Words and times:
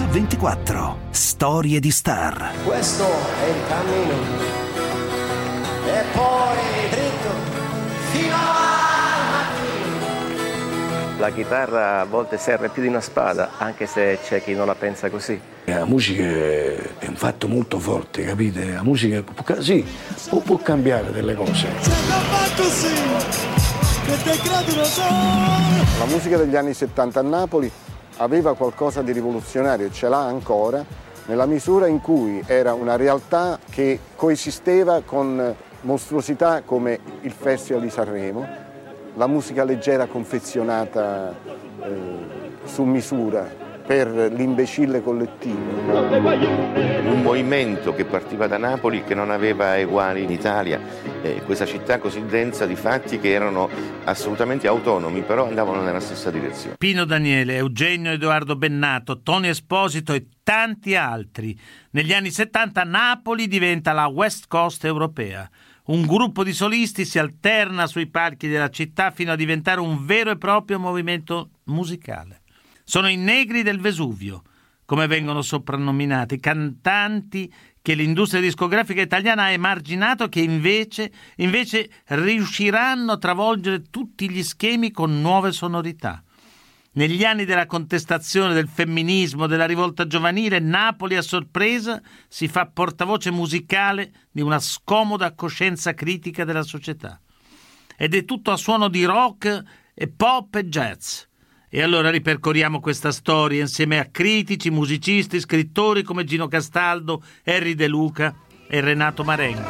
Plus 0.00 0.12
24. 0.12 0.98
Storie 1.10 1.78
di 1.78 1.90
star. 1.90 2.52
Questo 2.64 3.04
è 3.04 3.48
il 3.48 3.60
cammino. 3.68 4.14
E 5.84 6.02
poi 6.14 6.56
dritto 6.88 7.28
fino 8.10 8.34
al 8.34 9.20
mattino. 9.30 11.18
La 11.18 11.30
chitarra 11.30 12.00
a 12.00 12.04
volte 12.04 12.38
serve 12.38 12.70
più 12.70 12.80
di 12.80 12.88
una 12.88 13.02
spada, 13.02 13.50
anche 13.58 13.84
se 13.86 14.18
c'è 14.24 14.42
chi 14.42 14.54
non 14.54 14.66
la 14.66 14.74
pensa 14.74 15.10
così. 15.10 15.38
La 15.64 15.84
musica 15.84 16.22
è 16.22 17.06
un 17.06 17.16
fatto 17.16 17.46
molto 17.46 17.78
forte, 17.78 18.24
capite? 18.24 18.72
La 18.72 18.82
musica 18.82 19.22
può, 19.22 19.60
sì, 19.60 19.84
può, 20.30 20.38
può 20.38 20.56
cambiare 20.56 21.12
delle 21.12 21.34
cose. 21.34 21.68
La 25.98 26.06
musica 26.06 26.38
degli 26.38 26.56
anni 26.56 26.72
70 26.72 27.20
a 27.20 27.22
Napoli 27.22 27.70
aveva 28.20 28.54
qualcosa 28.54 29.02
di 29.02 29.12
rivoluzionario 29.12 29.86
e 29.86 29.92
ce 29.92 30.08
l'ha 30.08 30.22
ancora 30.24 30.84
nella 31.26 31.46
misura 31.46 31.86
in 31.86 32.00
cui 32.00 32.42
era 32.46 32.74
una 32.74 32.96
realtà 32.96 33.58
che 33.70 33.98
coesisteva 34.16 35.02
con 35.04 35.54
mostruosità 35.82 36.62
come 36.62 36.98
il 37.22 37.32
Festival 37.32 37.82
di 37.82 37.90
Sanremo, 37.90 38.46
la 39.14 39.26
musica 39.26 39.64
leggera 39.64 40.06
confezionata 40.06 41.34
eh, 41.82 41.98
su 42.64 42.82
misura 42.82 43.59
per 43.90 44.32
l'imbecille 44.32 45.02
collettivo. 45.02 45.58
Un 45.58 47.22
movimento 47.22 47.92
che 47.92 48.04
partiva 48.04 48.46
da 48.46 48.56
Napoli 48.56 49.02
che 49.02 49.16
non 49.16 49.32
aveva 49.32 49.76
eguali 49.76 50.22
in 50.22 50.30
Italia, 50.30 50.80
eh, 51.22 51.42
questa 51.44 51.66
città 51.66 51.98
così 51.98 52.24
densa 52.24 52.66
di 52.66 52.76
fatti 52.76 53.18
che 53.18 53.32
erano 53.32 53.68
assolutamente 54.04 54.68
autonomi, 54.68 55.22
però 55.22 55.48
andavano 55.48 55.82
nella 55.82 55.98
stessa 55.98 56.30
direzione. 56.30 56.76
Pino 56.78 57.04
Daniele, 57.04 57.56
Eugenio 57.56 58.12
Edoardo 58.12 58.54
Bennato, 58.54 59.22
Tony 59.22 59.48
Esposito 59.48 60.12
e 60.12 60.24
tanti 60.44 60.94
altri. 60.94 61.58
Negli 61.90 62.12
anni 62.12 62.30
70 62.30 62.84
Napoli 62.84 63.48
diventa 63.48 63.90
la 63.90 64.06
West 64.06 64.44
Coast 64.46 64.84
europea. 64.84 65.50
Un 65.86 66.06
gruppo 66.06 66.44
di 66.44 66.52
solisti 66.52 67.04
si 67.04 67.18
alterna 67.18 67.88
sui 67.88 68.06
palchi 68.06 68.46
della 68.46 68.70
città 68.70 69.10
fino 69.10 69.32
a 69.32 69.36
diventare 69.36 69.80
un 69.80 70.06
vero 70.06 70.30
e 70.30 70.38
proprio 70.38 70.78
movimento 70.78 71.50
musicale. 71.64 72.39
Sono 72.90 73.08
i 73.08 73.14
negri 73.14 73.62
del 73.62 73.78
Vesuvio, 73.78 74.42
come 74.84 75.06
vengono 75.06 75.42
soprannominati, 75.42 76.40
cantanti 76.40 77.48
che 77.80 77.94
l'industria 77.94 78.40
discografica 78.40 79.00
italiana 79.00 79.44
ha 79.44 79.50
emarginato 79.50 80.28
che 80.28 80.40
invece, 80.40 81.12
invece 81.36 81.88
riusciranno 82.06 83.12
a 83.12 83.16
travolgere 83.18 83.84
tutti 83.90 84.28
gli 84.28 84.42
schemi 84.42 84.90
con 84.90 85.20
nuove 85.20 85.52
sonorità. 85.52 86.20
Negli 86.94 87.22
anni 87.24 87.44
della 87.44 87.66
contestazione 87.66 88.54
del 88.54 88.66
femminismo, 88.66 89.46
della 89.46 89.66
rivolta 89.66 90.08
giovanile, 90.08 90.58
Napoli 90.58 91.14
a 91.14 91.22
sorpresa 91.22 92.02
si 92.26 92.48
fa 92.48 92.66
portavoce 92.66 93.30
musicale 93.30 94.10
di 94.32 94.40
una 94.40 94.58
scomoda 94.58 95.32
coscienza 95.36 95.94
critica 95.94 96.42
della 96.42 96.64
società. 96.64 97.20
Ed 97.96 98.16
è 98.16 98.24
tutto 98.24 98.50
a 98.50 98.56
suono 98.56 98.88
di 98.88 99.04
rock 99.04 99.62
e 99.94 100.08
pop 100.08 100.56
e 100.56 100.64
jazz. 100.64 101.28
E 101.72 101.82
allora 101.82 102.10
ripercorriamo 102.10 102.80
questa 102.80 103.12
storia 103.12 103.60
insieme 103.60 104.00
a 104.00 104.08
critici, 104.10 104.70
musicisti, 104.70 105.38
scrittori 105.38 106.02
come 106.02 106.24
Gino 106.24 106.48
Castaldo, 106.48 107.22
Harry 107.44 107.76
De 107.76 107.86
Luca 107.86 108.34
e 108.66 108.80
Renato 108.80 109.22
Marengo. 109.22 109.68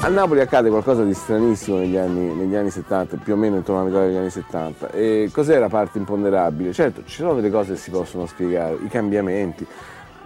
A 0.00 0.08
Napoli 0.08 0.40
accade 0.40 0.70
qualcosa 0.70 1.04
di 1.04 1.14
stranissimo 1.14 1.78
negli 1.78 1.96
anni, 1.96 2.34
negli 2.34 2.56
anni 2.56 2.70
70, 2.70 3.18
più 3.18 3.34
o 3.34 3.36
meno 3.36 3.54
intorno 3.54 3.82
alla 3.82 3.90
metà 3.90 4.04
degli 4.04 4.16
anni 4.16 4.30
70. 4.30 4.90
E 4.90 5.30
cos'è 5.32 5.56
la 5.60 5.68
parte 5.68 5.98
imponderabile? 5.98 6.72
Certo, 6.72 7.04
ci 7.04 7.14
sono 7.14 7.34
delle 7.34 7.50
cose 7.50 7.74
che 7.74 7.78
si 7.78 7.92
possono 7.92 8.26
spiegare, 8.26 8.76
i 8.84 8.88
cambiamenti. 8.88 9.64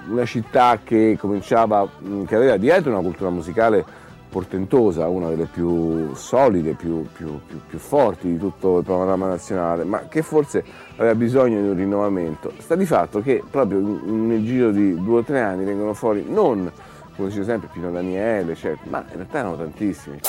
Una 0.08 0.24
città 0.24 0.80
che 0.82 1.18
cominciava, 1.20 1.86
che 2.26 2.34
aveva 2.34 2.56
dietro 2.56 2.92
una 2.92 3.02
cultura 3.02 3.28
musicale 3.28 3.84
portentosa, 4.28 5.08
una 5.08 5.28
delle 5.28 5.46
più 5.46 6.14
solide, 6.14 6.74
più, 6.74 7.06
più, 7.12 7.40
più, 7.46 7.60
più, 7.66 7.78
forti 7.78 8.28
di 8.28 8.38
tutto 8.38 8.78
il 8.78 8.84
panorama 8.84 9.26
nazionale, 9.26 9.84
ma 9.84 10.06
che 10.08 10.22
forse 10.22 10.64
aveva 10.96 11.14
bisogno 11.14 11.60
di 11.60 11.68
un 11.68 11.76
rinnovamento. 11.76 12.52
Sta 12.58 12.74
di 12.74 12.86
fatto 12.86 13.20
che 13.20 13.42
proprio 13.48 13.80
nel 13.80 14.44
giro 14.44 14.70
di 14.70 14.94
due 15.02 15.20
o 15.20 15.22
tre 15.22 15.40
anni 15.40 15.64
vengono 15.64 15.94
fuori 15.94 16.24
non, 16.28 16.70
come 17.16 17.28
dice 17.28 17.44
sempre, 17.44 17.68
Pino 17.72 17.90
Daniele, 17.90 18.54
certo, 18.54 18.88
ma 18.88 19.04
in 19.08 19.16
realtà 19.16 19.38
erano 19.38 19.56
tantissimi. 19.56 20.20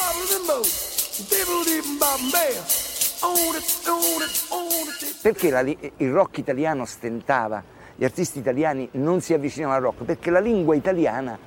Perché 5.21 5.49
la, 5.49 5.59
il 5.59 6.11
rock 6.11 6.37
italiano 6.37 6.85
stentava, 6.85 7.61
gli 7.95 8.05
artisti 8.05 8.39
italiani 8.39 8.87
non 8.93 9.19
si 9.19 9.33
avvicinavano 9.33 9.77
al 9.77 9.83
rock? 9.83 10.03
Perché 10.05 10.29
la 10.29 10.39
lingua 10.39 10.73
italiana 10.75 11.37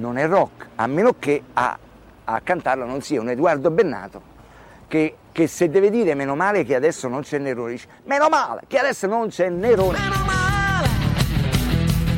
non 0.00 0.16
è 0.16 0.26
rock, 0.26 0.68
a 0.76 0.86
meno 0.86 1.14
che 1.18 1.42
a, 1.52 1.78
a 2.24 2.40
cantarla 2.40 2.84
non 2.84 3.02
sia 3.02 3.20
un 3.20 3.28
Edoardo 3.28 3.70
Bennato 3.70 4.38
che, 4.88 5.16
che, 5.30 5.46
se 5.46 5.68
deve 5.68 5.90
dire 5.90 6.14
meno 6.14 6.34
male 6.34 6.64
che 6.64 6.74
adesso 6.74 7.06
non 7.06 7.20
c'è 7.20 7.38
Nerone, 7.38 7.72
dice 7.72 7.86
meno 8.04 8.28
male 8.28 8.62
che 8.66 8.78
adesso 8.78 9.06
non 9.06 9.28
c'è 9.28 9.48
Nerone. 9.48 9.98
Meno 9.98 10.24
male 10.24 10.88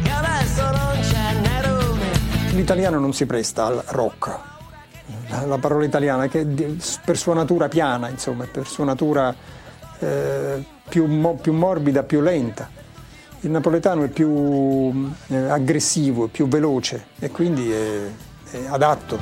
che 0.03 0.11
adesso 0.11 0.63
non 0.63 0.99
c'è 1.01 1.35
Nerone. 1.41 2.55
L'italiano 2.55 2.99
non 2.99 3.13
si 3.13 3.27
presta 3.27 3.67
al 3.67 3.83
rock, 3.89 4.39
la, 5.29 5.45
la 5.45 5.59
parola 5.59 5.85
italiana 5.85 6.29
che 6.29 6.47
per 7.05 7.19
sua 7.19 7.35
natura 7.35 7.69
piana, 7.69 8.09
insomma, 8.09 8.47
per 8.51 8.67
sua 8.67 8.85
natura 8.85 9.35
eh, 9.99 10.65
più, 10.89 11.37
più 11.41 11.53
morbida, 11.53 12.05
più 12.05 12.21
lenta 12.21 12.81
il 13.45 13.51
napoletano 13.51 14.05
è 14.05 14.09
più 14.09 15.13
eh, 15.29 15.37
aggressivo, 15.37 16.27
è 16.27 16.29
più 16.29 16.47
veloce 16.47 17.07
e 17.19 17.31
quindi 17.31 17.71
è, 17.71 18.09
è 18.51 18.67
adatto. 18.69 19.19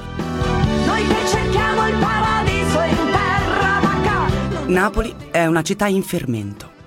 Noi 0.87 1.07
che 1.07 1.27
cerchiamo 1.27 1.89
il 1.89 1.97
paradiso 1.99 2.81
in 2.81 3.11
terra 3.11 3.81
vaca. 3.81 4.65
Napoli 4.67 5.15
è 5.31 5.47
una 5.47 5.63
città 5.63 5.87
in 5.87 6.03
fermento. 6.03 6.79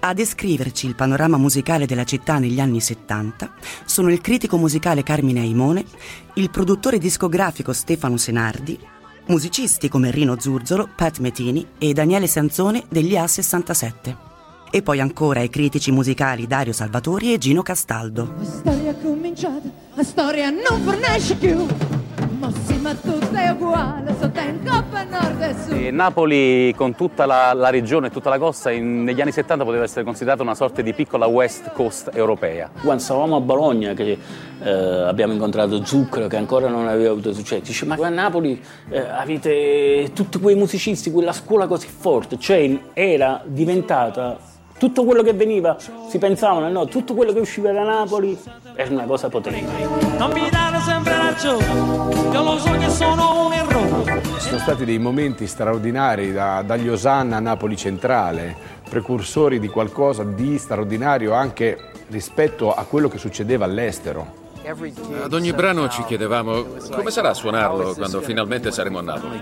A 0.00 0.14
descriverci 0.14 0.86
il 0.86 0.96
panorama 0.96 1.36
musicale 1.36 1.86
della 1.86 2.04
città 2.04 2.38
negli 2.38 2.58
anni 2.58 2.80
70 2.80 3.52
sono 3.84 4.10
il 4.10 4.20
critico 4.20 4.56
musicale 4.56 5.02
Carmine 5.02 5.40
Aimone, 5.40 5.84
il 6.34 6.50
produttore 6.50 6.98
discografico 6.98 7.72
Stefano 7.72 8.16
Senardi, 8.16 8.78
musicisti 9.26 9.88
come 9.88 10.10
Rino 10.10 10.40
Zurzolo, 10.40 10.88
Pat 10.96 11.18
Metini 11.18 11.64
e 11.78 11.92
Daniele 11.92 12.26
Sanzone 12.26 12.84
degli 12.88 13.12
A67 13.12 14.29
e 14.70 14.82
poi 14.82 15.00
ancora 15.00 15.40
i 15.40 15.50
critici 15.50 15.90
musicali 15.90 16.46
Dario 16.46 16.72
Salvatori 16.72 17.32
e 17.32 17.38
Gino 17.38 17.62
Castaldo. 17.62 18.34
La 18.38 18.44
storia 18.44 18.90
è 18.90 18.96
cominciata, 19.02 19.68
la 19.94 20.02
storia 20.02 20.50
non 20.50 20.80
fornisce 20.82 21.34
più. 21.36 21.66
Ma 22.80 22.94
tutto 22.94 23.34
è 23.34 23.50
uguale, 23.50 24.14
sotto 24.18 24.40
in 24.40 24.64
coppa 24.64 25.02
nord 25.04 25.42
e 25.42 25.54
sud. 25.62 25.72
E 25.74 25.90
Napoli, 25.90 26.72
con 26.74 26.94
tutta 26.94 27.26
la, 27.26 27.52
la 27.52 27.68
regione 27.68 28.06
e 28.06 28.10
tutta 28.10 28.30
la 28.30 28.38
costa, 28.38 28.70
in, 28.70 29.04
negli 29.04 29.20
anni 29.20 29.32
70 29.32 29.64
poteva 29.64 29.84
essere 29.84 30.02
considerata 30.02 30.42
una 30.42 30.54
sorta 30.54 30.80
di 30.80 30.94
piccola 30.94 31.26
West 31.26 31.72
Coast 31.72 32.10
europea. 32.14 32.70
Quando 32.80 33.02
stavamo 33.02 33.36
a 33.36 33.40
Bologna, 33.40 33.92
che 33.92 34.16
eh, 34.62 34.70
abbiamo 34.70 35.34
incontrato 35.34 35.84
Zucchero, 35.84 36.26
che 36.26 36.38
ancora 36.38 36.68
non 36.68 36.88
aveva 36.88 37.10
avuto 37.10 37.34
successo, 37.34 37.64
dice: 37.66 37.84
Ma 37.84 37.96
a 37.96 38.08
Napoli 38.08 38.58
eh, 38.88 38.98
avete 38.98 40.10
tutti 40.14 40.40
quei 40.40 40.54
musicisti, 40.54 41.10
quella 41.10 41.32
scuola 41.32 41.66
così 41.66 41.86
forte, 41.86 42.38
cioè 42.38 42.78
era 42.94 43.42
diventata 43.44 44.38
tutto 44.80 45.04
quello 45.04 45.22
che 45.22 45.34
veniva, 45.34 45.76
si 46.08 46.16
pensavano, 46.16 46.70
no, 46.70 46.86
tutto 46.86 47.12
quello 47.12 47.34
che 47.34 47.40
usciva 47.40 47.70
da 47.70 47.82
Napoli 47.82 48.36
era 48.74 48.90
una 48.90 49.04
cosa 49.04 49.28
potente. 49.28 49.70
Non 50.16 50.30
mi 50.32 50.48
dare 50.48 50.78
sempre 50.80 51.18
ragione, 51.18 51.66
io 52.32 52.42
lo 52.42 52.56
so 52.56 52.70
che 52.78 52.88
sono 52.88 53.44
un 53.44 53.52
errore. 53.52 54.22
Sono 54.38 54.58
stati 54.58 54.86
dei 54.86 54.98
momenti 54.98 55.46
straordinari 55.46 56.32
da, 56.32 56.62
dagli 56.62 56.88
Osanna 56.88 57.36
a 57.36 57.40
Napoli 57.40 57.76
Centrale, 57.76 58.56
precursori 58.88 59.60
di 59.60 59.68
qualcosa 59.68 60.24
di 60.24 60.56
straordinario 60.56 61.34
anche 61.34 61.76
rispetto 62.08 62.72
a 62.72 62.84
quello 62.84 63.08
che 63.08 63.18
succedeva 63.18 63.66
all'estero. 63.66 64.38
Ad 65.22 65.32
ogni 65.34 65.52
brano 65.52 65.88
ci 65.88 66.04
chiedevamo 66.04 66.64
come 66.90 67.10
sarà 67.10 67.34
suonarlo 67.34 67.94
quando 67.94 68.22
finalmente 68.22 68.70
saremo 68.70 68.98
a 68.98 69.02
Napoli. 69.02 69.40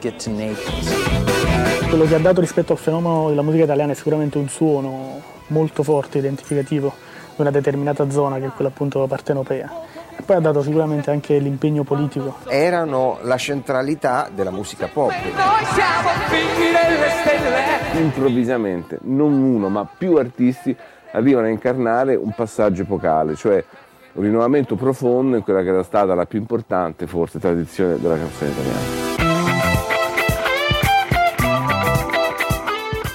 Quello 1.88 2.04
che 2.04 2.14
ha 2.14 2.18
dato 2.18 2.40
rispetto 2.40 2.72
al 2.72 2.78
fenomeno 2.78 3.28
della 3.28 3.42
musica 3.42 3.64
italiana 3.64 3.92
è 3.92 3.94
sicuramente 3.94 4.38
un 4.38 4.48
suono 4.48 5.27
molto 5.48 5.82
forte, 5.82 6.18
identificativo 6.18 6.92
di 7.34 7.40
una 7.42 7.50
determinata 7.50 8.10
zona 8.10 8.38
che 8.38 8.46
è 8.46 8.50
quella 8.50 8.70
appunto 8.70 9.06
partenopea. 9.06 9.70
E 10.16 10.22
poi 10.22 10.36
ha 10.36 10.40
dato 10.40 10.62
sicuramente 10.62 11.10
anche 11.10 11.38
l'impegno 11.38 11.84
politico. 11.84 12.38
Erano 12.48 13.18
la 13.22 13.36
centralità 13.36 14.28
della 14.34 14.50
musica 14.50 14.88
pop. 14.88 15.12
Noi 15.12 15.64
siamo 15.74 16.08
figli 16.26 16.70
delle 16.72 17.10
stelle! 17.20 18.00
Improvvisamente, 18.02 18.98
non 19.02 19.32
uno 19.32 19.68
ma 19.68 19.86
più 19.86 20.16
artisti 20.16 20.76
arrivano 21.12 21.46
a 21.46 21.50
incarnare 21.50 22.14
un 22.16 22.32
passaggio 22.34 22.82
epocale, 22.82 23.34
cioè 23.34 23.64
un 24.12 24.22
rinnovamento 24.22 24.74
profondo 24.74 25.36
in 25.36 25.42
quella 25.42 25.62
che 25.62 25.68
era 25.68 25.82
stata 25.82 26.14
la 26.14 26.26
più 26.26 26.38
importante 26.38 27.06
forse 27.06 27.38
tradizione 27.38 27.98
della 28.00 28.16
canzone 28.16 28.50
italiana. 28.50 29.06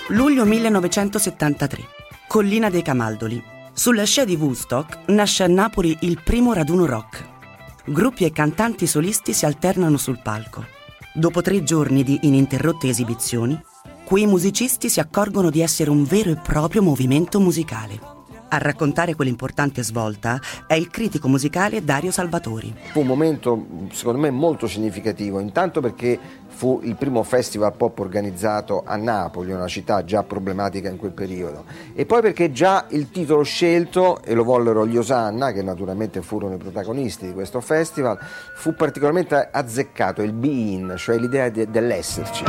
Luglio 0.10 0.46
1973. 0.46 1.82
Collina 2.34 2.72
dei 2.72 2.82
Camaldoli. 2.82 3.40
Sulla 3.74 4.06
scia 4.06 4.26
di 4.26 4.34
Woodstock 4.34 5.08
nasce 5.10 5.44
a 5.44 5.48
Napoli 5.48 5.96
il 6.00 6.20
primo 6.24 6.52
raduno 6.54 6.88
rock. 6.88 7.24
Gruppi 7.86 8.26
e 8.26 8.32
cantanti 8.32 8.88
solisti 8.88 9.34
si 9.34 9.46
alternano 9.46 9.98
sul 9.98 10.20
palco. 10.20 10.66
Dopo 11.14 11.44
tre 11.44 11.62
giorni 11.62 12.02
di 12.02 12.22
ininterrotte 12.24 12.88
esibizioni, 12.88 13.56
quei 14.04 14.26
musicisti 14.26 14.90
si 14.90 15.00
accorgono 15.00 15.52
di 15.52 15.62
essere 15.62 15.92
un 15.92 16.06
vero 16.06 16.32
e 16.32 16.38
proprio 16.38 16.82
movimento 16.82 17.40
musicale. 17.40 18.00
A 18.50 18.58
raccontare 18.58 19.14
quell'importante 19.14 19.84
svolta 19.84 20.40
è 20.66 20.74
il 20.74 20.90
critico 20.90 21.28
musicale 21.28 21.84
Dario 21.84 22.12
Salvatori. 22.12 22.74
Fu 22.92 23.02
un 23.02 23.08
momento 23.08 23.66
secondo 23.92 24.20
me 24.20 24.32
molto 24.32 24.66
significativo, 24.66 25.40
intanto 25.40 25.82
perché 25.82 26.20
fu 26.64 26.80
il 26.84 26.96
primo 26.96 27.24
festival 27.24 27.74
pop 27.76 28.00
organizzato 28.00 28.84
a 28.86 28.96
Napoli, 28.96 29.52
una 29.52 29.68
città 29.68 30.06
già 30.06 30.24
problematica 30.24 30.88
in 30.88 30.96
quel 30.96 31.12
periodo, 31.12 31.66
e 31.94 32.06
poi 32.06 32.22
perché 32.22 32.54
già 32.54 32.86
il 32.92 33.10
titolo 33.10 33.44
scelto, 33.44 34.22
e 34.24 34.34
lo 34.34 34.46
vollero 34.46 34.88
gli 34.88 34.96
Osanna, 34.96 35.52
che 35.52 35.62
naturalmente 35.62 36.22
furono 36.22 36.54
i 36.54 36.58
protagonisti 36.58 37.26
di 37.26 37.34
questo 37.34 37.60
festival, 37.60 38.18
fu 38.56 38.76
particolarmente 38.76 39.50
azzeccato, 39.52 40.22
il 40.22 40.32
be-in, 40.32 40.94
cioè 40.96 41.18
l'idea 41.18 41.50
de- 41.50 41.70
dell'esserci. 41.70 42.46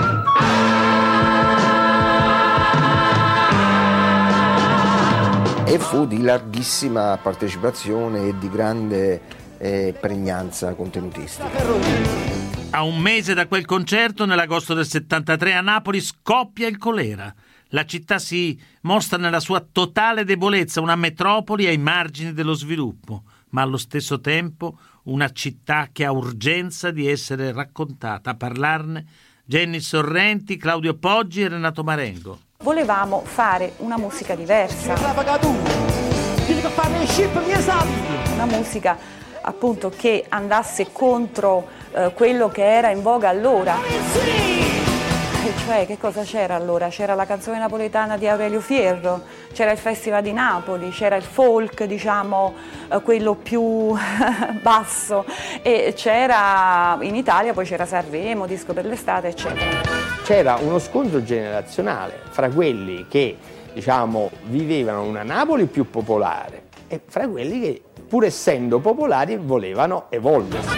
e 5.67 5.79
fu 5.81 6.07
di 6.07 6.23
larghissima 6.23 7.19
partecipazione 7.21 8.29
e 8.29 8.39
di 8.39 8.49
grande 8.49 9.21
eh, 9.59 9.93
pregnanza 9.99 10.73
contenutistica. 10.75 12.34
A 12.75 12.83
un 12.83 12.99
mese 12.99 13.35
da 13.35 13.47
quel 13.47 13.67
concerto, 13.67 14.27
nell'agosto 14.27 14.75
del 14.75 14.85
73 14.85 15.55
a 15.55 15.61
Napoli, 15.61 16.01
scoppia 16.01 16.67
il 16.67 16.77
colera. 16.77 17.33
La 17.69 17.85
città 17.85 18.19
si 18.19 18.61
mostra 18.81 19.17
nella 19.17 19.39
sua 19.39 19.65
totale 19.71 20.25
debolezza, 20.25 20.81
una 20.81 20.97
metropoli 20.97 21.69
ai 21.69 21.79
margini 21.79 22.33
dello 22.33 22.55
sviluppo, 22.55 23.23
ma 23.51 23.63
allo 23.63 23.77
stesso 23.77 24.21
tempo 24.21 24.77
una 25.05 25.31
città 25.31 25.91
che 25.93 26.05
ha 26.05 26.11
urgenza 26.11 26.91
di 26.91 27.09
essere 27.09 27.53
raccontata. 27.53 28.31
A 28.31 28.35
parlarne 28.35 29.07
Jenny 29.45 29.79
Sorrenti, 29.79 30.57
Claudio 30.57 30.95
Poggi 30.95 31.43
e 31.43 31.49
Renato 31.51 31.85
Marengo. 31.85 32.41
Volevamo 32.59 33.23
fare 33.25 33.75
una 33.79 33.99
musica 33.99 34.35
diversa. 34.35 34.95
Una 38.35 38.47
musica 38.47 38.99
appunto 39.47 39.91
che 39.95 40.25
andasse 40.29 40.89
contro 40.93 41.67
eh, 41.93 42.13
quello 42.15 42.49
che 42.49 42.65
era 42.65 42.91
in 42.91 43.03
voga 43.03 43.29
allora. 43.29 43.77
Cioè 45.67 45.87
che 45.87 45.97
cosa 45.99 46.23
c'era 46.23 46.55
allora? 46.55 46.89
C'era 46.89 47.15
la 47.15 47.25
canzone 47.25 47.59
napoletana 47.59 48.19
di 48.19 48.29
Aurelio 48.29 48.61
Fierro, 48.61 49.23
c'era 49.53 49.73
il 49.73 49.79
Festival 49.79 50.23
di 50.23 50.33
Napoli, 50.33 50.91
c'era 50.91 51.17
il 51.17 51.23
folk, 51.23 51.85
diciamo, 51.85 52.55
eh, 52.91 53.01
quello 53.01 53.35
più 53.35 53.95
basso 54.61 55.25
e 55.63 55.95
c'era 55.97 56.99
in 57.01 57.15
Italia 57.15 57.55
poi 57.55 57.65
c'era 57.65 57.87
Sanremo, 57.87 58.47
Disco 58.47 58.75
per 58.75 58.85
l'estate, 58.85 59.29
eccetera. 59.29 59.81
C'era 60.25 60.59
uno 60.61 60.79
scontro 60.79 61.23
generazionale 61.23 62.21
fra 62.29 62.51
quelli 62.51 63.07
che 63.09 63.37
diciamo, 63.73 64.31
vivevano 64.45 65.03
una 65.03 65.23
Napoli 65.23 65.65
più 65.67 65.89
popolare 65.89 66.65
e 66.89 67.01
fra 67.07 67.27
quelli 67.27 67.61
che 67.61 67.83
pur 68.15 68.27
essendo 68.27 68.79
popolari 68.79 69.37
volevano 69.37 70.05
evolversi. 70.09 70.77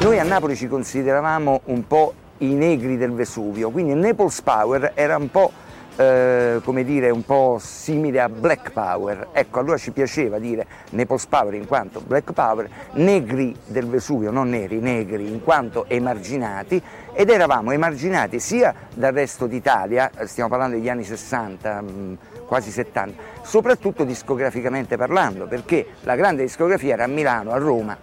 Noi 0.00 0.18
a 0.20 0.22
Napoli 0.22 0.54
ci 0.54 0.68
consideravamo 0.68 1.62
un 1.64 1.84
po' 1.88 2.14
i 2.38 2.52
negri 2.52 2.96
del 2.96 3.10
Vesuvio, 3.10 3.70
quindi 3.70 3.94
Naples 3.94 4.42
Power 4.42 4.92
era 4.94 5.16
un 5.16 5.28
po', 5.28 5.50
eh, 5.96 6.60
come 6.62 6.84
dire, 6.84 7.10
un 7.10 7.24
po' 7.24 7.58
simile 7.60 8.20
a 8.20 8.28
Black 8.28 8.70
Power. 8.70 9.30
Ecco, 9.32 9.58
allora 9.58 9.76
ci 9.76 9.90
piaceva 9.90 10.38
dire 10.38 10.64
Naples 10.90 11.26
Power 11.26 11.54
in 11.54 11.66
quanto 11.66 12.00
Black 12.00 12.32
Power, 12.32 12.68
negri 12.92 13.56
del 13.64 13.88
Vesuvio, 13.88 14.30
non 14.30 14.50
neri, 14.50 14.78
negri 14.78 15.28
in 15.28 15.42
quanto 15.42 15.84
emarginati 15.88 16.80
ed 17.12 17.28
eravamo 17.28 17.72
emarginati 17.72 18.38
sia 18.38 18.72
dal 18.94 19.12
resto 19.12 19.48
d'Italia, 19.48 20.12
eh, 20.16 20.28
stiamo 20.28 20.48
parlando 20.48 20.76
degli 20.76 20.88
anni 20.88 21.02
60, 21.02 21.80
mh, 21.80 22.18
quasi 22.46 22.70
70, 22.70 23.22
soprattutto 23.42 24.04
discograficamente 24.04 24.96
parlando, 24.96 25.46
perché 25.46 25.86
la 26.02 26.14
grande 26.14 26.42
discografia 26.42 26.94
era 26.94 27.04
a 27.04 27.08
Milano, 27.08 27.50
a 27.50 27.58
Roma, 27.58 27.96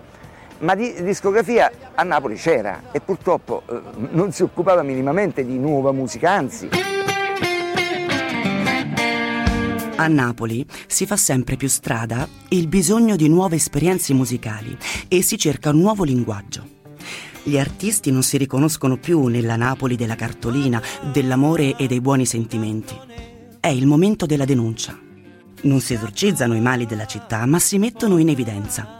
ma 0.59 0.75
di 0.75 1.01
discografia 1.03 1.71
a 1.95 2.03
Napoli 2.03 2.35
c'era 2.35 2.83
e 2.91 2.99
purtroppo 2.99 3.63
eh, 3.69 3.79
non 4.11 4.31
si 4.31 4.43
occupava 4.43 4.83
minimamente 4.83 5.45
di 5.45 5.57
nuova 5.57 5.91
musica, 5.91 6.31
anzi. 6.31 6.69
A 9.95 10.07
Napoli 10.07 10.65
si 10.87 11.05
fa 11.05 11.15
sempre 11.15 11.55
più 11.55 11.67
strada 11.67 12.27
il 12.49 12.67
bisogno 12.67 13.15
di 13.15 13.29
nuove 13.29 13.55
esperienze 13.55 14.13
musicali 14.13 14.75
e 15.07 15.21
si 15.21 15.37
cerca 15.37 15.69
un 15.69 15.79
nuovo 15.79 16.03
linguaggio. 16.03 16.81
Gli 17.43 17.57
artisti 17.57 18.09
non 18.11 18.23
si 18.23 18.37
riconoscono 18.37 18.97
più 18.97 19.27
nella 19.27 19.55
Napoli 19.55 19.95
della 19.95 20.15
cartolina, 20.15 20.81
dell'amore 21.11 21.75
e 21.75 21.87
dei 21.87 22.01
buoni 22.01 22.25
sentimenti. 22.25 23.32
È 23.63 23.69
il 23.69 23.87
momento 23.87 24.25
della 24.25 24.43
denuncia. 24.43 24.99
Non 25.61 25.79
si 25.79 25.93
esorcizzano 25.93 26.53
i 26.53 26.59
mali 26.59 26.85
della 26.85 27.05
città, 27.05 27.45
ma 27.45 27.59
si 27.59 27.77
mettono 27.77 28.17
in 28.17 28.27
evidenza. 28.27 28.97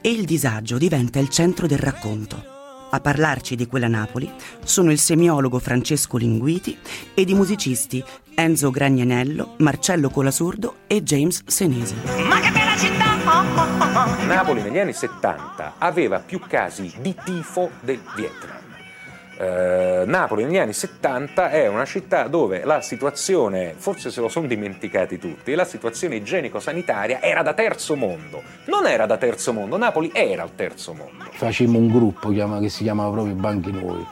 E 0.00 0.10
il 0.10 0.24
disagio 0.24 0.78
diventa 0.78 1.20
il 1.20 1.28
centro 1.28 1.68
del 1.68 1.78
racconto. 1.78 2.44
A 2.90 2.98
parlarci 2.98 3.54
di 3.54 3.68
quella 3.68 3.86
Napoli 3.86 4.28
sono 4.64 4.90
il 4.90 4.98
semiologo 4.98 5.60
Francesco 5.60 6.16
Linguiti 6.16 6.76
ed 7.14 7.28
i 7.28 7.34
musicisti 7.34 8.02
Enzo 8.34 8.70
Gragnanello, 8.70 9.54
Marcello 9.58 10.10
Colasurdo 10.10 10.78
e 10.88 11.04
James 11.04 11.44
Senesi. 11.46 11.94
Ma 12.26 12.40
che 12.40 12.50
bella 12.50 12.76
città! 12.76 14.26
Napoli 14.26 14.62
negli 14.62 14.78
anni 14.80 14.92
70 14.92 15.74
aveva 15.78 16.18
più 16.18 16.40
casi 16.40 16.92
di 17.00 17.14
tifo 17.24 17.70
del 17.80 18.00
Vietnam. 18.16 18.69
Eh, 19.40 20.02
Napoli 20.04 20.44
negli 20.44 20.58
anni 20.58 20.74
70 20.74 21.48
è 21.48 21.66
una 21.66 21.86
città 21.86 22.28
dove 22.28 22.62
la 22.62 22.82
situazione, 22.82 23.72
forse 23.74 24.10
se 24.10 24.20
lo 24.20 24.28
sono 24.28 24.46
dimenticati 24.46 25.18
tutti, 25.18 25.54
la 25.54 25.64
situazione 25.64 26.16
igienico-sanitaria 26.16 27.22
era 27.22 27.40
da 27.40 27.54
terzo 27.54 27.96
mondo. 27.96 28.42
Non 28.66 28.86
era 28.86 29.06
da 29.06 29.16
terzo 29.16 29.54
mondo, 29.54 29.78
Napoli 29.78 30.10
era 30.12 30.42
al 30.42 30.54
terzo 30.54 30.92
mondo. 30.92 31.24
Facemmo 31.30 31.78
un 31.78 31.88
gruppo 31.88 32.28
che 32.28 32.68
si 32.68 32.82
chiamava 32.82 33.12
proprio 33.12 33.34
Banchi 33.34 33.70
Nuovi 33.70 34.06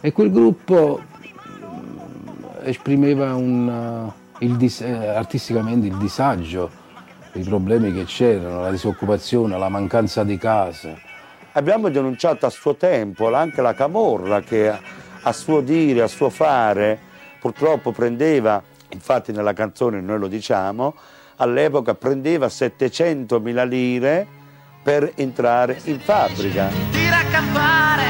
e 0.00 0.10
quel 0.10 0.32
gruppo 0.32 1.00
mm, 1.00 2.36
esprimeva 2.64 3.36
un, 3.36 4.10
il 4.40 4.56
dis- 4.56 4.80
eh, 4.80 5.06
artisticamente 5.06 5.86
il 5.86 5.96
disagio, 5.96 6.68
i 7.34 7.44
problemi 7.44 7.92
che 7.94 8.02
c'erano, 8.02 8.62
la 8.62 8.70
disoccupazione, 8.72 9.56
la 9.56 9.68
mancanza 9.68 10.24
di 10.24 10.36
case 10.38 11.10
Abbiamo 11.54 11.90
denunciato 11.90 12.46
a 12.46 12.50
suo 12.50 12.76
tempo 12.76 13.30
anche 13.34 13.60
la 13.60 13.74
Camorra 13.74 14.40
che 14.40 14.70
a 14.70 15.32
suo 15.32 15.60
dire, 15.60 16.00
a 16.00 16.06
suo 16.06 16.30
fare, 16.30 16.98
purtroppo 17.38 17.92
prendeva, 17.92 18.62
infatti 18.88 19.32
nella 19.32 19.52
canzone 19.52 20.00
noi 20.00 20.18
lo 20.18 20.28
diciamo, 20.28 20.94
all'epoca 21.36 21.94
prendeva 21.94 22.48
700 22.48 23.38
mila 23.40 23.64
lire 23.64 24.26
per 24.82 25.12
entrare 25.16 25.78
in 25.84 26.00
fabbrica. 26.00 26.68
Tira 26.90 27.18
a 27.18 27.24
campare, 27.30 28.04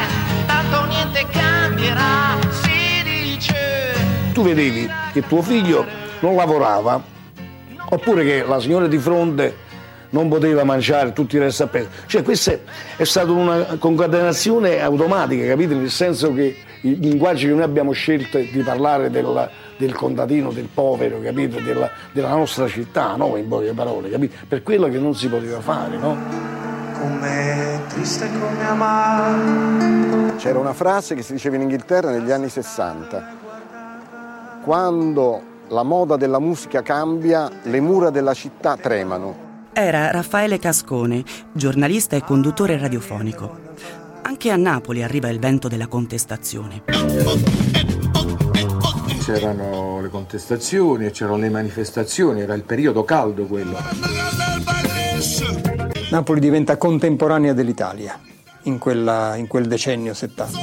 tanto 0.46 0.84
niente 0.84 1.26
cambierà, 1.28 2.38
si 2.50 3.02
dice. 3.02 4.32
Tu 4.32 4.42
vedevi 4.44 4.88
che 5.12 5.26
tuo 5.26 5.42
figlio 5.42 5.84
non 6.20 6.36
lavorava, 6.36 7.02
oppure 7.88 8.22
che 8.24 8.44
la 8.46 8.60
signora 8.60 8.86
di 8.86 8.98
fronte 8.98 9.70
non 10.12 10.28
poteva 10.28 10.64
mangiare, 10.64 11.12
tutti 11.12 11.36
i 11.36 11.38
resti 11.38 11.62
a 11.62 11.66
peso. 11.66 11.88
Cioè 12.06 12.22
questa 12.22 12.52
è 12.96 13.04
stata 13.04 13.30
una 13.30 13.76
concatenazione 13.78 14.80
automatica, 14.80 15.46
capite? 15.46 15.74
Nel 15.74 15.90
senso 15.90 16.32
che 16.32 16.56
i 16.82 16.98
linguaggi 16.98 17.46
che 17.46 17.52
noi 17.52 17.62
abbiamo 17.62 17.92
scelto 17.92 18.38
di 18.38 18.62
parlare 18.64 19.10
del, 19.10 19.50
del 19.76 19.94
contadino, 19.94 20.50
del 20.50 20.68
povero, 20.72 21.20
capite? 21.20 21.62
Della, 21.62 21.90
della, 22.12 22.30
nostra 22.30 22.68
città, 22.68 23.16
no? 23.16 23.36
In 23.36 23.48
poche 23.48 23.72
parole, 23.72 24.10
capite? 24.10 24.36
Per 24.46 24.62
quello 24.62 24.88
che 24.88 24.98
non 24.98 25.14
si 25.14 25.28
poteva 25.28 25.60
fare, 25.60 25.96
no? 25.96 26.16
Come 26.98 27.80
triste 27.88 28.28
come 28.30 28.66
amare. 28.66 30.34
C'era 30.36 30.58
una 30.58 30.74
frase 30.74 31.14
che 31.14 31.22
si 31.22 31.32
diceva 31.32 31.56
in 31.56 31.62
Inghilterra 31.62 32.10
negli 32.10 32.30
anni 32.30 32.48
60. 32.48 33.40
Quando 34.62 35.42
la 35.68 35.82
moda 35.82 36.16
della 36.16 36.38
musica 36.38 36.82
cambia, 36.82 37.50
le 37.62 37.80
mura 37.80 38.10
della 38.10 38.34
città 38.34 38.76
tremano 38.76 39.41
era 39.72 40.10
Raffaele 40.10 40.58
Cascone, 40.58 41.24
giornalista 41.52 42.16
e 42.16 42.22
conduttore 42.22 42.78
radiofonico. 42.78 43.70
Anche 44.22 44.50
a 44.50 44.56
Napoli 44.56 45.02
arriva 45.02 45.28
il 45.28 45.38
vento 45.38 45.68
della 45.68 45.86
contestazione. 45.86 46.82
C'erano 49.24 50.00
le 50.00 50.08
contestazioni, 50.08 51.10
c'erano 51.10 51.38
le 51.38 51.48
manifestazioni, 51.48 52.40
era 52.40 52.54
il 52.54 52.64
periodo 52.64 53.04
caldo 53.04 53.46
quello. 53.46 53.78
Napoli 56.10 56.40
diventa 56.40 56.76
contemporanea 56.76 57.52
dell'Italia 57.52 58.18
in, 58.64 58.78
quella, 58.78 59.36
in 59.36 59.46
quel 59.46 59.66
decennio 59.66 60.12
70. 60.12 60.58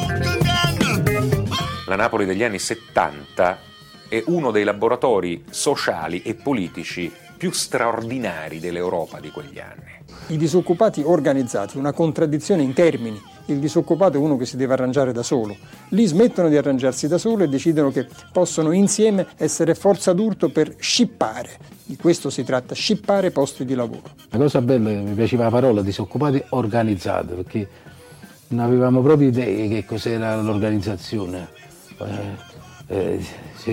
La 1.88 1.96
Napoli 1.96 2.26
degli 2.26 2.44
anni 2.44 2.60
70 2.60 3.58
è 4.08 4.24
uno 4.28 4.52
dei 4.52 4.64
laboratori 4.64 5.46
sociali 5.50 6.22
e 6.22 6.36
politici 6.36 7.12
più 7.40 7.52
straordinari 7.52 8.60
dell'Europa 8.60 9.22
di 9.22 9.32
quegli 9.32 9.60
anni. 9.60 9.98
I 10.28 10.38
disoccupati 10.38 11.02
organizzati, 11.02 11.78
una 11.78 11.94
contraddizione 11.94 12.64
in 12.64 12.74
termini. 12.74 13.20
Il 13.46 13.60
disoccupato 13.60 14.18
è 14.18 14.20
uno 14.20 14.36
che 14.36 14.46
si 14.46 14.58
deve 14.58 14.74
arrangiare 14.74 15.14
da 15.14 15.24
solo. 15.24 15.56
Lì 15.92 16.06
smettono 16.06 16.50
di 16.50 16.58
arrangiarsi 16.58 17.08
da 17.08 17.18
solo 17.18 17.46
e 17.46 17.48
decidono 17.48 17.92
che 17.92 18.08
possono 18.34 18.74
insieme 18.74 19.26
essere 19.38 19.74
forza 19.74 20.12
d'urto 20.12 20.50
per 20.50 20.76
scippare. 20.80 21.58
Di 21.86 21.96
questo 21.96 22.30
si 22.30 22.44
tratta, 22.44 22.76
scippare 22.76 23.32
posti 23.32 23.64
di 23.64 23.74
lavoro. 23.74 24.04
La 24.32 24.38
cosa 24.38 24.62
bella, 24.62 24.90
mi 24.90 25.14
piaceva 25.14 25.46
la 25.46 25.50
parola 25.50 25.82
disoccupati 25.82 26.44
organizzati, 26.50 27.36
perché 27.36 27.70
non 28.50 28.66
avevamo 28.66 29.02
proprio 29.02 29.30
idee 29.30 29.70
che 29.70 29.86
cos'era 29.86 30.36
l'organizzazione. 30.42 31.48
Eh, 32.00 32.48
eh, 32.88 33.26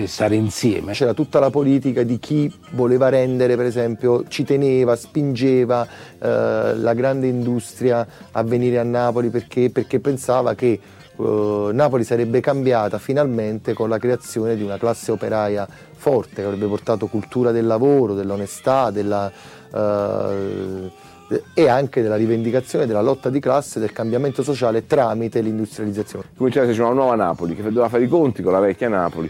stare 0.05 0.35
insieme. 0.35 0.93
C'era 0.93 1.13
tutta 1.13 1.39
la 1.39 1.49
politica 1.49 2.03
di 2.03 2.19
chi 2.19 2.51
voleva 2.71 3.09
rendere, 3.09 3.55
per 3.55 3.65
esempio, 3.65 4.25
ci 4.27 4.43
teneva, 4.43 4.95
spingeva 4.95 5.85
eh, 5.85 6.75
la 6.75 6.93
grande 6.93 7.27
industria 7.27 8.05
a 8.31 8.43
venire 8.43 8.79
a 8.79 8.83
Napoli 8.83 9.29
perché, 9.29 9.69
perché 9.69 9.99
pensava 9.99 10.55
che 10.55 10.79
eh, 11.17 11.69
Napoli 11.71 12.03
sarebbe 12.03 12.39
cambiata 12.39 12.97
finalmente 12.97 13.73
con 13.73 13.89
la 13.89 13.97
creazione 13.97 14.55
di 14.55 14.63
una 14.63 14.77
classe 14.77 15.11
operaia 15.11 15.67
forte 15.95 16.41
che 16.41 16.43
avrebbe 16.43 16.67
portato 16.67 17.07
cultura 17.07 17.51
del 17.51 17.65
lavoro, 17.65 18.13
dell'onestà, 18.13 18.91
della, 18.91 19.31
eh, 19.73 20.91
e 21.53 21.67
anche 21.67 22.01
della 22.01 22.15
rivendicazione 22.15 22.85
della 22.85 23.01
lotta 23.01 23.29
di 23.29 23.39
classe, 23.39 23.79
del 23.79 23.91
cambiamento 23.91 24.43
sociale 24.43 24.85
tramite 24.85 25.41
l'industrializzazione. 25.41 26.25
Cominciava 26.37 26.67
a 26.67 26.69
essere 26.69 26.85
una 26.85 26.93
nuova 26.93 27.15
Napoli 27.15 27.55
che 27.55 27.63
doveva 27.63 27.89
fare 27.89 28.03
i 28.03 28.07
conti 28.07 28.41
con 28.41 28.53
la 28.53 28.59
vecchia 28.59 28.87
Napoli 28.87 29.29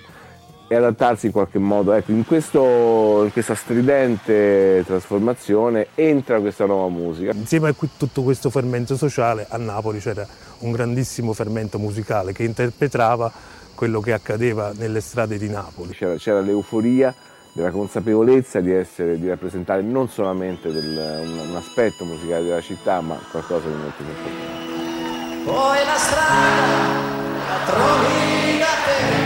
e 0.67 0.75
adattarsi 0.75 1.27
in 1.27 1.31
qualche 1.31 1.59
modo. 1.59 1.93
Ecco, 1.93 2.11
in, 2.11 2.25
questo, 2.25 3.23
in 3.23 3.31
questa 3.31 3.55
stridente 3.55 4.83
trasformazione 4.85 5.87
entra 5.95 6.39
questa 6.39 6.65
nuova 6.65 6.89
musica. 6.89 7.31
Insieme 7.33 7.69
a 7.69 7.75
tutto 7.97 8.21
questo 8.23 8.49
fermento 8.49 8.97
sociale 8.97 9.45
a 9.49 9.57
Napoli 9.57 9.99
c'era 9.99 10.27
un 10.59 10.71
grandissimo 10.71 11.33
fermento 11.33 11.79
musicale 11.79 12.33
che 12.33 12.43
interpretava 12.43 13.31
quello 13.75 13.99
che 14.01 14.11
accadeva 14.11 14.71
nelle 14.75 15.01
strade 15.01 15.37
di 15.37 15.49
Napoli. 15.49 15.93
C'era, 15.93 16.15
c'era 16.15 16.41
l'euforia 16.41 17.13
della 17.53 17.71
consapevolezza 17.71 18.59
di, 18.59 18.71
essere, 18.71 19.19
di 19.19 19.27
rappresentare 19.27 19.81
non 19.81 20.09
solamente 20.09 20.71
del, 20.71 21.23
un, 21.25 21.49
un, 21.49 21.55
aspetto 21.55 22.05
musicale 22.05 22.43
della 22.43 22.61
città, 22.61 23.01
ma 23.01 23.19
qualcosa 23.31 23.67
di 23.67 23.73
molto 23.73 24.03
più 24.03 24.05
importante. 24.05 25.43
Poi 25.43 25.85
la 25.85 25.95
strada 25.95 27.07
la 27.47 27.65
trovi 27.65 28.57
da 28.59 28.65
te. 28.85 29.16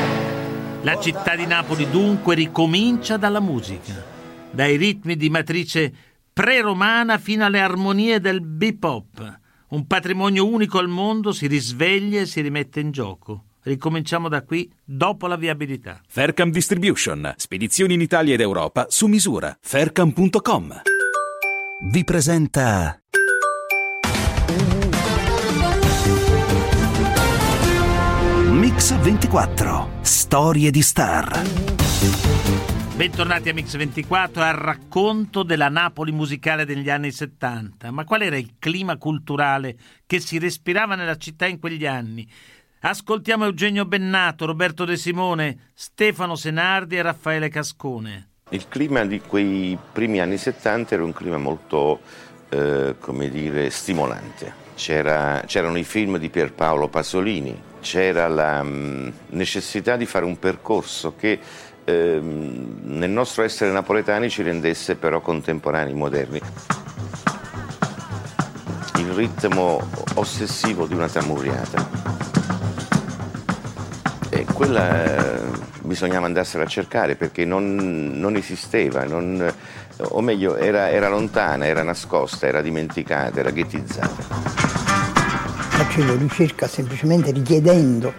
La 0.83 0.99
città 0.99 1.35
di 1.35 1.45
Napoli 1.45 1.87
dunque 1.91 2.33
ricomincia 2.33 3.15
dalla 3.15 3.39
musica, 3.39 4.03
dai 4.49 4.77
ritmi 4.77 5.15
di 5.15 5.29
matrice 5.29 5.93
pre-romana 6.33 7.19
fino 7.19 7.45
alle 7.45 7.59
armonie 7.59 8.19
del 8.19 8.41
bebop. 8.41 9.39
Un 9.69 9.85
patrimonio 9.85 10.47
unico 10.47 10.79
al 10.79 10.87
mondo 10.87 11.33
si 11.33 11.45
risveglia 11.45 12.21
e 12.21 12.25
si 12.25 12.41
rimette 12.41 12.79
in 12.79 12.89
gioco. 12.89 13.43
Ricominciamo 13.61 14.27
da 14.27 14.41
qui 14.41 14.71
dopo 14.83 15.27
la 15.27 15.35
viabilità. 15.35 16.01
Faircam 16.07 16.49
Distribution, 16.49 17.31
spedizioni 17.37 17.93
in 17.93 18.01
Italia 18.01 18.33
ed 18.33 18.41
Europa 18.41 18.87
su 18.89 19.05
misura. 19.05 19.55
Faircam.com. 19.61 20.81
Vi 21.91 22.03
presenta 22.03 23.01
Mix 28.81 28.99
24 28.99 29.89
Storie 30.01 30.71
di 30.71 30.81
star. 30.81 31.43
Bentornati 32.95 33.49
a 33.49 33.53
Mix 33.53 33.77
24 33.77 34.41
al 34.41 34.55
racconto 34.55 35.43
della 35.43 35.69
Napoli 35.69 36.11
musicale 36.11 36.65
degli 36.65 36.89
anni 36.89 37.11
70. 37.11 37.91
Ma 37.91 38.05
qual 38.05 38.23
era 38.23 38.37
il 38.37 38.55
clima 38.57 38.97
culturale 38.97 39.77
che 40.07 40.19
si 40.19 40.39
respirava 40.39 40.95
nella 40.95 41.15
città 41.17 41.45
in 41.45 41.59
quegli 41.59 41.85
anni? 41.85 42.27
Ascoltiamo 42.79 43.45
Eugenio 43.45 43.85
Bennato, 43.85 44.47
Roberto 44.47 44.83
De 44.83 44.97
Simone, 44.97 45.69
Stefano 45.75 46.35
Senardi 46.35 46.95
e 46.95 47.03
Raffaele 47.03 47.49
Cascone. 47.49 48.29
Il 48.49 48.67
clima 48.67 49.05
di 49.05 49.19
quei 49.19 49.77
primi 49.91 50.19
anni 50.21 50.37
70 50.37 50.95
era 50.95 51.03
un 51.03 51.13
clima 51.13 51.37
molto, 51.37 51.99
eh, 52.49 52.95
come 52.99 53.29
dire, 53.29 53.69
stimolante. 53.69 54.51
C'era, 54.73 55.43
c'erano 55.45 55.77
i 55.77 55.83
film 55.83 56.17
di 56.17 56.29
Pierpaolo 56.29 56.87
Pasolini, 56.87 57.69
c'era 57.81 58.27
la 58.27 58.63
mm, 58.63 59.09
necessità 59.31 59.97
di 59.97 60.05
fare 60.05 60.23
un 60.23 60.39
percorso 60.39 61.15
che 61.17 61.39
eh, 61.83 62.19
nel 62.21 63.09
nostro 63.09 63.43
essere 63.43 63.71
napoletani 63.71 64.29
ci 64.29 64.43
rendesse 64.43 64.95
però 64.95 65.19
contemporanei, 65.19 65.93
moderni. 65.93 66.39
Il 68.97 69.11
ritmo 69.11 69.85
ossessivo 70.13 70.85
di 70.85 70.93
una 70.93 71.09
tamuriata 71.09 71.89
e 74.29 74.45
quella 74.53 75.35
eh, 75.35 75.41
bisognava 75.81 76.27
andarsela 76.27 76.63
a 76.63 76.67
cercare 76.67 77.15
perché 77.15 77.43
non, 77.43 78.11
non 78.13 78.35
esisteva, 78.35 79.03
non, 79.03 79.53
o 79.97 80.21
meglio 80.21 80.55
era, 80.55 80.89
era, 80.89 81.09
lontana, 81.09 81.65
era 81.65 81.83
nascosta, 81.83 82.47
era 82.47 82.61
dimenticata, 82.61 83.39
era 83.39 83.49
ghettizzata. 83.49 84.80
Facevo 85.81 86.15
ricerca 86.15 86.67
semplicemente 86.67 87.31
richiedendo 87.31 88.13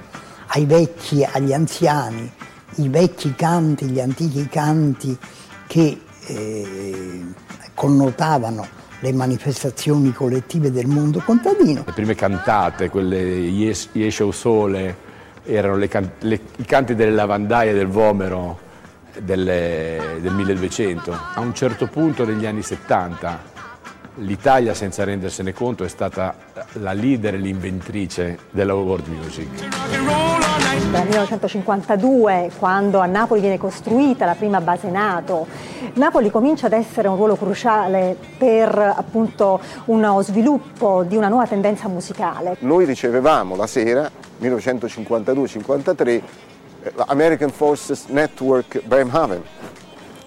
ai 0.49 0.66
vecchi, 0.66 1.23
agli 1.23 1.52
anziani, 1.52 2.28
i 2.78 2.88
vecchi 2.88 3.37
canti, 3.37 3.85
gli 3.85 4.00
antichi 4.00 4.49
canti 4.49 5.16
che 5.69 6.00
eh, 6.26 7.25
connotavano 7.73 8.66
le 8.99 9.12
manifestazioni 9.12 10.12
collettive 10.12 10.73
del 10.73 10.88
mondo 10.88 11.21
contadino. 11.25 11.85
Le 11.87 11.92
prime 11.92 12.16
cantate, 12.16 12.90
quelle 12.90 13.21
Iesce 13.21 14.25
o 14.25 14.33
Sole, 14.33 14.97
erano 15.45 15.76
le 15.76 15.87
can- 15.87 16.11
le, 16.19 16.40
i 16.57 16.64
canti 16.64 16.97
delle 16.97 17.12
lavandaie 17.12 17.73
del 17.73 17.87
Vomero 17.87 18.59
delle, 19.21 20.19
del 20.21 20.33
1200. 20.33 21.16
A 21.35 21.38
un 21.38 21.54
certo 21.54 21.87
punto 21.87 22.25
negli 22.25 22.45
anni 22.45 22.62
70 22.62 23.52
l'Italia, 24.16 24.75
senza 24.75 25.04
rendersene 25.04 25.52
conto, 25.52 25.85
è 25.85 25.88
stata 25.88 26.35
la 26.75 26.92
leader 26.92 27.35
e 27.35 27.38
l'inventrice 27.38 28.38
della 28.50 28.75
world 28.75 29.07
music. 29.07 29.49
Nel 30.90 31.07
1952, 31.07 32.50
quando 32.59 32.99
a 32.99 33.07
Napoli 33.07 33.40
viene 33.40 33.59
costruita 33.59 34.26
la 34.26 34.35
prima 34.35 34.61
base 34.61 34.90
NATO, 34.90 35.47
Napoli 35.95 36.31
comincia 36.31 36.66
ad 36.66 36.73
essere 36.73 37.09
un 37.09 37.16
ruolo 37.16 37.37
cruciale 37.37 38.16
per 38.37 38.76
appunto 38.76 39.61
uno 39.87 40.21
sviluppo 40.23 41.04
di 41.04 41.16
una 41.16 41.28
nuova 41.28 41.47
tendenza 41.47 41.88
musicale. 41.88 42.57
Noi 42.61 42.85
ricevevamo 42.85 43.57
la 43.57 43.66
sera 43.66 44.11
1952-53 44.40 46.09
eh, 46.09 46.23
American 47.07 47.50
Forces 47.50 48.07
Network 48.07 48.83
Bremerhaven, 48.85 49.42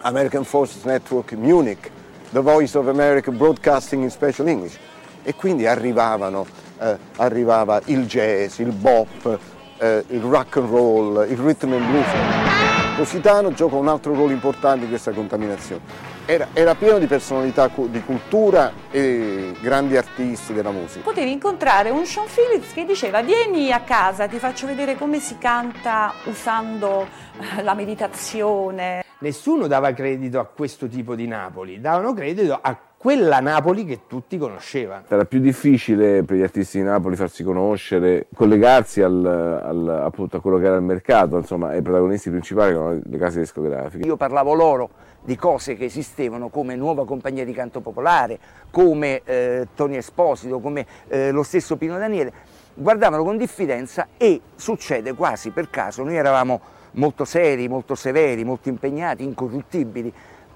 American 0.02 0.44
Forces 0.44 0.84
Network 0.84 1.34
Munich, 1.34 1.92
The 2.36 2.42
Voice 2.42 2.78
of 2.78 2.90
America 2.90 3.32
Broadcasting 3.32 4.04
in 4.04 4.10
Special 4.10 4.46
English 4.50 4.78
e 5.24 5.36
quindi 5.36 5.68
arrivavano, 5.68 6.46
eh, 6.82 6.98
arrivava 7.16 7.80
il 7.86 8.06
jazz, 8.08 8.60
il 8.60 8.74
bop, 8.74 9.40
eh, 9.78 10.04
il 10.10 10.20
rock 10.20 10.58
and 10.58 10.70
roll, 10.70 11.26
il 11.30 11.38
rhythm 11.38 11.72
and 11.72 11.86
blues. 11.90 12.98
Positano 12.98 13.54
gioca 13.54 13.76
un 13.76 13.88
altro 13.88 14.14
ruolo 14.14 14.34
importante 14.34 14.84
in 14.84 14.90
questa 14.90 15.12
contaminazione. 15.12 15.80
Era, 16.26 16.50
era, 16.52 16.76
pieno 16.76 16.98
di 16.98 17.08
personalità 17.08 17.72
di 17.74 18.04
cultura 18.04 18.74
e 18.92 19.54
grandi 19.62 19.96
artisti 19.96 20.52
della 20.52 20.72
musica. 20.72 21.06
Potevi 21.06 21.32
incontrare 21.32 21.90
un 21.90 22.06
Sean 22.06 22.26
Phillips 22.28 22.74
che 22.74 22.84
diceva 22.84 23.22
vieni 23.22 23.72
a 23.72 23.80
casa, 23.80 24.28
ti 24.28 24.40
faccio 24.40 24.68
vedere 24.68 24.98
come 24.98 25.22
si 25.22 25.38
canta 25.38 26.12
usando 26.26 27.08
eh, 27.40 27.62
la 27.62 27.74
meditazione. 27.76 29.05
Nessuno 29.20 29.68
dava 29.68 29.94
credito 29.94 30.40
a 30.40 30.46
questo 30.46 30.88
tipo 30.88 31.16
di 31.16 31.26
Napoli, 31.26 31.80
davano 31.80 32.14
credito 32.14 32.58
a 32.62 32.78
quella 32.98 33.40
Napoli 33.40 33.86
che 33.86 34.02
tutti 34.08 34.38
conoscevano. 34.38 35.04
Era 35.08 35.26
più 35.26 35.40
difficile 35.40 36.24
per 36.24 36.38
gli 36.38 36.42
artisti 36.42 36.80
di 36.80 36.84
Napoli 36.84 37.16
farsi 37.16 37.44
conoscere, 37.44 38.28
collegarsi 38.36 39.02
al, 39.02 39.24
al, 39.24 40.02
appunto, 40.04 40.38
a 40.38 40.42
quello 40.42 40.58
che 40.58 40.66
era 40.66 40.76
il 40.76 40.82
mercato, 40.82 41.38
insomma, 41.38 41.70
ai 41.70 41.82
protagonisti 41.82 42.30
principali 42.30 42.72
che 42.74 42.78
erano 42.78 43.02
le 43.04 43.18
case 43.18 43.40
discografiche. 43.40 44.06
Io 44.06 44.18
parlavo 44.18 44.54
loro 44.54 44.90
di 45.24 45.36
cose 45.36 45.76
che 45.76 45.86
esistevano 45.86 46.50
come 46.50 46.76
Nuova 46.76 47.06
Compagnia 47.06 47.46
di 47.46 47.54
Canto 47.54 47.80
Popolare, 47.80 48.40
come 48.70 49.22
eh, 49.24 49.68
Tony 49.76 49.98
Esposito, 49.98 50.60
come 50.60 50.86
eh, 51.08 51.32
lo 51.32 51.44
stesso 51.44 51.78
Pino 51.78 51.98
Daniele, 51.98 52.34
guardavano 52.74 53.24
con 53.24 53.38
diffidenza 53.38 54.08
e 54.18 54.42
succede 54.56 55.14
quasi 55.14 55.52
per 55.52 55.70
caso, 55.70 56.04
noi 56.04 56.16
eravamo 56.16 56.60
molto 56.96 57.26
seri, 57.26 57.68
molto 57.68 57.96
severi, 57.96 58.44
molto 58.44 58.70
impegnati, 58.70 59.24
incorruttibili, 59.24 60.12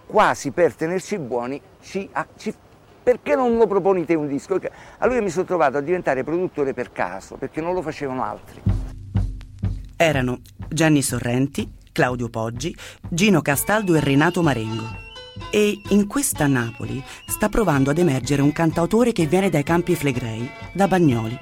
quasi 0.05 0.51
per 0.51 0.73
tenerci 0.73 1.17
buoni, 1.17 1.61
ci, 1.81 2.09
ci, 2.37 2.53
perché 3.01 3.35
non 3.35 3.57
lo 3.57 3.67
proponi 3.67 4.05
te 4.05 4.15
un 4.15 4.27
disco? 4.27 4.59
Allora 4.99 5.21
mi 5.21 5.29
sono 5.29 5.45
trovato 5.45 5.77
a 5.77 5.81
diventare 5.81 6.23
produttore 6.23 6.73
per 6.73 6.91
caso, 6.91 7.35
perché 7.35 7.61
non 7.61 7.73
lo 7.73 7.81
facevano 7.81 8.23
altri. 8.23 8.61
Erano 9.95 10.41
Gianni 10.67 11.01
Sorrenti, 11.01 11.71
Claudio 11.91 12.29
Poggi, 12.29 12.75
Gino 13.09 13.41
Castaldo 13.41 13.95
e 13.95 13.99
Renato 13.99 14.41
Marengo. 14.41 15.07
E 15.51 15.81
in 15.89 16.07
questa 16.07 16.47
Napoli 16.47 17.03
sta 17.27 17.49
provando 17.49 17.89
ad 17.89 17.97
emergere 17.97 18.41
un 18.41 18.51
cantautore 18.51 19.11
che 19.11 19.25
viene 19.25 19.49
dai 19.49 19.63
Campi 19.63 19.95
Flegrei, 19.95 20.49
da 20.73 20.87
Bagnoli. 20.87 21.37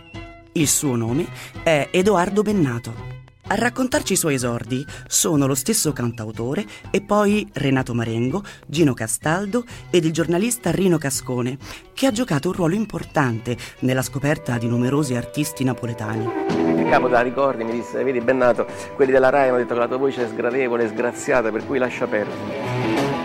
Il 0.54 0.68
suo 0.68 0.96
nome 0.96 1.28
è 1.64 1.90
Edoardo 1.92 2.42
Bennato. 2.42 3.17
A 3.50 3.56
raccontarci 3.56 4.12
i 4.12 4.18
suoi 4.18 4.34
esordi 4.34 4.86
sono 5.08 5.48
lo 5.48 5.56
stesso 5.56 5.94
cantautore 5.94 6.66
e 6.92 7.00
poi 7.02 7.48
Renato 7.54 7.94
Marengo, 7.94 8.44
Gino 8.68 8.94
Castaldo 8.94 9.64
ed 9.90 10.04
il 10.04 10.12
giornalista 10.12 10.70
Rino 10.70 10.98
Cascone, 10.98 11.58
che 11.94 12.08
ha 12.08 12.12
giocato 12.12 12.50
un 12.50 12.56
ruolo 12.56 12.76
importante 12.76 13.56
nella 13.80 14.02
scoperta 14.02 14.58
di 14.58 14.68
numerosi 14.68 15.16
artisti 15.16 15.64
napoletani. 15.64 16.28
Il 16.50 16.90
capo 16.90 17.08
da 17.08 17.22
ricordi 17.22 17.64
mi 17.64 17.72
disse, 17.72 18.04
vedi 18.04 18.20
Bennato, 18.20 18.68
quelli 18.96 19.14
della 19.14 19.30
RAI 19.30 19.48
hanno 19.48 19.58
detto 19.60 19.76
che 19.76 19.80
la 19.80 19.88
tua 19.88 19.98
voce 19.98 20.26
è 20.26 20.28
sgradevole, 20.28 20.90
sgraziata, 20.90 21.50
per 21.50 21.66
cui 21.66 21.78
lascia 21.78 22.06
perdere. 22.06 22.67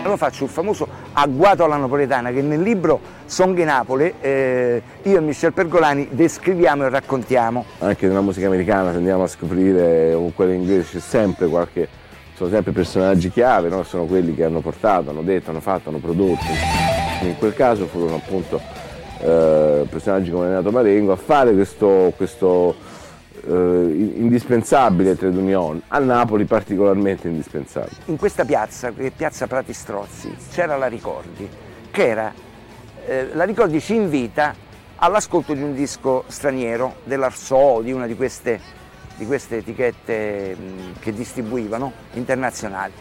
Allora 0.01 0.17
faccio 0.17 0.43
il 0.43 0.49
famoso 0.49 0.87
agguato 1.13 1.63
alla 1.63 1.77
napoletana 1.77 2.31
che 2.31 2.41
nel 2.41 2.61
libro 2.61 2.99
Songhe 3.25 3.63
Napoli 3.63 4.13
eh, 4.19 4.81
io 5.03 5.17
e 5.17 5.21
Michel 5.21 5.53
Pergolani 5.53 6.09
descriviamo 6.11 6.85
e 6.85 6.89
raccontiamo. 6.89 7.65
Anche 7.79 8.07
nella 8.07 8.21
musica 8.21 8.47
americana 8.47 8.91
se 8.91 8.97
andiamo 8.97 9.23
a 9.23 9.27
scoprire 9.27 10.13
o 10.13 10.31
quella 10.35 10.53
inglese 10.53 10.91
c'è 10.91 10.99
sempre 10.99 11.47
qualche, 11.47 11.87
sono 12.35 12.49
sempre 12.49 12.73
personaggi 12.73 13.31
chiave, 13.31 13.69
no? 13.69 13.83
sono 13.83 14.03
quelli 14.03 14.35
che 14.35 14.43
hanno 14.43 14.59
portato, 14.59 15.11
hanno 15.11 15.21
detto, 15.21 15.51
hanno 15.51 15.61
fatto, 15.61 15.89
hanno 15.89 15.99
prodotto. 15.99 16.45
In 17.21 17.37
quel 17.37 17.53
caso 17.53 17.85
furono 17.85 18.15
appunto 18.15 18.59
eh, 19.19 19.85
personaggi 19.89 20.31
come 20.31 20.47
Renato 20.47 20.69
Marengo 20.69 21.13
a 21.13 21.15
fare 21.15 21.53
questo, 21.53 22.11
questo 22.17 22.75
eh, 23.45 24.11
indispensabile 24.15 25.17
trade 25.17 25.37
union, 25.37 25.81
a 25.87 25.99
Napoli 25.99 26.45
particolarmente 26.45 27.27
indispensabile. 27.27 27.97
In 28.05 28.17
questa 28.17 28.45
piazza, 28.45 28.91
è 28.95 29.09
piazza 29.11 29.47
Prati 29.47 29.73
Strozzi, 29.73 30.35
c'era 30.51 30.77
la 30.77 30.87
Ricordi, 30.87 31.47
che 31.91 32.07
era, 32.07 32.33
eh, 33.05 33.33
la 33.33 33.43
Ricordi 33.43 33.79
ci 33.79 33.95
invita 33.95 34.55
all'ascolto 34.97 35.53
di 35.53 35.61
un 35.61 35.73
disco 35.73 36.23
straniero, 36.27 36.95
dell'Arso, 37.03 37.81
di 37.81 37.91
una 37.91 38.07
di 38.07 38.15
queste, 38.15 38.59
di 39.17 39.25
queste 39.25 39.57
etichette 39.57 40.55
mh, 40.55 40.99
che 40.99 41.13
distribuivano, 41.13 41.91
internazionali. 42.13 42.93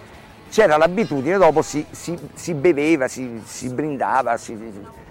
C'era 0.50 0.76
l'abitudine, 0.76 1.38
dopo 1.38 1.62
si, 1.62 1.86
si, 1.90 2.18
si 2.34 2.52
beveva, 2.52 3.08
si, 3.08 3.40
si 3.44 3.68
brindava, 3.68 4.36
si, 4.36 4.58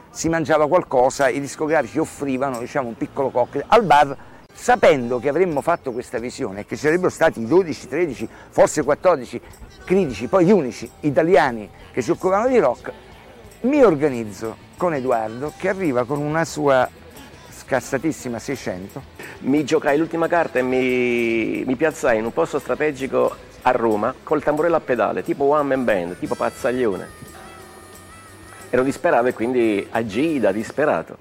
si 0.10 0.30
mangiava 0.30 0.68
qualcosa, 0.68 1.30
i 1.30 1.40
discografici 1.40 1.98
offrivano 1.98 2.60
diciamo, 2.60 2.90
un 2.90 2.96
piccolo 2.96 3.30
cocktail 3.30 3.64
al 3.68 3.84
bar 3.84 4.18
sapendo 4.54 5.20
che 5.20 5.30
avremmo 5.30 5.62
fatto 5.62 5.92
questa 5.92 6.20
visione 6.20 6.62
e 6.62 6.66
che 6.66 6.76
ci 6.76 6.84
sarebbero 6.84 7.10
stati 7.10 7.46
12, 7.46 7.88
13, 7.88 8.30
forse 8.50 8.84
14 8.84 9.42
critici, 9.84 10.28
poi 10.28 10.46
gli 10.46 10.52
unici 10.52 10.90
italiani 11.02 11.70
che 11.92 12.02
si 12.02 12.12
occupavano 12.12 12.50
di 12.50 12.60
rock, 12.60 12.92
mi 13.62 13.82
organizzo 13.84 14.70
con 14.78 14.94
Edoardo 14.94 15.54
che 15.58 15.70
arriva 15.70 16.06
con 16.06 16.20
una 16.20 16.46
sua 16.46 16.88
scassatissima 17.50 18.40
600. 18.40 19.20
Mi 19.40 19.64
giocai 19.64 19.98
l'ultima 19.98 20.28
carta 20.28 20.60
e 20.60 20.62
mi, 20.62 21.64
mi 21.66 21.76
piazzai 21.76 22.18
in 22.18 22.26
un 22.26 22.34
posto 22.34 22.60
strategico 22.60 23.36
a 23.64 23.72
Roma 23.72 24.14
col 24.24 24.44
tamburello 24.44 24.76
a 24.76 24.80
pedale, 24.80 25.24
tipo 25.24 25.46
one 25.46 25.64
man 25.64 25.84
band, 25.84 26.18
tipo 26.18 26.36
pazzaglione. 26.36 27.08
Ero 28.70 28.84
disperato 28.84 29.28
e 29.28 29.34
quindi 29.34 29.86
agii 29.90 30.40
da 30.40 30.52
disperato. 30.52 31.18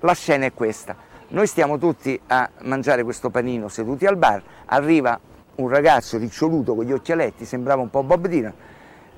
La 0.00 0.14
scena 0.14 0.46
è 0.46 0.52
questa 0.52 0.96
noi 1.30 1.46
stiamo 1.46 1.78
tutti 1.78 2.20
a 2.28 2.48
mangiare 2.62 3.04
questo 3.04 3.30
panino 3.30 3.68
seduti 3.68 4.06
al 4.06 4.16
bar, 4.16 4.42
arriva 4.66 5.18
un 5.56 5.68
ragazzo 5.68 6.18
riccioluto 6.18 6.74
con 6.74 6.84
gli 6.84 6.92
occhialetti, 6.92 7.44
sembrava 7.44 7.82
un 7.82 7.90
po' 7.90 8.02
Bob 8.02 8.26
Dylan, 8.26 8.52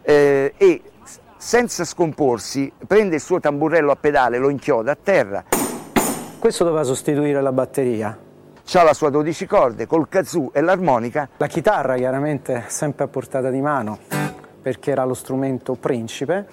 eh, 0.02 0.52
e 0.56 0.82
senza 1.36 1.84
scomporsi 1.84 2.70
prende 2.86 3.16
il 3.16 3.20
suo 3.20 3.40
tamburello 3.40 3.90
a 3.90 3.96
pedale, 3.96 4.38
lo 4.38 4.48
inchioda 4.48 4.92
a 4.92 4.98
terra. 5.00 5.44
Questo 6.38 6.64
doveva 6.64 6.84
sostituire 6.84 7.40
la 7.40 7.52
batteria. 7.52 8.18
Ha 8.74 8.82
la 8.82 8.94
sua 8.94 9.10
12 9.10 9.46
corde 9.46 9.86
col 9.86 10.08
kazoo 10.08 10.52
e 10.52 10.60
l'armonica. 10.60 11.28
La 11.36 11.46
chitarra 11.46 11.96
chiaramente 11.96 12.64
sempre 12.68 13.04
a 13.04 13.08
portata 13.08 13.50
di 13.50 13.60
mano 13.60 13.98
perché 14.62 14.92
era 14.92 15.04
lo 15.04 15.14
strumento 15.14 15.74
principe 15.74 16.46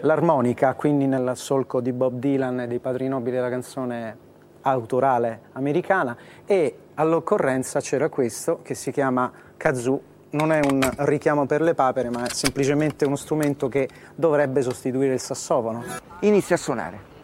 l'armonica, 0.00 0.74
quindi 0.74 1.06
nel 1.06 1.32
solco 1.34 1.80
di 1.80 1.92
Bob 1.92 2.18
Dylan 2.18 2.60
e 2.60 2.66
dei 2.66 2.78
padri 2.78 3.08
nobili 3.08 3.36
della 3.36 3.48
canzone 3.48 4.24
autorale 4.62 5.42
americana 5.52 6.16
e 6.44 6.76
all'occorrenza 6.94 7.80
c'era 7.80 8.08
questo 8.08 8.60
che 8.62 8.74
si 8.74 8.90
chiama 8.90 9.30
kazoo, 9.56 10.00
non 10.30 10.52
è 10.52 10.60
un 10.64 10.88
richiamo 10.98 11.46
per 11.46 11.62
le 11.62 11.74
papere 11.74 12.10
ma 12.10 12.24
è 12.24 12.28
semplicemente 12.30 13.04
uno 13.04 13.16
strumento 13.16 13.68
che 13.68 13.88
dovrebbe 14.14 14.62
sostituire 14.62 15.14
il 15.14 15.20
sassofono. 15.20 15.82
Inizia 16.20 16.56
a 16.56 16.58
suonare. 16.58 17.14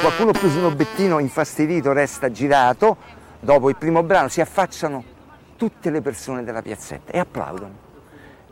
Qualcuno 0.00 0.32
più 0.32 0.48
snobettino 0.48 1.18
infastidito 1.18 1.92
resta 1.92 2.30
girato, 2.30 2.96
dopo 3.40 3.68
il 3.68 3.76
primo 3.76 4.02
brano 4.02 4.28
si 4.28 4.40
affacciano 4.40 5.16
tutte 5.56 5.90
le 5.90 6.00
persone 6.00 6.44
della 6.44 6.62
piazzetta 6.62 7.12
e 7.12 7.18
applaudono. 7.18 7.86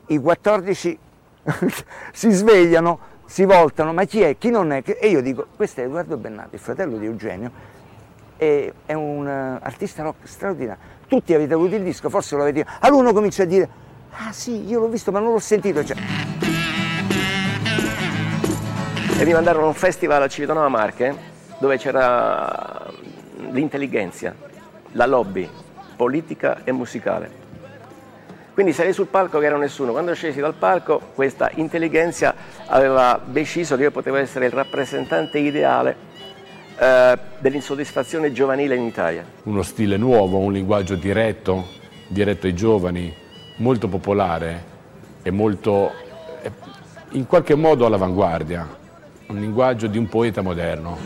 I 0.07 0.19
14 0.19 0.99
si 2.13 2.31
svegliano, 2.31 2.99
si 3.27 3.45
voltano, 3.45 3.93
ma 3.93 4.05
chi 4.05 4.23
è, 4.23 4.39
chi 4.39 4.51
non 4.51 4.73
è? 4.73 4.83
E 4.85 5.09
io 5.09 5.21
dico, 5.21 5.47
questo 5.55 5.81
è 5.81 5.85
Edoardo 5.85 6.17
Bennato, 6.17 6.55
il 6.55 6.61
fratello 6.61 6.97
di 6.97 7.07
Eugenio, 7.07 7.51
è, 8.37 8.73
è 8.87 8.93
un 8.95 9.27
uh, 9.27 9.65
artista 9.65 10.03
rock 10.03 10.27
straordinario. 10.27 10.95
Tutti 11.07 11.35
avete 11.35 11.55
avuto 11.55 11.75
il 11.75 11.83
disco, 11.83 12.09
forse 12.09 12.37
lo 12.37 12.43
avete... 12.43 12.65
Allora 12.81 13.03
uno 13.03 13.13
comincia 13.13 13.43
a 13.43 13.47
dire, 13.47 13.69
ah 14.11 14.33
sì, 14.33 14.67
io 14.67 14.81
l'ho 14.81 14.89
visto 14.89 15.13
ma 15.13 15.19
non 15.19 15.33
l'ho 15.33 15.39
sentito. 15.39 15.85
Cioè... 15.85 15.97
E 19.19 19.25
mi 19.25 19.33
mandarono 19.33 19.65
a 19.65 19.69
un 19.69 19.75
festival 19.75 20.23
a 20.23 20.29
Civitanova 20.29 20.69
Marche 20.69 21.15
dove 21.59 21.79
c'era 21.79 22.91
l'intelligenza, 23.51 24.35
la 24.93 25.07
lobby 25.07 25.49
politica 25.97 26.61
e 26.65 26.73
musicale 26.73 27.46
quindi 28.57 28.73
salì 28.73 28.95
sul 28.95 29.09
palco 29.09 29.39
che 29.39 29.45
era 29.45 29.59
nessuno. 29.59 29.93
Quando 29.93 30.15
scesi 30.15 30.41
dal 30.41 30.55
palco, 30.55 30.99
questa 31.15 31.51
intelligenza 31.57 32.35
aveva 32.69 33.21
deciso 33.23 33.77
che 33.77 33.83
io 33.83 33.91
potevo 33.91 34.17
essere 34.17 34.47
il 34.47 34.53
rappresentante 34.53 35.39
ideale 35.39 35.95
eh, 36.79 37.19
dell'insoddisfazione 37.39 38.33
giovanile 38.33 38.75
in 38.75 38.85
Italia. 38.85 39.27
Uno 39.43 39.61
stile 39.61 39.99
nuovo, 39.99 40.39
un 40.39 40.55
linguaggio 40.55 40.95
diretto, 40.95 41.67
diretto 42.09 42.47
ai 42.47 42.55
giovani, 42.55 43.15
molto 43.57 43.89
popolare 43.89 44.65
e 45.21 45.31
molto, 45.31 45.93
eh, 46.41 46.51
in 47.11 47.27
qualche 47.27 47.55
modo 47.55 47.85
all'avanguardia, 47.85 48.67
un 49.27 49.39
linguaggio 49.39 49.87
di 49.87 49.99
un 49.99 50.09
poeta 50.09 50.41
moderno. 50.41 50.97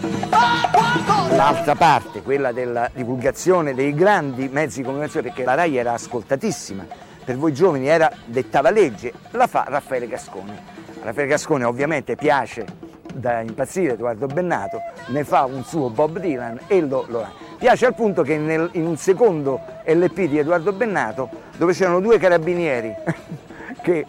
L'altra 1.30 1.74
parte, 1.74 2.22
quella 2.22 2.52
della 2.52 2.88
divulgazione 2.94 3.74
dei 3.74 3.92
grandi 3.92 4.48
mezzi 4.48 4.82
di 4.82 4.84
comunicazione, 4.84 5.26
perché 5.26 5.42
la 5.42 5.54
RAI 5.54 5.76
era 5.76 5.94
ascoltatissima, 5.94 7.08
per 7.24 7.36
voi 7.36 7.52
giovani 7.52 7.88
era, 7.88 8.10
dettava 8.24 8.70
legge, 8.70 9.12
la 9.30 9.46
fa 9.46 9.64
Raffaele 9.68 10.06
Gasconi. 10.06 10.56
Raffaele 11.02 11.28
Gasconi 11.28 11.64
ovviamente 11.64 12.16
piace 12.16 12.88
da 13.12 13.40
impazzire 13.40 13.94
Edoardo 13.94 14.26
Bennato, 14.26 14.80
ne 15.08 15.24
fa 15.24 15.44
un 15.44 15.64
suo 15.64 15.90
Bob 15.90 16.18
Dylan 16.18 16.60
e 16.66 16.80
lo, 16.80 17.04
lo 17.08 17.26
piace 17.58 17.86
al 17.86 17.94
punto 17.94 18.22
che 18.22 18.36
nel, 18.36 18.68
in 18.72 18.86
un 18.86 18.96
secondo 18.96 19.60
LP 19.84 20.22
di 20.22 20.38
Edoardo 20.38 20.72
Bennato, 20.72 21.28
dove 21.56 21.72
c'erano 21.72 22.00
due 22.00 22.18
carabinieri 22.18 22.94
che 23.82 24.06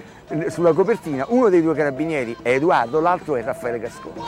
sulla 0.48 0.72
copertina, 0.72 1.26
uno 1.30 1.50
dei 1.50 1.62
due 1.62 1.74
carabinieri 1.74 2.38
è 2.42 2.52
Edoardo, 2.52 3.00
l'altro 3.00 3.36
è 3.36 3.44
Raffaele 3.44 3.80
Gasconi. 3.80 4.22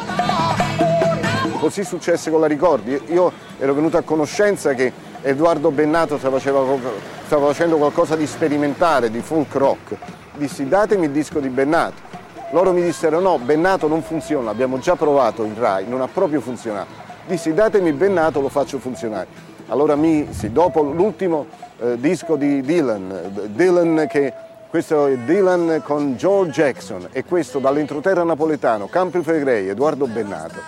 Così 1.59 1.83
successe 1.83 2.29
con 2.29 2.41
la 2.41 2.47
Ricordi, 2.47 2.99
io 3.07 3.31
ero 3.57 3.73
venuto 3.73 3.95
a 3.95 4.01
conoscenza 4.01 4.73
che 4.73 4.91
Edoardo 5.25 5.71
Bennato 5.71 6.17
stava, 6.17 6.38
facendo 6.38 7.77
qualcosa 7.77 8.17
di 8.17 8.27
sperimentale, 8.27 9.09
di 9.09 9.21
folk 9.21 9.55
rock. 9.55 9.95
Dissi 10.36 10.67
datemi 10.67 11.05
il 11.05 11.12
disco 11.12 11.39
di 11.39 11.47
Bennato. 11.47 12.12
Loro 12.51 12.73
mi 12.73 12.83
dissero 12.83 13.21
no, 13.21 13.39
Bennato 13.39 13.88
non 13.88 14.03
funziona, 14.03 14.51
abbiamo 14.51 14.79
già 14.79 14.95
provato 14.95 15.43
in 15.45 15.57
Rai, 15.57 15.88
non 15.88 16.01
ha 16.01 16.09
proprio 16.09 16.41
funzionato. 16.41 16.89
Dissi 17.25 17.53
datemi 17.53 17.93
Bennato, 17.93 18.41
lo 18.41 18.49
faccio 18.49 18.79
funzionare. 18.79 19.27
Allora 19.67 19.95
mi, 19.95 20.27
sì, 20.31 20.51
dopo 20.51 20.81
l'ultimo 20.81 21.45
eh, 21.79 21.97
disco 21.97 22.36
di 22.36 22.62
Dylan, 22.62 23.49
Dylan 23.53 24.05
che 24.09 24.33
questo 24.69 25.07
è 25.07 25.15
Dylan 25.19 25.81
con 25.86 26.17
George 26.17 26.51
Jackson 26.51 27.07
e 27.13 27.23
questo 27.23 27.59
dall'entroterra 27.59 28.23
napoletano, 28.23 28.88
Campi 28.88 29.23
Flegrei, 29.23 29.69
Edoardo 29.69 30.05
Bennato. 30.05 30.59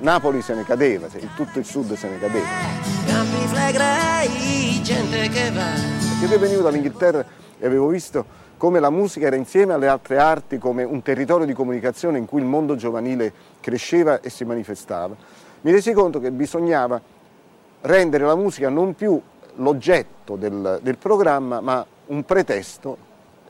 Napoli 0.00 0.42
se 0.42 0.54
ne 0.54 0.64
cadeva, 0.64 1.06
tutto 1.36 1.58
il 1.60 1.64
sud 1.64 1.94
se 1.94 2.08
ne 2.08 2.18
cadeva. 2.18 3.19
Flegrei, 3.50 4.80
gente 4.80 5.28
che 5.28 5.50
va. 5.50 5.74
Io 6.24 6.38
venivo 6.38 6.62
dall'Inghilterra 6.62 7.24
e 7.58 7.66
avevo 7.66 7.88
visto 7.88 8.24
come 8.56 8.78
la 8.78 8.90
musica 8.90 9.26
era 9.26 9.34
insieme 9.34 9.72
alle 9.72 9.88
altre 9.88 10.18
arti 10.18 10.56
come 10.58 10.84
un 10.84 11.02
territorio 11.02 11.46
di 11.46 11.52
comunicazione 11.52 12.18
in 12.18 12.26
cui 12.26 12.40
il 12.40 12.46
mondo 12.46 12.76
giovanile 12.76 13.32
cresceva 13.58 14.20
e 14.20 14.30
si 14.30 14.44
manifestava. 14.44 15.16
Mi 15.62 15.72
resi 15.72 15.92
conto 15.92 16.20
che 16.20 16.30
bisognava 16.30 17.00
rendere 17.80 18.24
la 18.24 18.36
musica 18.36 18.68
non 18.68 18.94
più 18.94 19.20
l'oggetto 19.56 20.36
del, 20.36 20.78
del 20.80 20.96
programma, 20.96 21.60
ma 21.60 21.84
un 22.06 22.24
pretesto 22.24 22.96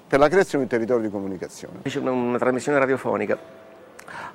per 0.09 0.19
la 0.19 0.29
creazione 0.29 0.65
di 0.65 0.73
un 0.73 0.79
territorio 0.79 1.07
di 1.09 1.13
comunicazione. 1.13 1.81
Fece 1.83 1.99
una, 1.99 2.11
una 2.11 2.39
trasmissione 2.39 2.79
radiofonica, 2.79 3.39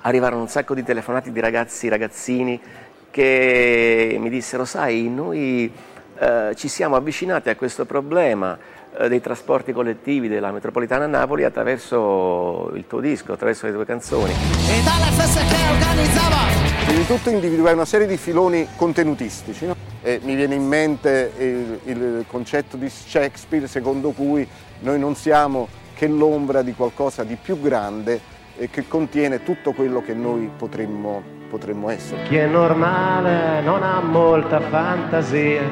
arrivarono 0.02 0.42
un 0.42 0.48
sacco 0.48 0.74
di 0.74 0.84
telefonati 0.84 1.32
di 1.32 1.40
ragazzi, 1.40 1.88
ragazzini 1.88 2.60
che 3.10 4.16
mi 4.18 4.28
dissero, 4.28 4.64
sai, 4.64 5.08
noi 5.08 5.72
eh, 6.18 6.52
ci 6.54 6.68
siamo 6.68 6.96
avvicinati 6.96 7.48
a 7.48 7.56
questo 7.56 7.84
problema 7.84 8.58
eh, 8.98 9.08
dei 9.08 9.20
trasporti 9.20 9.72
collettivi 9.72 10.28
della 10.28 10.50
metropolitana 10.52 11.04
a 11.04 11.08
Napoli 11.08 11.44
attraverso 11.44 12.70
il 12.74 12.86
tuo 12.86 13.00
disco, 13.00 13.32
attraverso 13.32 13.66
le 13.66 13.72
tue 13.72 13.84
canzoni. 13.84 14.32
E 14.32 14.82
dalle 14.82 15.12
feste 15.12 15.40
che 15.40 15.70
organizzava 15.70 16.46
Prima 16.86 17.00
di 17.00 17.06
tutto 17.06 17.30
individuare 17.30 17.74
una 17.74 17.84
serie 17.84 18.06
di 18.06 18.16
filoni 18.16 18.68
contenutistici. 18.76 19.66
no? 19.66 19.74
E 20.02 20.20
mi 20.22 20.36
viene 20.36 20.54
in 20.54 20.64
mente 20.64 21.32
il, 21.36 21.80
il 21.84 22.24
concetto 22.28 22.76
di 22.76 22.88
Shakespeare 22.88 23.66
secondo 23.66 24.12
cui 24.12 24.46
noi 24.80 24.98
non 24.98 25.16
siamo 25.16 25.66
che 25.94 26.06
l'ombra 26.06 26.62
di 26.62 26.74
qualcosa 26.74 27.24
di 27.24 27.36
più 27.36 27.60
grande 27.60 28.20
e 28.56 28.70
che 28.70 28.86
contiene 28.86 29.42
tutto 29.42 29.72
quello 29.72 30.00
che 30.00 30.14
noi 30.14 30.48
potremmo, 30.56 31.22
potremmo 31.46 31.88
essere. 31.90 32.24
Chi 32.24 32.36
è 32.36 32.46
normale 32.46 33.60
non 33.62 33.82
ha 33.82 34.00
molta 34.00 34.60
fantasia. 34.60 35.70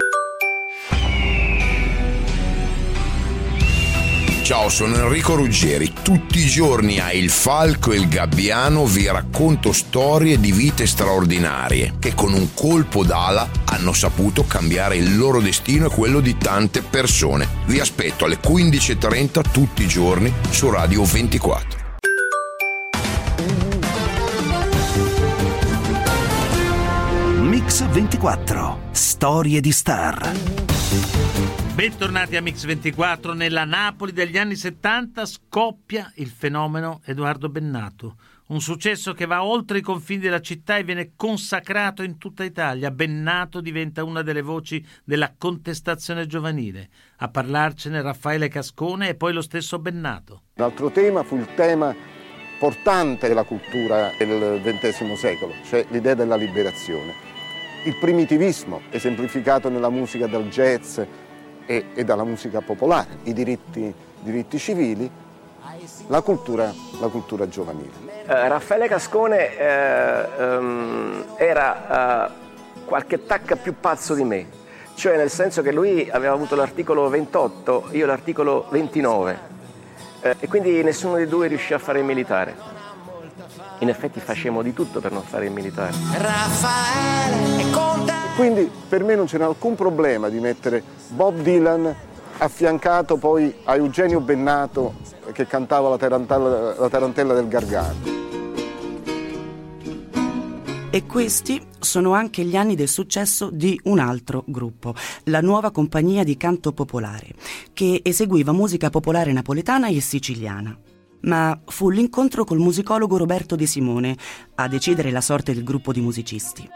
Ciao, 4.44 4.68
sono 4.68 4.96
Enrico 4.96 5.36
Ruggeri. 5.36 5.90
Tutti 6.02 6.38
i 6.40 6.46
giorni 6.46 7.00
a 7.00 7.12
Il 7.12 7.30
Falco 7.30 7.92
e 7.92 7.96
il 7.96 8.08
Gabbiano 8.08 8.84
vi 8.84 9.06
racconto 9.06 9.72
storie 9.72 10.38
di 10.38 10.52
vite 10.52 10.86
straordinarie 10.86 11.94
che 11.98 12.14
con 12.14 12.34
un 12.34 12.52
colpo 12.52 13.04
d'ala 13.04 13.48
hanno 13.64 13.94
saputo 13.94 14.44
cambiare 14.46 14.96
il 14.96 15.16
loro 15.16 15.40
destino 15.40 15.86
e 15.86 15.94
quello 15.94 16.20
di 16.20 16.36
tante 16.36 16.82
persone. 16.82 17.48
Vi 17.64 17.80
aspetto 17.80 18.26
alle 18.26 18.38
15.30 18.38 19.50
tutti 19.50 19.82
i 19.82 19.88
giorni 19.88 20.30
su 20.50 20.68
Radio 20.68 21.04
24. 21.04 21.83
24. 27.94 28.88
Storie 28.90 29.60
di 29.60 29.70
star. 29.70 30.32
Bentornati 31.76 32.34
a 32.34 32.40
Mix24. 32.40 33.34
Nella 33.34 33.64
Napoli 33.64 34.10
degli 34.10 34.36
anni 34.36 34.56
70 34.56 35.24
scoppia 35.24 36.10
il 36.16 36.26
fenomeno 36.26 37.02
Edoardo 37.04 37.48
Bennato. 37.48 38.16
Un 38.48 38.60
successo 38.60 39.12
che 39.12 39.26
va 39.26 39.44
oltre 39.44 39.78
i 39.78 39.80
confini 39.80 40.18
della 40.18 40.40
città 40.40 40.76
e 40.76 40.82
viene 40.82 41.12
consacrato 41.14 42.02
in 42.02 42.18
tutta 42.18 42.42
Italia. 42.42 42.90
Bennato 42.90 43.60
diventa 43.60 44.02
una 44.02 44.22
delle 44.22 44.42
voci 44.42 44.84
della 45.04 45.32
contestazione 45.38 46.26
giovanile. 46.26 46.88
A 47.18 47.28
parlarcene 47.28 48.02
Raffaele 48.02 48.48
Cascone 48.48 49.10
e 49.10 49.14
poi 49.14 49.32
lo 49.32 49.40
stesso 49.40 49.78
Bennato. 49.78 50.42
L'altro 50.54 50.90
tema 50.90 51.22
fu 51.22 51.36
il 51.36 51.46
tema 51.54 51.94
portante 52.58 53.28
della 53.28 53.44
cultura 53.44 54.10
del 54.18 54.60
XX 54.64 55.12
secolo, 55.12 55.52
cioè 55.64 55.86
l'idea 55.90 56.14
della 56.14 56.34
liberazione. 56.34 57.33
Il 57.84 57.96
primitivismo, 57.96 58.80
esemplificato 58.88 59.68
nella 59.68 59.90
musica 59.90 60.26
del 60.26 60.48
jazz 60.48 60.98
e, 61.66 61.84
e 61.92 62.02
dalla 62.02 62.24
musica 62.24 62.62
popolare, 62.62 63.18
i 63.24 63.34
diritti, 63.34 63.92
diritti 64.20 64.58
civili, 64.58 65.10
la 66.06 66.22
cultura, 66.22 66.72
la 66.98 67.08
cultura 67.08 67.46
giovanile. 67.46 67.90
Eh, 68.26 68.48
Raffaele 68.48 68.88
Cascone 68.88 69.58
eh, 69.58 70.26
ehm, 70.38 71.24
era 71.36 72.28
eh, 72.28 72.32
qualche 72.86 73.26
tacca 73.26 73.56
più 73.56 73.74
pazzo 73.78 74.14
di 74.14 74.24
me, 74.24 74.46
cioè 74.94 75.18
nel 75.18 75.30
senso 75.30 75.60
che 75.60 75.70
lui 75.70 76.08
aveva 76.10 76.32
avuto 76.32 76.56
l'articolo 76.56 77.06
28, 77.10 77.88
io 77.90 78.06
l'articolo 78.06 78.66
29 78.70 79.38
eh, 80.22 80.36
e 80.40 80.48
quindi 80.48 80.82
nessuno 80.82 81.16
dei 81.16 81.26
due 81.26 81.48
riuscì 81.48 81.74
a 81.74 81.78
fare 81.78 81.98
il 81.98 82.06
militare. 82.06 82.73
In 83.84 83.90
effetti 83.90 84.18
facevamo 84.18 84.62
di 84.62 84.72
tutto 84.72 84.98
per 84.98 85.12
non 85.12 85.22
fare 85.22 85.44
il 85.44 85.52
militare. 85.52 85.92
Quindi 88.34 88.70
per 88.88 89.04
me 89.04 89.14
non 89.14 89.26
c'era 89.26 89.44
alcun 89.44 89.74
problema 89.74 90.30
di 90.30 90.40
mettere 90.40 90.82
Bob 91.08 91.42
Dylan 91.42 91.94
affiancato 92.38 93.18
poi 93.18 93.54
a 93.64 93.74
Eugenio 93.76 94.20
Bennato 94.20 94.94
che 95.32 95.46
cantava 95.46 95.90
la 95.90 95.98
tarantella, 95.98 96.74
la 96.78 96.88
tarantella 96.88 97.34
del 97.34 97.46
Gargano. 97.46 98.22
E 100.88 101.04
questi 101.04 101.60
sono 101.78 102.14
anche 102.14 102.42
gli 102.42 102.56
anni 102.56 102.76
del 102.76 102.88
successo 102.88 103.50
di 103.50 103.78
un 103.84 103.98
altro 103.98 104.44
gruppo, 104.46 104.94
la 105.24 105.42
nuova 105.42 105.70
compagnia 105.70 106.24
di 106.24 106.38
canto 106.38 106.72
popolare, 106.72 107.34
che 107.74 108.00
eseguiva 108.02 108.52
musica 108.52 108.88
popolare 108.88 109.30
napoletana 109.34 109.88
e 109.88 110.00
siciliana. 110.00 110.74
Ma 111.24 111.58
fu 111.64 111.88
l'incontro 111.88 112.44
col 112.44 112.58
musicologo 112.58 113.16
Roberto 113.16 113.56
De 113.56 113.66
Simone 113.66 114.16
a 114.56 114.68
decidere 114.68 115.10
la 115.10 115.22
sorte 115.22 115.54
del 115.54 115.64
gruppo 115.64 115.92
di 115.92 116.02
musicisti. 116.02 116.68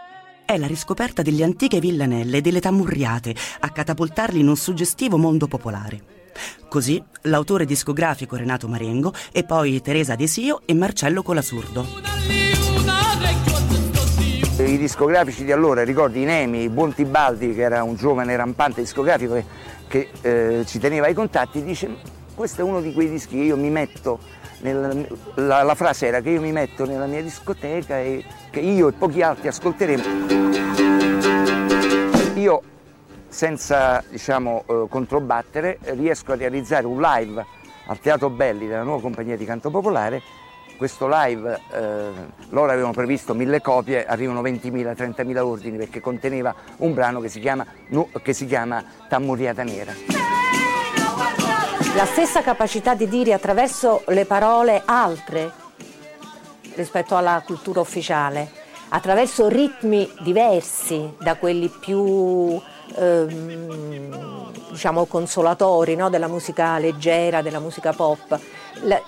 È 0.45 0.57
la 0.57 0.67
riscoperta 0.67 1.21
delle 1.21 1.45
antiche 1.45 1.81
villanelle 1.81 2.39
e 2.39 2.41
delle 2.41 2.61
tammurriate 2.61 3.35
a 3.61 3.69
catapultarli 3.69 4.41
in 4.41 4.49
un 4.49 4.57
suggestivo 4.57 5.19
mondo 5.19 5.47
popolare. 5.47 6.17
Così 6.69 7.03
l'autore 7.23 7.67
discografico 7.67 8.37
Renato 8.37 8.69
Marengo 8.69 9.13
e 9.33 9.45
poi 9.45 9.83
Teresa 9.83 10.15
Desio 10.15 10.63
e 10.65 10.73
Marcello 10.73 11.23
Colasurdo. 11.23 11.87
I 14.59 14.79
discografici 14.79 15.45
di 15.45 15.53
allora, 15.53 15.85
ricordi 15.85 16.23
Inemi, 16.23 16.71
Buon 16.71 16.95
Tibaldi, 16.95 17.55
che 17.55 17.61
era 17.61 17.83
un 17.83 17.97
giovane 17.97 18.35
rampante 18.35 18.81
discografico 18.81 19.35
che, 19.35 19.45
che 19.87 20.09
eh, 20.23 20.65
ci 20.67 20.79
teneva 20.79 21.07
ai 21.07 21.15
contatti, 21.15 21.63
dice 21.63 22.17
questo 22.39 22.61
è 22.61 22.65
uno 22.65 22.81
di 22.81 22.93
quei 22.93 23.11
dischi 23.11 23.37
che 23.37 23.43
io 23.43 23.57
mi 23.57 23.69
metto, 23.69 24.21
nella, 24.61 24.93
la, 25.35 25.63
la 25.63 25.75
frase 25.75 26.07
era 26.07 26.21
che 26.21 26.31
io 26.31 26.41
mi 26.41 26.53
metto 26.53 26.85
nella 26.85 27.07
mia 27.07 27.23
discoteca 27.23 27.99
e 27.99 28.25
che 28.51 28.61
io 28.61 28.89
e 28.89 28.93
pochi 28.93 29.23
altri 29.23 29.49
ascolteremo. 29.49 30.03
Io 32.35 32.63
senza 33.29 34.03
diciamo, 34.09 34.65
eh, 34.67 34.87
controbattere 34.89 35.79
riesco 35.83 36.33
a 36.33 36.37
realizzare 36.37 36.87
un 36.87 37.01
live 37.01 37.45
al 37.87 37.99
Teatro 38.01 38.31
Belli 38.31 38.67
della 38.67 38.83
nuova 38.83 39.01
compagnia 39.01 39.37
di 39.37 39.45
canto 39.45 39.71
popolare 39.71 40.23
questo 40.79 41.09
live, 41.11 41.61
eh, 41.73 42.11
loro 42.51 42.71
avevano 42.71 42.93
previsto 42.93 43.35
mille 43.35 43.61
copie, 43.61 44.07
arrivano 44.07 44.41
20.000, 44.41 44.95
30.000 44.97 45.37
ordini 45.39 45.77
perché 45.77 46.01
conteneva 46.01 46.55
un 46.77 46.95
brano 46.95 47.21
che 47.21 47.29
si 47.29 47.41
chiama, 47.41 47.67
che 48.23 48.33
si 48.33 48.47
chiama 48.47 48.83
Tammuriata 49.09 49.65
Nera. 49.65 49.93
La 51.99 52.07
stessa 52.07 52.43
capacità 52.43 52.95
di 52.95 53.09
dire 53.09 53.33
attraverso 53.33 54.05
le 54.07 54.25
parole 54.25 54.83
altre 54.85 55.51
rispetto 56.77 57.17
alla 57.17 57.43
cultura 57.45 57.81
ufficiale, 57.81 58.49
attraverso 58.91 59.49
ritmi 59.49 60.09
diversi 60.21 61.15
da 61.19 61.35
quelli 61.35 61.67
più 61.69 62.57
ehm, 62.95 64.53
diciamo 64.71 65.07
consolatori 65.07 65.97
no? 65.97 66.09
della 66.09 66.29
musica 66.29 66.79
leggera, 66.79 67.43
della 67.43 67.59
musica 67.59 67.93
pop. 67.93 68.39
La, 68.83 69.03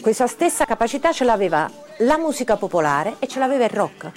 questa 0.00 0.28
stessa 0.28 0.64
capacità 0.64 1.10
ce 1.10 1.24
l'aveva 1.24 1.68
la 1.98 2.18
musica 2.18 2.54
popolare 2.54 3.16
e 3.18 3.26
ce 3.26 3.40
l'aveva 3.40 3.64
il 3.64 3.70
rock. 3.70 4.12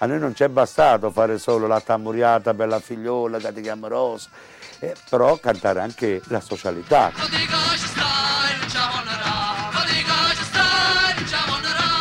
A 0.00 0.04
noi 0.04 0.18
non 0.18 0.34
ci 0.34 0.42
è 0.42 0.48
bastato 0.50 1.10
fare 1.10 1.38
solo 1.38 1.66
la 1.66 1.80
tammuriata 1.80 2.52
bella 2.52 2.78
figliola 2.78 3.38
che 3.38 3.54
ti 3.54 3.62
chiama 3.62 3.88
Rosa, 3.88 4.28
eh, 4.80 4.94
però 5.08 5.38
cantare 5.38 5.80
anche 5.80 6.20
la 6.28 6.40
socialità. 6.40 7.12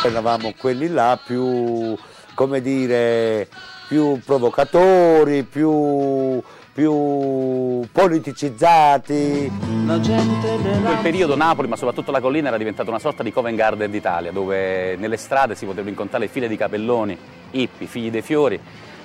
Eravamo 0.03 0.53
quelli 0.57 0.87
là 0.87 1.19
più, 1.23 1.97
come 2.33 2.61
dire, 2.61 3.49
più 3.87 4.21
provocatori, 4.23 5.43
più, 5.43 6.41
più 6.71 7.87
politicizzati. 7.91 9.51
In 9.51 10.81
quel 10.83 10.97
periodo 11.01 11.35
Napoli, 11.35 11.67
ma 11.67 11.75
soprattutto 11.75 12.11
la 12.11 12.21
collina, 12.21 12.49
era 12.49 12.57
diventata 12.57 12.89
una 12.89 12.99
sorta 12.99 13.23
di 13.23 13.33
Covent 13.33 13.57
Garden 13.57 13.91
d'Italia, 13.91 14.31
dove 14.31 14.95
nelle 14.97 15.17
strade 15.17 15.55
si 15.55 15.65
potevano 15.65 15.89
incontrare 15.89 16.27
file 16.27 16.47
di 16.47 16.55
capelloni, 16.55 17.17
hippie, 17.51 17.87
figli 17.87 18.11
dei 18.11 18.21
fiori, 18.21 18.59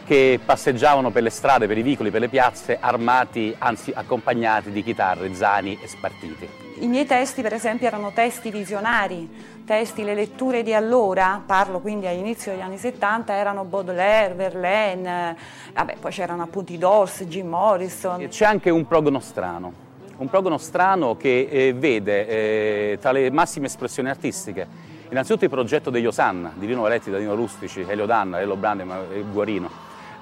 che 0.05 0.41
passeggiavano 0.45 1.11
per 1.11 1.23
le 1.23 1.31
strade, 1.31 1.67
per 1.67 1.79
i 1.79 1.83
vicoli, 1.83 2.11
per 2.11 2.21
le 2.21 2.29
piazze, 2.29 2.79
armati, 2.81 3.55
anzi 3.59 3.93
accompagnati 3.95 4.71
di 4.71 4.83
chitarre, 4.83 5.35
zani 5.35 5.79
e 5.81 5.89
spartiti. 5.89 6.49
I 6.81 6.87
miei 6.87 7.07
testi, 7.07 7.43
per 7.43 7.53
esempio, 7.53 7.87
erano 7.87 8.13
testi 8.13 8.51
visionari, 8.51 9.29
testi, 9.65 10.03
le 10.03 10.15
letture 10.15 10.63
di 10.63 10.75
allora, 10.75 11.41
parlo 11.45 11.79
quindi 11.81 12.07
all'inizio 12.07 12.51
degli 12.51 12.61
anni 12.61 12.79
70, 12.79 13.33
erano 13.35 13.65
Baudelaire, 13.65 14.35
Verlaine, 14.35 15.37
vabbè, 15.73 15.97
poi 16.01 16.11
c'erano 16.11 16.43
appunto 16.43 16.73
i 16.73 16.79
Doors, 16.79 17.23
Jim 17.25 17.49
Morrison. 17.49 18.27
C'è 18.29 18.45
anche 18.45 18.71
un 18.71 18.87
progno 18.87 19.21
strano, 19.21 19.73
un 20.17 20.29
progno 20.29 20.59
strano 20.59 21.17
che 21.17 21.49
eh, 21.49 21.73
vede 21.73 22.27
eh, 22.27 22.99
tra 23.01 23.13
le 23.13 23.31
massime 23.31 23.67
espressioni 23.67 24.09
artistiche 24.09 24.91
innanzitutto 25.13 25.45
il 25.45 25.51
progetto 25.51 25.91
degli 25.91 26.07
Osanna, 26.07 26.53
di 26.55 26.67
Lino 26.67 26.81
Valetti, 26.83 27.11
Danilo 27.11 27.35
Rustici, 27.35 27.85
Elio 27.87 28.07
Danna, 28.07 28.41
Elio 28.41 28.57
Brandi 28.57 28.85
e 29.13 29.23
Guarino, 29.31 29.71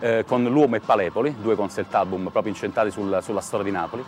eh, 0.00 0.24
con 0.26 0.44
L'Uomo 0.44 0.76
e 0.76 0.80
Palepoli, 0.80 1.36
due 1.40 1.54
concept 1.54 1.94
album 1.94 2.28
proprio 2.30 2.52
incentrati 2.52 2.90
sul, 2.90 3.18
sulla 3.22 3.40
storia 3.40 3.64
di 3.64 3.70
Napoli, 3.70 4.04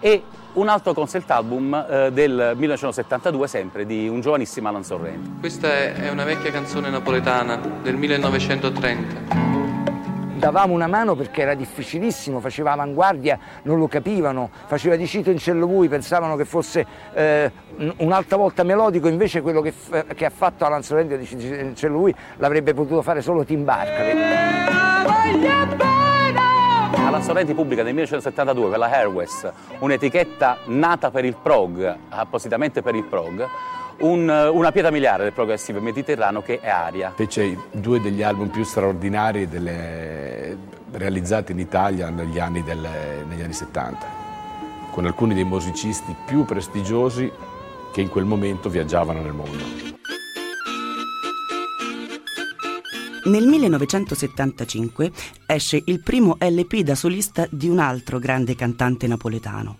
e 0.00 0.22
un 0.54 0.68
altro 0.68 0.92
concept 0.92 1.30
album 1.30 1.74
eh, 1.74 2.10
del 2.12 2.54
1972 2.56 3.46
sempre 3.46 3.86
di 3.86 4.08
un 4.08 4.20
giovanissimo 4.20 4.68
Alan 4.68 4.84
Sorrento. 4.84 5.30
Questa 5.40 5.68
è 5.94 6.10
una 6.10 6.24
vecchia 6.24 6.50
canzone 6.50 6.90
napoletana 6.90 7.56
del 7.82 7.96
1930 7.96 9.52
davamo 10.42 10.74
una 10.74 10.88
mano 10.88 11.14
perché 11.14 11.42
era 11.42 11.54
difficilissimo, 11.54 12.40
faceva 12.40 12.72
avanguardia, 12.72 13.38
non 13.62 13.78
lo 13.78 13.86
capivano, 13.86 14.50
faceva 14.66 14.96
di 14.96 15.06
cito 15.06 15.30
in 15.30 15.38
cello 15.38 15.68
bui, 15.68 15.86
pensavano 15.86 16.34
che 16.34 16.44
fosse 16.44 16.84
eh, 17.14 17.48
un'altra 17.98 18.36
volta 18.36 18.64
melodico, 18.64 19.06
invece 19.06 19.40
quello 19.40 19.60
che, 19.60 19.72
che 20.16 20.24
ha 20.24 20.30
fatto 20.30 20.64
Alan 20.64 20.82
Sorrento 20.82 21.14
di 21.14 21.26
cito 21.26 21.44
in 21.44 21.76
cello 21.76 21.98
bui 21.98 22.12
l'avrebbe 22.38 22.74
potuto 22.74 23.02
fare 23.02 23.22
solo 23.22 23.44
Tim 23.44 23.62
Barker. 23.62 24.91
Alan 26.94 27.22
Sorrenti 27.22 27.54
pubblica 27.54 27.82
nel 27.82 27.92
1972 27.92 28.70
per 28.70 28.78
la 28.78 28.90
Airways 28.90 29.50
un'etichetta 29.78 30.58
nata 30.66 31.10
per 31.10 31.24
il 31.24 31.36
prog, 31.40 31.96
appositamente 32.08 32.82
per 32.82 32.94
il 32.94 33.04
prog, 33.04 33.46
un, 33.98 34.28
una 34.28 34.72
pietra 34.72 34.90
miliare 34.90 35.24
del 35.24 35.32
progressivo 35.32 35.80
mediterraneo 35.80 36.42
che 36.42 36.60
è 36.60 36.68
Aria. 36.68 37.12
Fece 37.14 37.56
due 37.70 38.00
degli 38.00 38.22
album 38.22 38.48
più 38.48 38.64
straordinari 38.64 39.46
delle, 39.46 40.56
realizzati 40.92 41.52
in 41.52 41.58
Italia 41.58 42.10
negli 42.10 42.38
anni, 42.38 42.62
del, 42.62 42.86
negli 43.28 43.42
anni 43.42 43.52
70, 43.52 44.06
con 44.90 45.06
alcuni 45.06 45.34
dei 45.34 45.44
musicisti 45.44 46.14
più 46.26 46.44
prestigiosi 46.44 47.30
che 47.92 48.00
in 48.00 48.08
quel 48.08 48.24
momento 48.24 48.68
viaggiavano 48.68 49.20
nel 49.20 49.32
mondo. 49.32 49.91
Nel 53.24 53.46
1975 53.46 55.12
esce 55.46 55.80
il 55.84 56.02
primo 56.02 56.36
LP 56.40 56.80
da 56.80 56.96
solista 56.96 57.46
di 57.48 57.68
un 57.68 57.78
altro 57.78 58.18
grande 58.18 58.56
cantante 58.56 59.06
napoletano. 59.06 59.78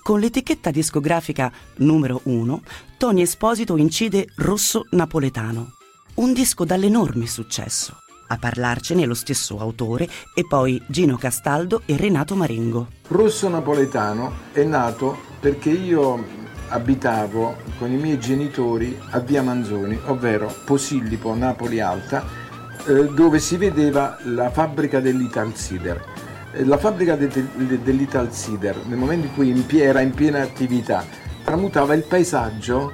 Con 0.00 0.20
l'etichetta 0.20 0.70
discografica 0.70 1.50
numero 1.78 2.20
1, 2.24 2.62
Tony 2.96 3.22
Esposito 3.22 3.76
incide 3.76 4.26
Rosso 4.36 4.86
Napoletano, 4.90 5.72
un 6.14 6.32
disco 6.32 6.64
dall'enorme 6.64 7.26
successo. 7.26 7.98
A 8.28 8.38
parlarcene 8.38 9.06
lo 9.06 9.14
stesso 9.14 9.58
autore 9.58 10.08
e 10.32 10.46
poi 10.46 10.80
Gino 10.86 11.16
Castaldo 11.16 11.82
e 11.86 11.96
Renato 11.96 12.36
Marengo. 12.36 12.88
Rosso 13.08 13.48
Napoletano 13.48 14.32
è 14.52 14.62
nato 14.62 15.18
perché 15.40 15.70
io 15.70 16.42
abitavo 16.68 17.56
con 17.78 17.90
i 17.90 17.96
miei 17.96 18.18
genitori 18.18 18.96
a 19.10 19.18
Via 19.18 19.42
Manzoni, 19.42 19.98
ovvero 20.06 20.52
Posillipo, 20.64 21.34
Napoli 21.34 21.80
Alta, 21.80 22.42
eh, 22.86 23.08
dove 23.08 23.38
si 23.38 23.56
vedeva 23.56 24.18
la 24.24 24.50
fabbrica 24.50 25.00
dell'Ital 25.00 25.54
Cider. 25.54 26.04
Eh, 26.52 26.64
la 26.64 26.78
fabbrica 26.78 27.16
de, 27.16 27.28
de, 27.28 27.82
dell'Ital 27.82 28.32
Cider, 28.32 28.84
nel 28.86 28.98
momento 28.98 29.26
in 29.26 29.34
cui 29.34 29.80
era 29.80 30.00
in 30.00 30.12
piena 30.12 30.42
attività, 30.42 31.04
tramutava 31.44 31.94
il 31.94 32.04
paesaggio, 32.04 32.92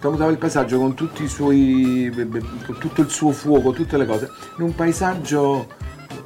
tramutava 0.00 0.30
il 0.30 0.38
paesaggio 0.38 0.78
con, 0.78 0.94
tutti 0.94 1.24
i 1.24 1.28
suoi, 1.28 2.12
con 2.66 2.78
tutto 2.78 3.00
il 3.00 3.10
suo 3.10 3.32
fuoco, 3.32 3.72
tutte 3.72 3.96
le 3.96 4.06
cose, 4.06 4.30
in 4.58 4.64
un 4.64 4.74
paesaggio 4.74 5.66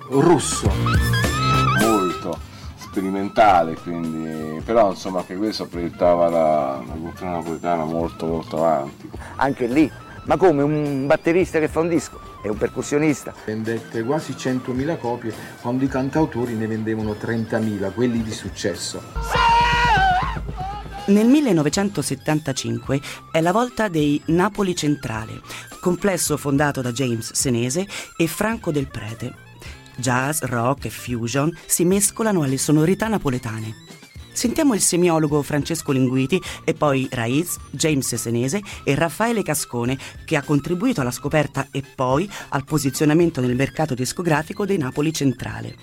rosso. 0.09 0.70
Molto 1.81 2.55
sperimentale, 2.96 3.74
quindi, 3.74 4.62
però 4.64 4.90
insomma 4.90 5.22
che 5.24 5.37
questo 5.37 5.66
proiettava 5.66 6.31
la, 6.31 6.83
la 6.87 6.94
cultura 6.94 7.31
napoletana 7.31 7.85
molto 7.85 8.26
molto 8.26 8.57
avanti. 8.57 9.11
Anche 9.37 9.66
lì, 9.66 9.90
ma 10.27 10.37
come 10.37 10.62
un 10.62 11.07
batterista 11.07 11.59
che 11.59 11.69
fa 11.69 11.81
un 11.81 11.89
disco? 11.89 12.27
è 12.47 12.49
un 12.49 12.57
percussionista. 12.57 13.35
Vendette 13.45 14.03
quasi 14.03 14.33
100.000 14.33 14.99
copie, 14.99 15.35
quando 15.61 15.85
i 15.85 15.89
cantautori 15.89 16.55
ne 16.55 16.67
vendevano 16.67 17.12
30.000, 17.12 17.93
quelli 17.93 18.23
di 18.23 18.33
successo. 18.33 19.03
Nel 21.07 21.27
1975 21.27 23.01
è 23.31 23.41
la 23.41 23.53
volta 23.53 23.89
dei 23.89 24.21
Napoli 24.27 24.75
Centrale, 24.75 25.41
complesso 25.81 26.37
fondato 26.37 26.81
da 26.81 26.91
James 26.91 27.33
Senese 27.33 27.87
e 28.17 28.27
Franco 28.27 28.73
Del 28.73 28.89
Prete. 28.89 29.45
Jazz, 29.97 30.43
rock 30.43 30.87
e 30.87 30.91
fusion 30.91 31.57
si 31.65 31.85
mescolano 31.85 32.43
alle 32.43 32.59
sonorità 32.59 33.09
napoletane. 33.09 33.85
Sentiamo 34.37 34.75
il 34.75 34.83
semiologo 34.83 35.40
Francesco 35.40 35.92
Linguiti 35.92 36.38
e 36.62 36.75
poi 36.75 37.09
Raiz, 37.11 37.57
James 37.70 38.16
Senese 38.16 38.61
e 38.85 38.94
Raffaele 38.94 39.42
Cascone 39.42 39.96
che 40.27 40.37
ha 40.37 40.42
contribuito 40.42 41.01
alla 41.01 41.11
scoperta 41.11 41.68
e 41.72 41.83
poi 41.83 42.31
al 42.51 42.66
posizionamento 42.66 43.40
nel 43.40 43.57
mercato 43.57 43.94
discografico 43.94 44.66
dei 44.66 44.77
Napoli 44.77 45.11
Centrale. 45.14 45.75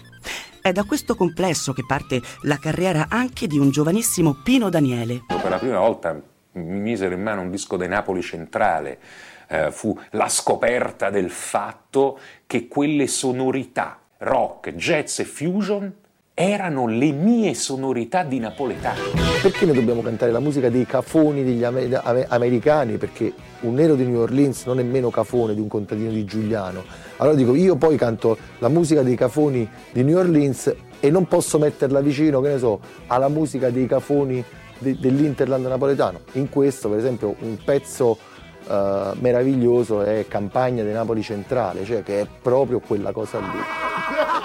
È 0.62 0.72
da 0.72 0.84
questo 0.84 1.16
complesso 1.16 1.74
che 1.74 1.84
parte 1.84 2.22
la 2.44 2.60
carriera 2.60 3.08
anche 3.10 3.48
di 3.48 3.58
un 3.58 3.72
giovanissimo 3.72 4.36
Pino 4.44 4.70
Daniele. 4.70 5.24
Per 5.26 5.50
la 5.50 5.58
prima 5.58 5.80
volta 5.80 6.13
mi 6.52 6.80
misero 6.80 7.16
in 7.16 7.24
mano 7.24 7.42
un 7.42 7.50
disco 7.50 7.76
dei 7.76 7.88
Napoli 7.88 8.22
Centrale. 8.22 9.00
Eh, 9.48 9.72
fu 9.72 10.00
la 10.12 10.30
scoperta 10.30 11.10
del 11.10 11.32
fatto 11.32 12.20
che 12.46 12.68
quelle 12.68 13.08
sonorità 13.08 14.00
rock, 14.20 14.76
jazz 14.76 15.18
e 15.18 15.26
fusion 15.26 16.02
erano 16.36 16.88
le 16.88 17.12
mie 17.12 17.54
sonorità 17.54 18.24
di 18.24 18.39
napoletano. 18.39 19.00
Perché 19.41 19.65
noi 19.65 19.76
dobbiamo 19.76 20.02
cantare 20.02 20.32
la 20.32 20.39
musica 20.39 20.69
dei 20.69 20.86
cafoni 20.86 21.43
degli 21.43 21.63
americani? 21.63 22.98
Perché 22.98 23.34
un 23.62 23.76
nero 23.76 23.93
di 23.96 24.04
New 24.06 24.19
Orleans 24.19 24.65
non 24.65 24.80
è 24.80 24.84
meno 24.84 25.10
cafone 25.12 25.54
di 25.54 25.62
un 25.62 25.67
contadino 25.67 26.10
di 26.10 26.26
Giuliano. 26.26 26.84
Allora 27.17 27.36
dico, 27.36 27.54
io 27.54 27.76
poi 27.76 27.98
canto 27.98 28.38
la 28.60 28.69
musica 28.69 29.04
dei 29.04 29.15
cafoni 29.15 29.69
di 29.91 30.04
New 30.04 30.17
Orleans 30.17 30.74
e 31.00 31.12
non 31.12 31.28
posso 31.28 31.60
metterla 31.60 32.00
vicino, 32.00 32.41
che 32.41 32.50
ne 32.50 32.58
so, 32.58 32.80
alla 33.08 33.28
musica 33.28 33.69
dei 33.69 33.86
cafoni 33.86 34.43
de- 34.80 34.98
dell'Interland 35.00 35.65
napoletano. 35.67 36.22
In 36.34 36.50
questo, 36.50 36.89
per 36.89 36.98
esempio, 36.98 37.36
un 37.41 37.58
pezzo 37.63 38.17
uh, 38.65 39.17
meraviglioso 39.19 40.02
è 40.02 40.26
Campagna 40.28 40.84
di 40.84 40.91
Napoli 40.91 41.21
Centrale, 41.21 41.84
cioè 41.86 42.04
che 42.04 42.21
è 42.21 42.28
proprio 42.41 42.80
quella 42.80 43.12
cosa 43.12 43.39
lì. 43.39 43.60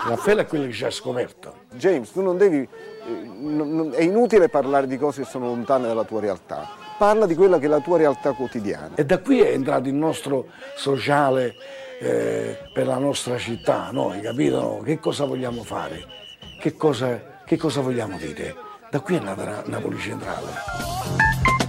Raffaele 0.09 0.43
è 0.43 0.47
quello 0.47 0.67
che 0.67 0.73
ci 0.73 0.85
ha 0.85 0.91
scoperto. 0.91 1.55
James, 1.75 2.11
tu 2.13 2.23
non 2.23 2.37
devi. 2.37 2.59
Eh, 2.59 3.91
è 3.93 4.03
inutile 4.03 4.49
parlare 4.49 4.87
di 4.87 4.97
cose 4.97 5.23
che 5.23 5.29
sono 5.29 5.47
lontane 5.47 5.87
dalla 5.87 6.05
tua 6.05 6.21
realtà. 6.21 6.67
Parla 6.97 7.27
di 7.27 7.35
quella 7.35 7.59
che 7.59 7.67
è 7.67 7.69
la 7.69 7.81
tua 7.81 7.99
realtà 7.99 8.33
quotidiana. 8.33 8.91
E 8.95 9.05
da 9.05 9.19
qui 9.19 9.41
è 9.41 9.51
entrato 9.51 9.89
il 9.89 9.95
nostro 9.95 10.47
sociale 10.75 11.55
eh, 12.01 12.59
per 12.73 12.87
la 12.87 12.99
nostra 12.99 13.37
città, 13.39 13.91
noi, 13.93 14.21
capito? 14.21 14.81
Che 14.85 14.99
cosa 14.99 15.25
vogliamo 15.25 15.63
fare? 15.63 16.05
Che 16.59 16.75
cosa, 16.75 17.41
che 17.45 17.57
cosa 17.57 17.81
vogliamo 17.81 18.17
dire? 18.17 18.55
Da 18.91 19.01
qui 19.01 19.17
è 19.17 19.21
nata 19.21 19.63
Napoli 19.67 19.99
Centrale. 19.99 21.08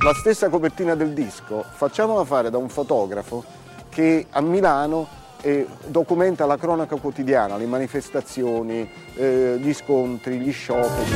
La 0.02 0.14
stessa 0.14 0.48
copertina 0.48 0.96
del 0.96 1.12
disco 1.12 1.62
facciamola 1.70 2.24
fare 2.24 2.50
da 2.50 2.58
un 2.58 2.70
fotografo 2.70 3.44
che 3.90 4.28
a 4.30 4.40
Milano 4.40 5.06
e 5.42 5.68
documenta 5.88 6.46
la 6.46 6.56
cronaca 6.56 6.96
quotidiana, 6.96 7.58
le 7.58 7.66
manifestazioni, 7.66 8.90
eh, 9.16 9.58
gli 9.60 9.74
scontri, 9.74 10.38
gli 10.40 10.54
scioperi. 10.54 11.10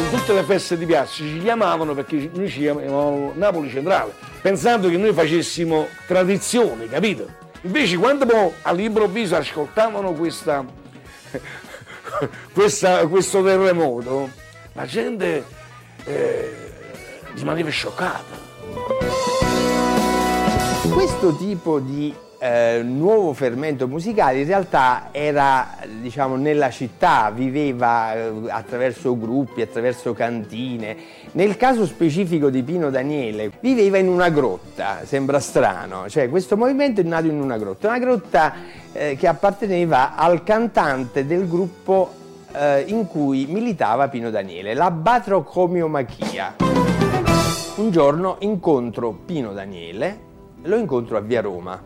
In 0.00 0.10
tutte 0.10 0.32
le 0.34 0.42
feste 0.42 0.76
di 0.76 0.84
piazza 0.84 1.12
ci 1.12 1.38
chiamavano 1.38 1.94
perché 1.94 2.28
noi 2.34 2.48
ci 2.48 2.58
chiamavamo 2.60 3.32
Napoli 3.36 3.70
Centrale, 3.70 4.12
pensando 4.40 4.88
che 4.88 4.96
noi 4.96 5.12
facessimo 5.12 5.86
tradizione, 6.08 6.88
capito? 6.88 7.28
Invece 7.60 7.96
quando 7.96 8.26
poi 8.26 8.50
all'improvviso 8.62 9.36
ascoltavano 9.36 10.14
questa, 10.14 10.64
questa, 12.52 13.06
questo 13.06 13.40
terremoto, 13.40 14.30
la 14.72 14.84
gente 14.84 15.44
eh, 16.04 16.71
rimaneva 17.34 17.70
scioccata. 17.70 18.50
Questo 20.92 21.36
tipo 21.36 21.78
di 21.78 22.14
eh, 22.42 22.82
nuovo 22.82 23.32
fermento 23.34 23.86
musicale 23.86 24.40
in 24.40 24.46
realtà 24.46 25.10
era 25.12 25.76
diciamo, 26.00 26.34
nella 26.34 26.70
città, 26.70 27.30
viveva 27.32 28.14
eh, 28.14 28.32
attraverso 28.48 29.16
gruppi, 29.16 29.62
attraverso 29.62 30.12
cantine. 30.12 30.96
Nel 31.32 31.56
caso 31.56 31.86
specifico 31.86 32.50
di 32.50 32.64
Pino 32.64 32.90
Daniele 32.90 33.52
viveva 33.60 33.98
in 33.98 34.08
una 34.08 34.28
grotta, 34.28 35.02
sembra 35.04 35.38
strano, 35.38 36.08
cioè 36.08 36.28
questo 36.28 36.56
movimento 36.56 37.00
è 37.00 37.04
nato 37.04 37.26
in 37.26 37.40
una 37.40 37.58
grotta, 37.58 37.86
una 37.86 38.00
grotta 38.00 38.52
eh, 38.92 39.16
che 39.16 39.28
apparteneva 39.28 40.16
al 40.16 40.42
cantante 40.42 41.24
del 41.24 41.48
gruppo 41.48 42.12
eh, 42.52 42.82
in 42.88 43.06
cui 43.06 43.46
militava 43.46 44.08
Pino 44.08 44.30
Daniele, 44.30 44.74
la 44.74 44.90
Batrocomio-Machia. 44.90 46.81
Un 47.82 47.90
giorno 47.90 48.36
incontro 48.38 49.10
Pino 49.26 49.52
Daniele 49.52 50.30
lo 50.62 50.76
incontro 50.76 51.16
a 51.16 51.20
Via 51.20 51.40
Roma. 51.40 51.82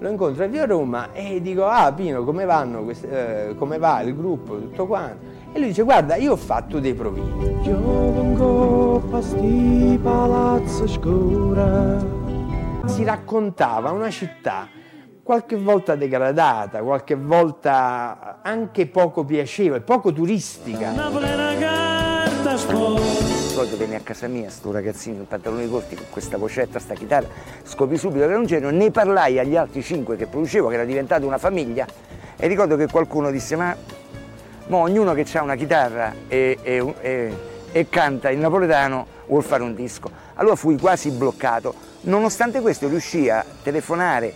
Lo 0.00 0.08
incontro 0.08 0.42
a 0.42 0.48
Via 0.48 0.66
Roma 0.66 1.12
e 1.12 1.40
dico, 1.40 1.66
ah 1.66 1.92
Pino, 1.92 2.24
come, 2.24 2.44
vanno 2.44 2.82
queste, 2.82 3.50
eh, 3.50 3.54
come 3.54 3.78
va 3.78 4.00
il 4.00 4.16
gruppo, 4.16 4.58
tutto 4.58 4.88
quanto? 4.88 5.24
E 5.52 5.58
lui 5.60 5.68
dice, 5.68 5.84
guarda, 5.84 6.16
io 6.16 6.32
ho 6.32 6.36
fatto 6.36 6.80
dei 6.80 6.94
provini. 6.94 7.62
Si 12.86 13.04
raccontava 13.04 13.92
una 13.92 14.10
città 14.10 14.66
qualche 15.22 15.56
volta 15.56 15.94
degradata, 15.94 16.82
qualche 16.82 17.14
volta 17.14 18.40
anche 18.42 18.88
poco 18.88 19.24
piacevole, 19.24 19.80
poco 19.82 20.12
turistica. 20.12 20.90
Poi 22.42 23.68
venne 23.76 23.96
a 23.96 24.00
casa 24.00 24.26
mia, 24.26 24.48
sto 24.48 24.72
ragazzino 24.72 25.18
in 25.18 25.26
pantaloni 25.26 25.68
corti 25.68 25.94
con 25.94 26.06
questa 26.10 26.38
vocetta, 26.38 26.78
sta 26.78 26.94
chitarra, 26.94 27.26
scopri 27.64 27.98
subito 27.98 28.24
che 28.24 28.30
era 28.30 28.38
un 28.38 28.46
genio, 28.46 28.70
ne 28.70 28.90
parlai 28.90 29.38
agli 29.38 29.56
altri 29.56 29.82
cinque 29.82 30.16
che 30.16 30.26
producevo, 30.26 30.68
che 30.68 30.74
era 30.74 30.84
diventata 30.84 31.26
una 31.26 31.36
famiglia, 31.36 31.86
e 32.36 32.46
ricordo 32.46 32.76
che 32.76 32.86
qualcuno 32.86 33.30
disse, 33.30 33.56
ma, 33.56 33.76
ma 34.68 34.76
ognuno 34.78 35.12
che 35.12 35.26
ha 35.34 35.42
una 35.42 35.54
chitarra 35.54 36.14
e, 36.28 36.58
e, 36.62 36.94
e, 37.02 37.36
e 37.72 37.88
canta 37.90 38.30
il 38.30 38.38
napoletano 38.38 39.06
vuol 39.26 39.42
fare 39.42 39.62
un 39.62 39.74
disco. 39.74 40.10
Allora 40.34 40.56
fui 40.56 40.78
quasi 40.78 41.10
bloccato, 41.10 41.74
nonostante 42.02 42.62
questo 42.62 42.88
riuscii 42.88 43.28
a 43.28 43.44
telefonare 43.62 44.28
eh, 44.28 44.34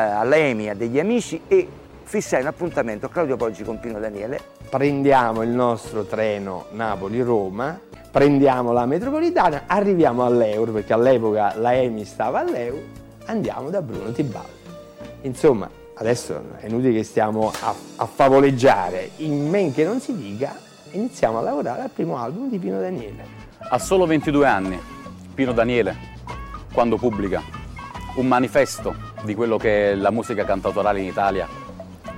alla 0.00 0.36
EMI, 0.36 0.68
a 0.68 0.74
degli 0.74 0.98
amici 0.98 1.40
e 1.48 1.66
fissai 2.08 2.40
un 2.40 2.46
appuntamento 2.46 3.04
a 3.04 3.10
Claudio 3.10 3.36
Poggi 3.36 3.62
con 3.64 3.78
Pino 3.80 4.00
Daniele. 4.00 4.40
Prendiamo 4.70 5.42
il 5.42 5.50
nostro 5.50 6.04
treno 6.04 6.64
Napoli-Roma, 6.70 7.78
prendiamo 8.10 8.72
la 8.72 8.86
metropolitana, 8.86 9.64
arriviamo 9.66 10.24
all'Euro, 10.24 10.72
perché 10.72 10.94
all'epoca 10.94 11.54
la 11.58 11.74
EMI 11.74 12.06
stava 12.06 12.40
all'Euro, 12.40 12.80
andiamo 13.26 13.68
da 13.68 13.82
Bruno 13.82 14.10
Tibaldi. 14.12 14.48
Insomma, 15.22 15.68
adesso 15.96 16.44
è 16.56 16.66
inutile 16.66 16.94
che 16.94 17.02
stiamo 17.04 17.52
a, 17.60 17.74
a 17.96 18.06
favoleggiare, 18.06 19.10
in 19.16 19.46
men 19.46 19.74
che 19.74 19.84
non 19.84 20.00
si 20.00 20.16
dica, 20.16 20.56
iniziamo 20.92 21.38
a 21.38 21.42
lavorare 21.42 21.82
al 21.82 21.90
primo 21.90 22.16
album 22.16 22.48
di 22.48 22.58
Pino 22.58 22.80
Daniele. 22.80 23.22
Ha 23.58 23.78
solo 23.78 24.06
22 24.06 24.46
anni, 24.46 24.80
Pino 25.34 25.52
Daniele, 25.52 25.94
quando 26.72 26.96
pubblica 26.96 27.42
un 28.16 28.26
manifesto 28.26 28.94
di 29.24 29.34
quello 29.34 29.58
che 29.58 29.90
è 29.90 29.94
la 29.94 30.10
musica 30.10 30.46
cantautorale 30.46 31.00
in 31.00 31.06
Italia 31.06 31.66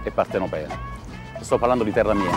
e 0.03 0.11
partenopea. 0.11 0.69
Sto 1.41 1.59
parlando 1.59 1.85
di 1.85 1.93
Terra 1.93 2.15
Mia. 2.15 2.31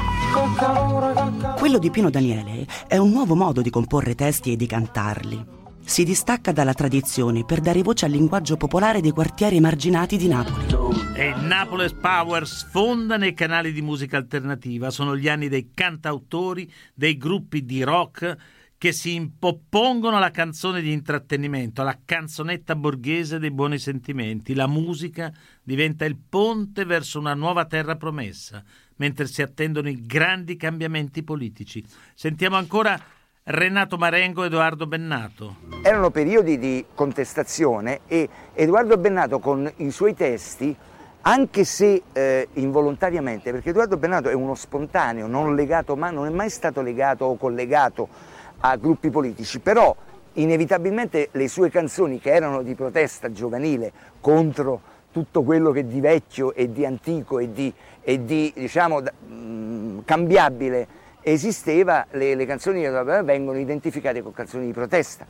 Quello 1.57 1.77
di 1.77 1.89
Pino 1.89 2.09
Daniele 2.09 2.65
è 2.87 2.97
un 2.97 3.11
nuovo 3.11 3.35
modo 3.35 3.61
di 3.61 3.69
comporre 3.69 4.15
testi 4.15 4.53
e 4.53 4.55
di 4.55 4.65
cantarli. 4.65 5.45
Si 5.85 6.05
distacca 6.05 6.53
dalla 6.53 6.73
tradizione 6.73 7.43
per 7.43 7.59
dare 7.59 7.83
voce 7.83 8.05
al 8.05 8.11
linguaggio 8.11 8.55
popolare 8.55 9.01
dei 9.01 9.11
quartieri 9.11 9.57
emarginati 9.57 10.15
di 10.15 10.27
Napoli. 10.29 10.65
E 11.13 11.27
il 11.27 11.41
Napoles 11.41 11.91
Power 11.91 12.47
sfonda 12.47 13.17
nei 13.17 13.33
canali 13.33 13.73
di 13.73 13.81
musica 13.81 14.15
alternativa. 14.15 14.89
Sono 14.89 15.17
gli 15.17 15.27
anni 15.27 15.49
dei 15.49 15.71
cantautori, 15.73 16.71
dei 16.93 17.17
gruppi 17.17 17.65
di 17.65 17.83
rock 17.83 18.37
che 18.83 18.91
si 18.91 19.15
impoppongono 19.15 20.17
alla 20.17 20.29
canzone 20.29 20.81
di 20.81 20.91
intrattenimento, 20.91 21.79
alla 21.79 21.97
canzonetta 22.03 22.75
borghese 22.75 23.39
dei 23.39 23.49
buoni 23.49 23.79
sentimenti. 23.79 24.53
La 24.53 24.67
musica 24.67 25.31
diventa 25.63 26.03
il 26.03 26.17
ponte 26.17 26.83
verso 26.83 27.17
una 27.17 27.33
nuova 27.33 27.63
terra 27.63 27.95
promessa, 27.95 28.61
mentre 28.97 29.27
si 29.27 29.41
attendono 29.41 29.87
i 29.87 30.05
grandi 30.05 30.57
cambiamenti 30.57 31.23
politici. 31.23 31.81
Sentiamo 32.13 32.57
ancora 32.57 32.99
Renato 33.43 33.95
Marengo 33.95 34.43
e 34.43 34.47
Edoardo 34.47 34.85
Bennato. 34.85 35.59
Erano 35.81 36.09
periodi 36.09 36.59
di 36.59 36.83
contestazione 36.93 38.01
e 38.07 38.27
Edoardo 38.51 38.97
Bennato 38.97 39.39
con 39.39 39.71
i 39.77 39.91
suoi 39.91 40.13
testi, 40.13 40.75
anche 41.21 41.63
se 41.63 42.03
eh, 42.11 42.49
involontariamente, 42.55 43.49
perché 43.51 43.69
Edoardo 43.69 43.95
Bennato 43.95 44.27
è 44.27 44.33
uno 44.33 44.55
spontaneo, 44.55 45.25
non, 45.25 45.55
legato, 45.55 45.95
ma 45.95 46.09
non 46.09 46.25
è 46.25 46.31
mai 46.31 46.49
stato 46.49 46.81
legato 46.81 47.23
o 47.23 47.37
collegato 47.37 48.32
a 48.65 48.75
gruppi 48.77 49.09
politici, 49.09 49.59
però 49.59 49.95
inevitabilmente 50.33 51.29
le 51.31 51.47
sue 51.47 51.69
canzoni 51.69 52.19
che 52.19 52.31
erano 52.31 52.61
di 52.61 52.75
protesta 52.75 53.31
giovanile 53.31 53.91
contro 54.21 54.81
tutto 55.11 55.43
quello 55.43 55.71
che 55.71 55.85
di 55.85 55.99
vecchio 55.99 56.53
e 56.53 56.71
di 56.71 56.85
antico 56.85 57.39
e 57.39 57.51
di, 57.51 57.71
e 58.01 58.23
di 58.23 58.51
diciamo, 58.55 59.01
mh, 59.01 59.99
cambiabile 60.05 60.87
esisteva, 61.21 62.07
le, 62.11 62.35
le 62.35 62.45
canzoni 62.45 62.85
vengono 63.23 63.57
identificate 63.57 64.21
con 64.21 64.33
canzoni 64.33 64.65
di 64.65 64.71
protesta. 64.71 65.25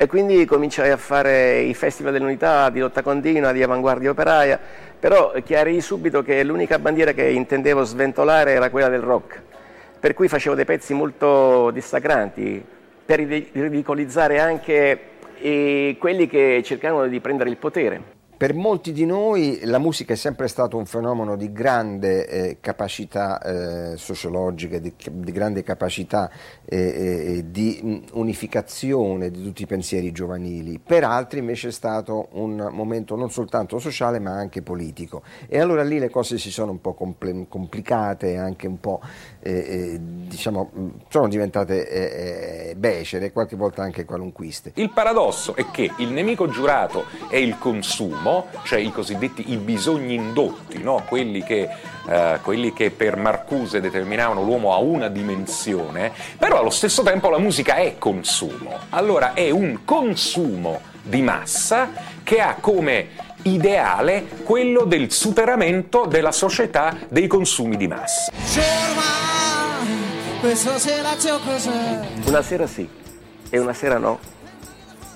E 0.00 0.06
quindi 0.06 0.44
cominciai 0.44 0.90
a 0.90 0.96
fare 0.96 1.60
i 1.60 1.74
festival 1.74 2.12
dell'unità 2.12 2.70
di 2.70 2.78
lotta 2.78 3.02
continua, 3.02 3.50
di 3.50 3.62
avanguardia 3.64 4.10
operaia, 4.10 4.58
però 4.98 5.32
chiarii 5.42 5.80
subito 5.80 6.22
che 6.22 6.44
l'unica 6.44 6.78
bandiera 6.78 7.12
che 7.12 7.28
intendevo 7.28 7.82
sventolare 7.82 8.52
era 8.52 8.70
quella 8.70 8.88
del 8.88 9.00
rock, 9.00 9.42
per 9.98 10.14
cui 10.14 10.28
facevo 10.28 10.54
dei 10.54 10.64
pezzi 10.64 10.94
molto 10.94 11.70
dissacranti, 11.70 12.64
per 13.04 13.20
ridicolizzare 13.20 14.38
anche 14.38 15.00
eh, 15.38 15.96
quelli 15.98 16.26
che 16.26 16.62
cercavano 16.64 17.08
di 17.08 17.20
prendere 17.20 17.50
il 17.50 17.56
potere. 17.56 18.17
Per 18.38 18.54
molti 18.54 18.92
di 18.92 19.04
noi 19.04 19.58
la 19.64 19.78
musica 19.78 20.12
è 20.12 20.16
sempre 20.16 20.46
stato 20.46 20.76
un 20.76 20.86
fenomeno 20.86 21.34
di 21.34 21.50
grande 21.50 22.28
eh, 22.28 22.58
capacità 22.60 23.42
eh, 23.42 23.96
sociologica, 23.96 24.78
di, 24.78 24.92
di, 25.10 25.32
grande 25.32 25.64
capacità 25.64 26.30
eh, 26.64 26.78
eh 26.78 27.44
di 27.50 28.06
unificazione 28.12 29.32
di 29.32 29.42
tutti 29.42 29.62
i 29.62 29.66
pensieri 29.66 30.12
giovanili, 30.12 30.78
per 30.78 31.02
altri 31.02 31.40
invece 31.40 31.68
è 31.68 31.72
stato 31.72 32.28
un 32.34 32.68
momento 32.70 33.16
non 33.16 33.28
soltanto 33.28 33.80
sociale 33.80 34.20
ma 34.20 34.30
anche 34.30 34.62
politico. 34.62 35.22
E 35.48 35.58
allora 35.58 35.82
lì 35.82 35.98
le 35.98 36.08
cose 36.08 36.38
si 36.38 36.52
sono 36.52 36.70
un 36.70 36.80
po' 36.80 36.94
compl- 36.94 37.48
complicate, 37.48 38.36
anche 38.36 38.68
un 38.68 38.78
po' 38.78 39.00
eh, 39.40 39.50
eh, 39.50 40.00
diciamo, 40.00 40.70
sono 41.08 41.26
diventate 41.26 42.76
becere, 42.76 43.32
qualche 43.32 43.56
volta 43.56 43.82
anche 43.82 44.04
qualunquiste. 44.04 44.70
Il 44.74 44.92
paradosso 44.92 45.56
è 45.56 45.68
che 45.72 45.90
il 45.96 46.12
nemico 46.12 46.48
giurato 46.48 47.04
è 47.28 47.36
il 47.36 47.58
consumo 47.58 48.26
cioè 48.64 48.78
i 48.78 48.90
cosiddetti 48.92 49.52
i 49.52 49.56
bisogni 49.56 50.14
indotti, 50.14 50.82
no? 50.82 51.04
quelli, 51.08 51.42
che, 51.42 51.68
eh, 52.08 52.38
quelli 52.42 52.72
che 52.72 52.90
per 52.90 53.16
Marcuse 53.16 53.80
determinavano 53.80 54.42
l'uomo 54.42 54.74
a 54.74 54.78
una 54.78 55.08
dimensione, 55.08 56.12
però 56.38 56.58
allo 56.58 56.70
stesso 56.70 57.02
tempo 57.02 57.30
la 57.30 57.38
musica 57.38 57.76
è 57.76 57.96
consumo. 57.98 58.76
Allora 58.90 59.34
è 59.34 59.50
un 59.50 59.84
consumo 59.84 60.80
di 61.02 61.22
massa 61.22 61.90
che 62.22 62.40
ha 62.40 62.56
come 62.60 63.08
ideale 63.42 64.26
quello 64.42 64.84
del 64.84 65.10
superamento 65.10 66.06
della 66.06 66.32
società 66.32 66.96
dei 67.08 67.26
consumi 67.26 67.76
di 67.76 67.88
massa. 67.88 68.32
Una 72.26 72.42
sera 72.42 72.66
sì 72.66 72.88
e 73.50 73.58
una 73.58 73.72
sera 73.72 73.98
no. 73.98 74.18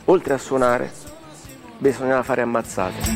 Oltre 0.07 0.35
a 0.35 0.39
suonare, 0.39 0.91
bisognava 1.83 2.23
fare 2.23 2.43
ammazzate. 2.43 3.11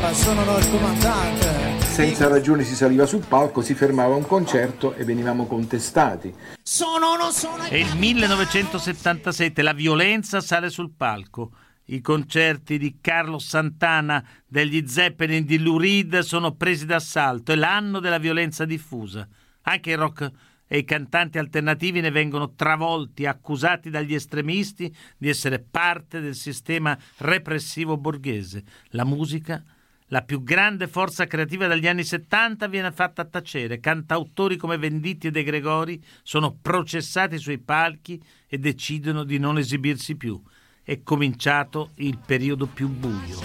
Ma 0.00 0.12
sono 0.12 0.58
il 0.58 0.70
comandante. 0.70 1.84
Senza 1.84 2.28
ragione 2.28 2.64
si 2.64 2.74
saliva 2.74 3.06
sul 3.06 3.24
palco, 3.26 3.60
si 3.60 3.74
fermava 3.74 4.14
un 4.14 4.26
concerto 4.26 4.94
e 4.94 5.04
venivamo 5.04 5.46
contestati. 5.46 6.34
Sono, 6.62 7.14
non 7.16 7.30
sono... 7.30 7.62
È 7.62 7.76
il 7.76 7.94
1977, 7.96 9.62
la 9.62 9.74
violenza 9.74 10.40
sale 10.40 10.70
sul 10.70 10.92
palco. 10.96 11.52
I 11.86 12.00
concerti 12.00 12.78
di 12.78 12.96
Carlo 13.00 13.38
Santana, 13.38 14.26
degli 14.46 14.86
Zeppelin, 14.88 15.44
di 15.44 15.58
Lou 15.58 15.78
Reed 15.78 16.20
sono 16.20 16.54
presi 16.54 16.86
d'assalto. 16.86 17.52
È 17.52 17.54
l'anno 17.54 18.00
della 18.00 18.18
violenza 18.18 18.64
diffusa. 18.64 19.28
Anche 19.62 19.90
il 19.90 19.98
rock 19.98 20.30
e 20.66 20.78
i 20.78 20.84
cantanti 20.84 21.38
alternativi 21.38 22.00
ne 22.00 22.10
vengono 22.10 22.54
travolti, 22.54 23.26
accusati 23.26 23.90
dagli 23.90 24.14
estremisti 24.14 24.94
di 25.16 25.28
essere 25.28 25.58
parte 25.58 26.20
del 26.20 26.34
sistema 26.34 26.96
repressivo 27.18 27.96
borghese. 27.96 28.62
La 28.88 29.04
musica, 29.04 29.62
la 30.08 30.22
più 30.22 30.42
grande 30.42 30.88
forza 30.88 31.26
creativa 31.26 31.66
degli 31.66 31.86
anni 31.86 32.04
70, 32.04 32.66
viene 32.68 32.92
fatta 32.92 33.24
tacere. 33.24 33.80
Cantautori 33.80 34.56
come 34.56 34.78
Venditti 34.78 35.28
e 35.28 35.30
De 35.30 35.42
Gregori 35.42 36.02
sono 36.22 36.56
processati 36.60 37.38
sui 37.38 37.58
palchi 37.58 38.22
e 38.48 38.58
decidono 38.58 39.24
di 39.24 39.38
non 39.38 39.58
esibirsi 39.58 40.16
più. 40.16 40.40
È 40.82 41.02
cominciato 41.02 41.90
il 41.96 42.18
periodo 42.24 42.66
più 42.66 42.88
buio. 42.88 43.38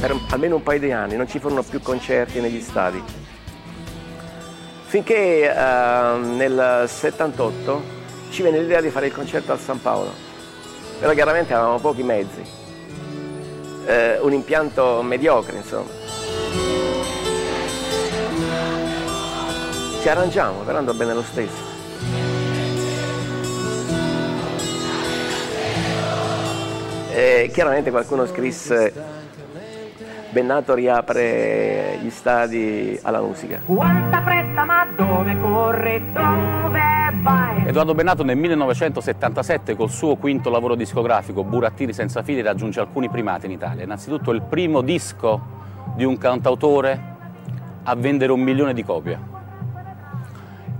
Per 0.00 0.20
almeno 0.30 0.56
un 0.56 0.62
paio 0.62 0.80
di 0.80 0.92
anni 0.92 1.16
non 1.16 1.28
ci 1.28 1.38
furono 1.38 1.62
più 1.62 1.80
concerti 1.80 2.40
negli 2.40 2.60
stadi 2.60 3.02
finché 4.94 5.52
eh, 5.52 6.18
nel 6.18 6.84
78 6.86 7.82
ci 8.30 8.42
venne 8.42 8.60
l'idea 8.60 8.80
di 8.80 8.90
fare 8.90 9.06
il 9.06 9.12
concerto 9.12 9.50
al 9.50 9.58
San 9.58 9.82
Paolo, 9.82 10.12
però 11.00 11.12
chiaramente 11.14 11.52
avevamo 11.52 11.80
pochi 11.80 12.04
mezzi, 12.04 12.44
eh, 13.86 14.20
un 14.20 14.32
impianto 14.32 15.02
mediocre 15.02 15.56
insomma. 15.56 15.90
Ci 20.00 20.08
arrangiamo, 20.08 20.60
però 20.60 20.78
andò 20.78 20.92
bene 20.92 21.12
lo 21.12 21.22
stesso. 21.22 21.72
E 27.10 27.50
chiaramente 27.52 27.90
qualcuno 27.90 28.26
scrisse 28.26 28.92
Bennato 30.30 30.74
riapre 30.74 31.98
gli 32.00 32.10
stadi 32.10 32.98
alla 33.02 33.20
musica. 33.20 33.60
Ma 34.64 34.86
dove 34.96 35.38
corre, 35.40 36.02
dove 36.12 36.80
Edoardo 37.66 37.94
Bennato 37.94 38.22
nel 38.22 38.36
1977 38.36 39.74
col 39.74 39.90
suo 39.90 40.16
quinto 40.16 40.50
lavoro 40.50 40.74
discografico 40.74 41.44
Burattini 41.44 41.92
senza 41.92 42.22
fili 42.22 42.42
raggiunge 42.42 42.80
alcuni 42.80 43.08
primati 43.08 43.46
in 43.46 43.52
Italia. 43.52 43.84
Innanzitutto 43.84 44.30
il 44.30 44.42
primo 44.42 44.80
disco 44.80 45.40
di 45.94 46.04
un 46.04 46.18
cantautore 46.18 47.12
a 47.82 47.94
vendere 47.94 48.32
un 48.32 48.40
milione 48.40 48.74
di 48.74 48.84
copie. 48.84 49.18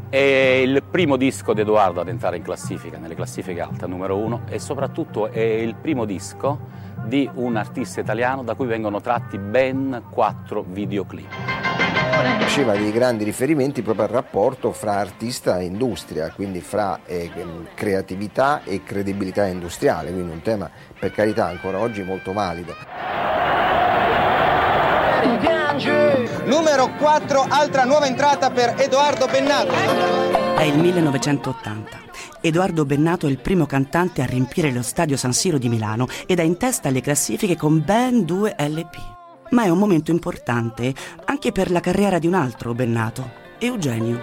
È 0.09 0.17
il 0.17 0.83
primo 0.83 1.17
disco 1.17 1.53
di 1.53 1.63
Edoardo 1.63 2.01
ad 2.01 2.09
entrare 2.09 2.37
in 2.37 2.43
classifica, 2.43 2.99
nelle 2.99 3.15
classifiche 3.15 3.61
alte, 3.61 3.87
numero 3.87 4.17
uno, 4.17 4.43
e 4.49 4.59
soprattutto 4.59 5.29
è 5.31 5.41
il 5.41 5.75
primo 5.75 6.05
disco 6.05 6.59
di 7.05 7.29
un 7.35 7.57
artista 7.57 8.01
italiano 8.01 8.43
da 8.43 8.55
cui 8.55 8.67
vengono 8.67 9.01
tratti 9.01 9.39
ben 9.39 10.05
quattro 10.11 10.65
videoclip. 10.67 11.74
Faceva 12.39 12.77
dei 12.77 12.93
grandi 12.93 13.25
riferimenti 13.25 13.83
proprio 13.83 14.05
al 14.05 14.13
rapporto 14.13 14.71
fra 14.71 14.99
artista 14.99 15.59
e 15.59 15.65
industria, 15.65 16.31
quindi 16.31 16.61
fra 16.61 17.01
eh, 17.05 17.31
creatività 17.75 18.63
e 18.63 18.85
credibilità 18.85 19.47
industriale, 19.47 20.13
quindi 20.13 20.33
un 20.33 20.41
tema 20.41 20.71
per 20.99 21.11
carità 21.11 21.47
ancora 21.47 21.81
oggi 21.81 22.03
molto 22.03 22.33
valido. 22.33 22.75
Numero 26.45 26.95
4, 26.97 27.47
altra 27.49 27.85
nuova 27.85 28.07
entrata 28.07 28.51
per 28.51 28.75
Edoardo 28.79 29.27
Bennato. 29.27 29.73
È 30.57 30.63
il 30.63 30.79
1980. 30.79 32.03
Edoardo 32.41 32.85
Bennato 32.85 33.27
è 33.27 33.31
il 33.31 33.39
primo 33.39 33.67
cantante 33.67 34.23
a 34.23 34.27
riempire 34.27 34.71
lo 34.71 34.83
stadio 34.83 35.17
San 35.17 35.33
Siro 35.33 35.59
di 35.59 35.69
Milano 35.69 36.07
ed 36.27 36.39
è 36.39 36.43
in 36.43 36.57
testa 36.57 36.89
alle 36.89 37.01
classifiche 37.01 37.57
con 37.57 37.83
ben 37.85 38.25
due 38.25 38.55
LP. 38.57 39.14
Ma 39.51 39.65
è 39.65 39.69
un 39.69 39.79
momento 39.79 40.11
importante 40.11 40.93
anche 41.25 41.53
per 41.53 41.71
la 41.71 41.81
carriera 41.81 42.19
di 42.19 42.27
un 42.27 42.35
altro 42.35 42.75
Bennato, 42.75 43.31
Eugenio. 43.59 44.21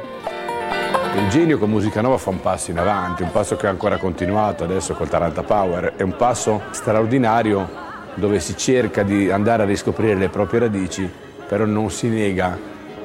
Eugenio 1.14 1.58
con 1.58 1.70
Musica 1.70 2.02
Nova 2.02 2.18
fa 2.18 2.30
un 2.30 2.42
passo 2.42 2.72
in 2.72 2.80
avanti, 2.80 3.24
un 3.24 3.32
passo 3.32 3.56
che 3.56 3.68
ha 3.68 3.70
ancora 3.70 3.98
continuato 3.98 4.64
adesso 4.64 4.94
col 4.94 5.10
Taranta 5.10 5.44
Power, 5.44 5.96
è 5.96 6.02
un 6.02 6.16
passo 6.16 6.64
straordinario 6.72 7.70
dove 8.16 8.40
si 8.40 8.58
cerca 8.58 9.04
di 9.04 9.30
andare 9.30 9.64
a 9.64 9.66
riscoprire 9.66 10.16
le 10.16 10.30
proprie 10.30 10.62
radici, 10.62 11.10
però 11.48 11.66
non 11.66 11.92
si 11.92 12.08
nega 12.08 12.58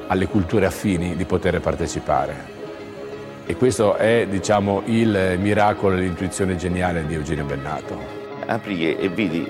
alle 0.07 0.27
culture 0.27 0.65
affini 0.65 1.15
di 1.15 1.25
poter 1.25 1.59
partecipare. 1.59 2.55
E 3.45 3.55
questo 3.55 3.95
è 3.95 4.25
diciamo, 4.29 4.81
il 4.85 5.37
miracolo 5.39 5.95
e 5.95 5.99
l'intuizione 5.99 6.55
geniale 6.55 7.05
di 7.05 7.13
Eugenio 7.13 7.45
Bennato. 7.45 7.97
Apri 8.45 8.97
e 8.97 9.09
vedi 9.09 9.49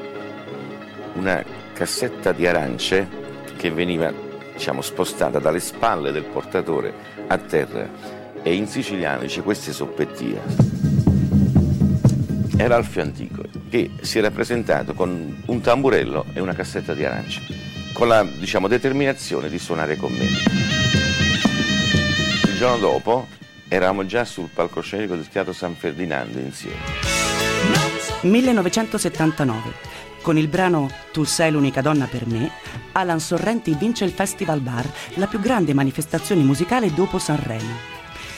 una 1.14 1.44
cassetta 1.78 2.32
di 2.32 2.48
arance 2.48 3.08
che 3.56 3.70
veniva 3.70 4.12
diciamo, 4.52 4.82
spostata 4.82 5.38
dalle 5.38 5.60
spalle 5.60 6.12
del 6.12 6.24
portatore 6.24 6.92
a 7.28 7.38
terra 7.38 7.88
e 8.42 8.56
in 8.56 8.66
siciliano 8.66 9.22
dice 9.22 9.44
queste 9.44 9.72
soppettie. 9.72 10.42
Era 12.58 12.78
Alfio 12.78 13.04
Antico 13.04 13.44
che 13.70 13.92
si 14.02 14.18
era 14.18 14.32
presentato 14.32 14.96
con 14.96 15.44
un 15.46 15.62
tamburello 15.62 16.26
e 16.34 16.40
una 16.40 16.54
cassetta 16.54 16.96
di 16.96 17.06
arance 17.06 17.42
con 17.94 18.08
la 18.08 18.24
diciamo, 18.24 18.68
determinazione 18.68 19.48
di 19.48 19.60
suonare 19.60 19.98
con 19.98 20.12
me. 20.12 20.26
Il 22.48 22.58
giorno 22.58 22.78
dopo 22.78 23.28
Eravamo 23.70 24.06
già 24.06 24.24
sul 24.24 24.48
palcoscenico 24.54 25.16
del 25.16 25.28
Teatro 25.28 25.52
San 25.52 25.76
Ferdinando 25.76 26.40
insieme. 26.40 26.78
1979. 28.22 29.96
Con 30.28 30.38
il 30.38 30.50
brano 30.50 30.90
Tu 31.14 31.24
sei 31.24 31.52
l'unica 31.52 31.80
donna 31.80 32.06
per 32.06 32.28
me, 32.28 32.52
Alan 32.92 33.22
Sorrenti 33.22 33.74
vince 33.76 34.04
il 34.04 34.12
Festival 34.12 34.60
Bar, 34.60 34.86
la 35.14 35.26
più 35.26 35.40
grande 35.40 35.74
manifestazione 35.74 36.42
musicale 36.44 36.94
dopo 36.94 37.18
Sanremo. 37.18 37.74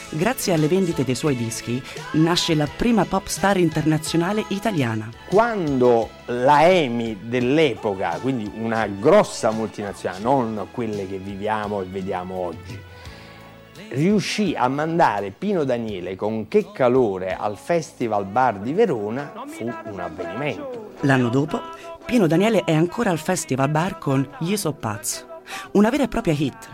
Grazie 0.09 0.53
alle 0.53 0.67
vendite 0.67 1.03
dei 1.03 1.15
suoi 1.15 1.35
dischi 1.35 1.81
nasce 2.11 2.53
la 2.53 2.67
prima 2.67 3.05
pop 3.05 3.25
star 3.25 3.57
internazionale 3.57 4.45
italiana. 4.49 5.09
Quando 5.29 6.09
la 6.27 6.69
EMI 6.69 7.21
dell'epoca, 7.23 8.19
quindi 8.21 8.51
una 8.53 8.85
grossa 8.85 9.49
multinazionale, 9.49 10.21
non 10.21 10.67
quelle 10.69 11.07
che 11.07 11.17
viviamo 11.17 11.81
e 11.81 11.85
vediamo 11.85 12.35
oggi, 12.35 12.79
riuscì 13.93 14.53
a 14.55 14.67
mandare 14.67 15.31
Pino 15.35 15.63
Daniele 15.63 16.15
con 16.15 16.47
Che 16.47 16.71
calore 16.71 17.35
al 17.35 17.57
Festival 17.57 18.25
Bar 18.25 18.59
di 18.59 18.73
Verona 18.73 19.33
fu 19.47 19.63
un 19.63 19.99
avvenimento. 19.99 20.88
L'anno 21.03 21.29
dopo, 21.29 21.61
Pino 22.05 22.27
Daniele 22.27 22.65
è 22.65 22.73
ancora 22.73 23.09
al 23.09 23.19
Festival 23.19 23.69
Bar 23.69 23.97
con 23.99 24.27
Gli 24.39 24.57
So 24.57 24.73
Pazzo, 24.73 25.41
una 25.71 25.89
vera 25.89 26.03
e 26.03 26.07
propria 26.09 26.33
hit. 26.37 26.67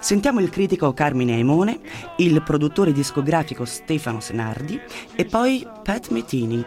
Sentiamo 0.00 0.40
il 0.40 0.50
critico 0.50 0.92
Carmine 0.92 1.34
Aimone, 1.34 1.78
il 2.16 2.42
produttore 2.42 2.90
discografico 2.90 3.64
Stefano 3.64 4.18
Senardi 4.18 4.80
e 5.14 5.24
poi 5.26 5.64
Pat 5.84 6.08
Metini. 6.08 6.64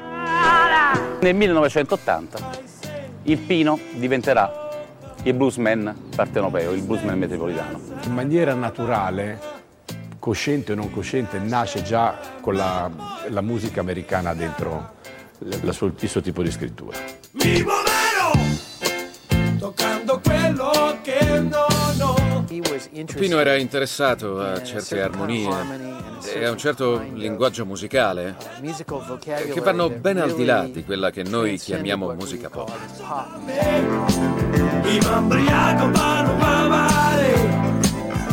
Nel 1.19 1.35
1980 1.35 2.49
il 3.23 3.37
Pino 3.39 3.77
diventerà 3.95 4.69
il 5.23 5.33
bluesman 5.33 5.93
partenopeo, 6.15 6.71
il 6.71 6.83
bluesman 6.83 7.19
metropolitano. 7.19 7.77
In 8.05 8.13
maniera 8.13 8.53
naturale 8.53 9.59
cosciente 10.17 10.71
o 10.71 10.75
non 10.75 10.89
cosciente, 10.91 11.39
nasce 11.39 11.83
già 11.83 12.17
con 12.39 12.55
la, 12.55 12.89
la 13.27 13.41
musica 13.41 13.81
americana 13.81 14.33
dentro 14.33 14.99
sua, 15.71 15.91
il 15.97 16.09
suo 16.09 16.21
tipo 16.21 16.43
di 16.43 16.51
scrittura. 16.51 16.97
Mi 17.31 17.63
muoverò 17.63 18.31
toccando 19.57 20.21
quello 20.23 20.97
che 21.01 21.39
non 21.39 22.01
ho. 22.01 22.21
Pino 23.15 23.39
era 23.39 23.55
interessato 23.55 24.41
a 24.41 24.61
certe 24.61 25.01
armonie 25.01 25.49
e 26.33 26.45
a 26.45 26.51
un 26.51 26.57
certo 26.57 27.01
linguaggio 27.13 27.65
musicale 27.65 28.35
che 29.53 29.61
vanno 29.61 29.89
ben 29.89 30.17
al 30.17 30.33
di 30.33 30.43
là 30.43 30.63
di 30.65 30.83
quella 30.83 31.09
che 31.09 31.23
noi 31.23 31.57
chiamiamo 31.57 32.13
musica 32.13 32.49
pop. 32.49 32.71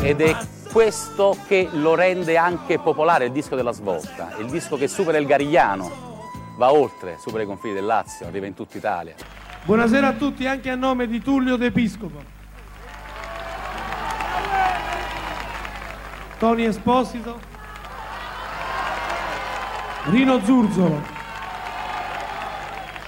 Ed 0.00 0.20
è 0.20 0.36
questo 0.72 1.36
che 1.46 1.68
lo 1.72 1.94
rende 1.94 2.36
anche 2.36 2.78
popolare, 2.78 3.26
il 3.26 3.32
disco 3.32 3.54
della 3.54 3.72
svolta, 3.72 4.34
il 4.40 4.46
disco 4.50 4.76
che 4.76 4.88
supera 4.88 5.18
il 5.18 5.26
Garigliano, 5.26 6.18
va 6.59 6.72
oltre, 6.72 7.18
supera 7.20 7.44
i 7.44 7.46
confini 7.46 7.72
del 7.72 7.84
Lazio, 7.84 8.26
arriva 8.26 8.44
in 8.46 8.54
tutta 8.54 8.76
Italia. 8.76 9.14
Buonasera 9.62 10.09
a 10.09 10.12
tutti, 10.14 10.44
anche 10.44 10.68
a 10.70 10.74
nome 10.74 11.06
di 11.06 11.22
Tullio 11.22 11.56
D'Episcopo. 11.56 12.20
Tony 16.38 16.64
Esposito, 16.64 17.38
Rino 20.06 20.44
Zurzolo, 20.44 21.00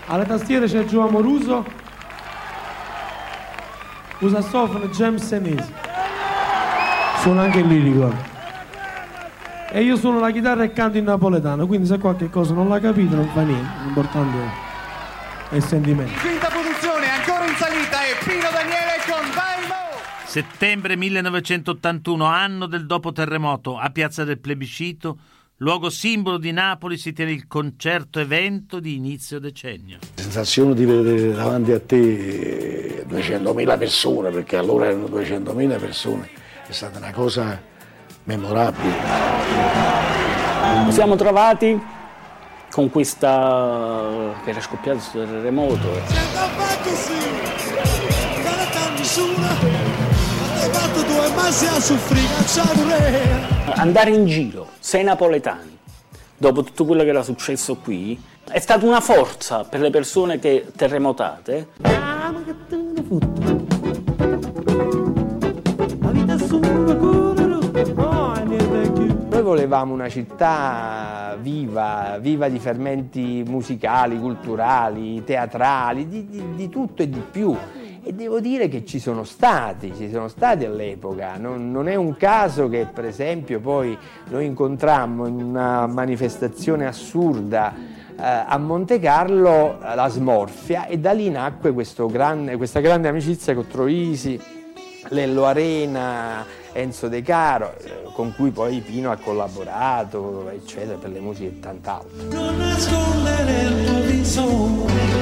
alle 0.06 0.26
tastiere 0.26 0.66
c'è 0.66 0.84
Gio 0.84 1.04
Amoruso, 1.06 1.64
usa 4.20 4.42
sassofono 4.42 4.86
James 4.86 5.26
Senesi 5.26 5.72
suona 7.18 7.42
anche 7.42 7.58
il 7.58 7.66
lirico. 7.66 8.38
E 9.72 9.82
io 9.82 9.96
suono 9.96 10.18
la 10.18 10.32
chitarra 10.32 10.64
e 10.64 10.72
canto 10.72 10.98
in 10.98 11.04
napoletano, 11.04 11.64
quindi 11.64 11.86
se 11.86 11.96
qualche 11.98 12.28
cosa 12.28 12.54
non 12.54 12.68
l'ha 12.68 12.80
capito 12.80 13.14
non 13.14 13.28
fa 13.28 13.42
niente, 13.42 13.70
l'importante 13.84 14.38
è 15.48 15.54
il 15.54 15.62
sentimento. 15.62 16.18
Quinta 16.18 16.48
posizione, 16.48 17.08
ancora 17.08 17.46
in 17.46 17.54
salita 17.54 18.02
e 18.02 18.16
Pino 18.24 18.50
Daniele 18.50 18.98
con 19.06 19.30
Vaimo! 19.32 19.74
Settembre 20.26 20.96
1981, 20.96 22.24
anno 22.24 22.66
del 22.66 22.84
dopo 22.84 23.12
terremoto, 23.12 23.78
a 23.78 23.90
Piazza 23.90 24.24
del 24.24 24.40
Plebiscito, 24.40 25.18
luogo 25.58 25.88
simbolo 25.88 26.38
di 26.38 26.50
Napoli, 26.50 26.98
si 26.98 27.12
tiene 27.12 27.30
il 27.30 27.46
concerto 27.46 28.18
evento 28.18 28.80
di 28.80 28.96
inizio 28.96 29.38
decennio. 29.38 29.98
La 30.16 30.22
sensazione 30.22 30.74
di 30.74 30.84
vedere 30.84 31.32
davanti 31.32 31.70
a 31.70 31.78
te 31.78 33.06
200.000 33.08 33.78
persone, 33.78 34.30
perché 34.30 34.56
allora 34.56 34.86
erano 34.86 35.06
200.000 35.06 35.78
persone, 35.78 36.28
è 36.66 36.72
stata 36.72 36.98
una 36.98 37.12
cosa 37.12 37.69
memorabile. 38.24 38.94
Ci 40.86 40.92
siamo 40.92 41.16
trovati 41.16 41.80
con 42.70 42.90
questa 42.90 44.32
che 44.44 44.50
era 44.50 44.60
scoppiato 44.60 44.98
questo 44.98 45.24
terremoto. 45.24 45.88
Andare 53.74 54.10
in 54.10 54.26
giro, 54.26 54.68
sei 54.78 55.02
napoletani, 55.02 55.78
dopo 56.36 56.62
tutto 56.62 56.84
quello 56.84 57.02
che 57.02 57.08
era 57.08 57.22
successo 57.22 57.76
qui, 57.76 58.22
è 58.48 58.58
stata 58.58 58.86
una 58.86 59.00
forza 59.00 59.64
per 59.64 59.80
le 59.80 59.90
persone 59.90 60.38
che 60.38 60.66
terremotate. 60.76 61.68
Ah, 61.82 62.30
ma 62.32 62.42
che 62.44 62.54
te 62.68 62.76
ne 62.76 63.00
noi 66.60 67.19
volevamo 69.50 69.92
una 69.92 70.08
città 70.08 71.36
viva, 71.40 72.18
viva 72.20 72.48
di 72.48 72.60
fermenti 72.60 73.42
musicali, 73.44 74.16
culturali, 74.16 75.24
teatrali, 75.24 76.06
di, 76.06 76.28
di, 76.28 76.54
di 76.54 76.68
tutto 76.68 77.02
e 77.02 77.08
di 77.08 77.20
più. 77.28 77.56
E 78.02 78.12
devo 78.12 78.38
dire 78.38 78.68
che 78.68 78.84
ci 78.84 79.00
sono 79.00 79.24
stati, 79.24 79.92
ci 79.96 80.08
sono 80.08 80.28
stati 80.28 80.64
all'epoca. 80.64 81.36
Non, 81.36 81.72
non 81.72 81.88
è 81.88 81.96
un 81.96 82.16
caso 82.16 82.68
che 82.68 82.86
per 82.92 83.04
esempio 83.04 83.58
poi 83.58 83.98
noi 84.28 84.46
incontrammo 84.46 85.26
in 85.26 85.42
una 85.42 85.86
manifestazione 85.88 86.86
assurda 86.86 87.74
eh, 87.74 88.22
a 88.22 88.56
Monte 88.56 89.00
Carlo 89.00 89.78
la 89.80 90.08
smorfia 90.08 90.86
e 90.86 90.98
da 90.98 91.10
lì 91.10 91.28
nacque 91.28 91.74
grande, 92.08 92.56
questa 92.56 92.78
grande 92.78 93.08
amicizia 93.08 93.52
con 93.54 93.66
Troisi, 93.66 94.40
Lello 95.08 95.44
Arena, 95.44 96.46
Enzo 96.72 97.08
De 97.08 97.22
Caro, 97.22 97.74
eh, 97.78 98.10
con 98.12 98.34
cui 98.34 98.50
poi 98.50 98.80
Pino 98.80 99.10
ha 99.10 99.16
collaborato, 99.16 100.48
eccetera, 100.50 100.96
per 100.96 101.10
le 101.10 101.20
musiche 101.20 101.48
e 101.48 101.60
tant'altro. 101.60 102.10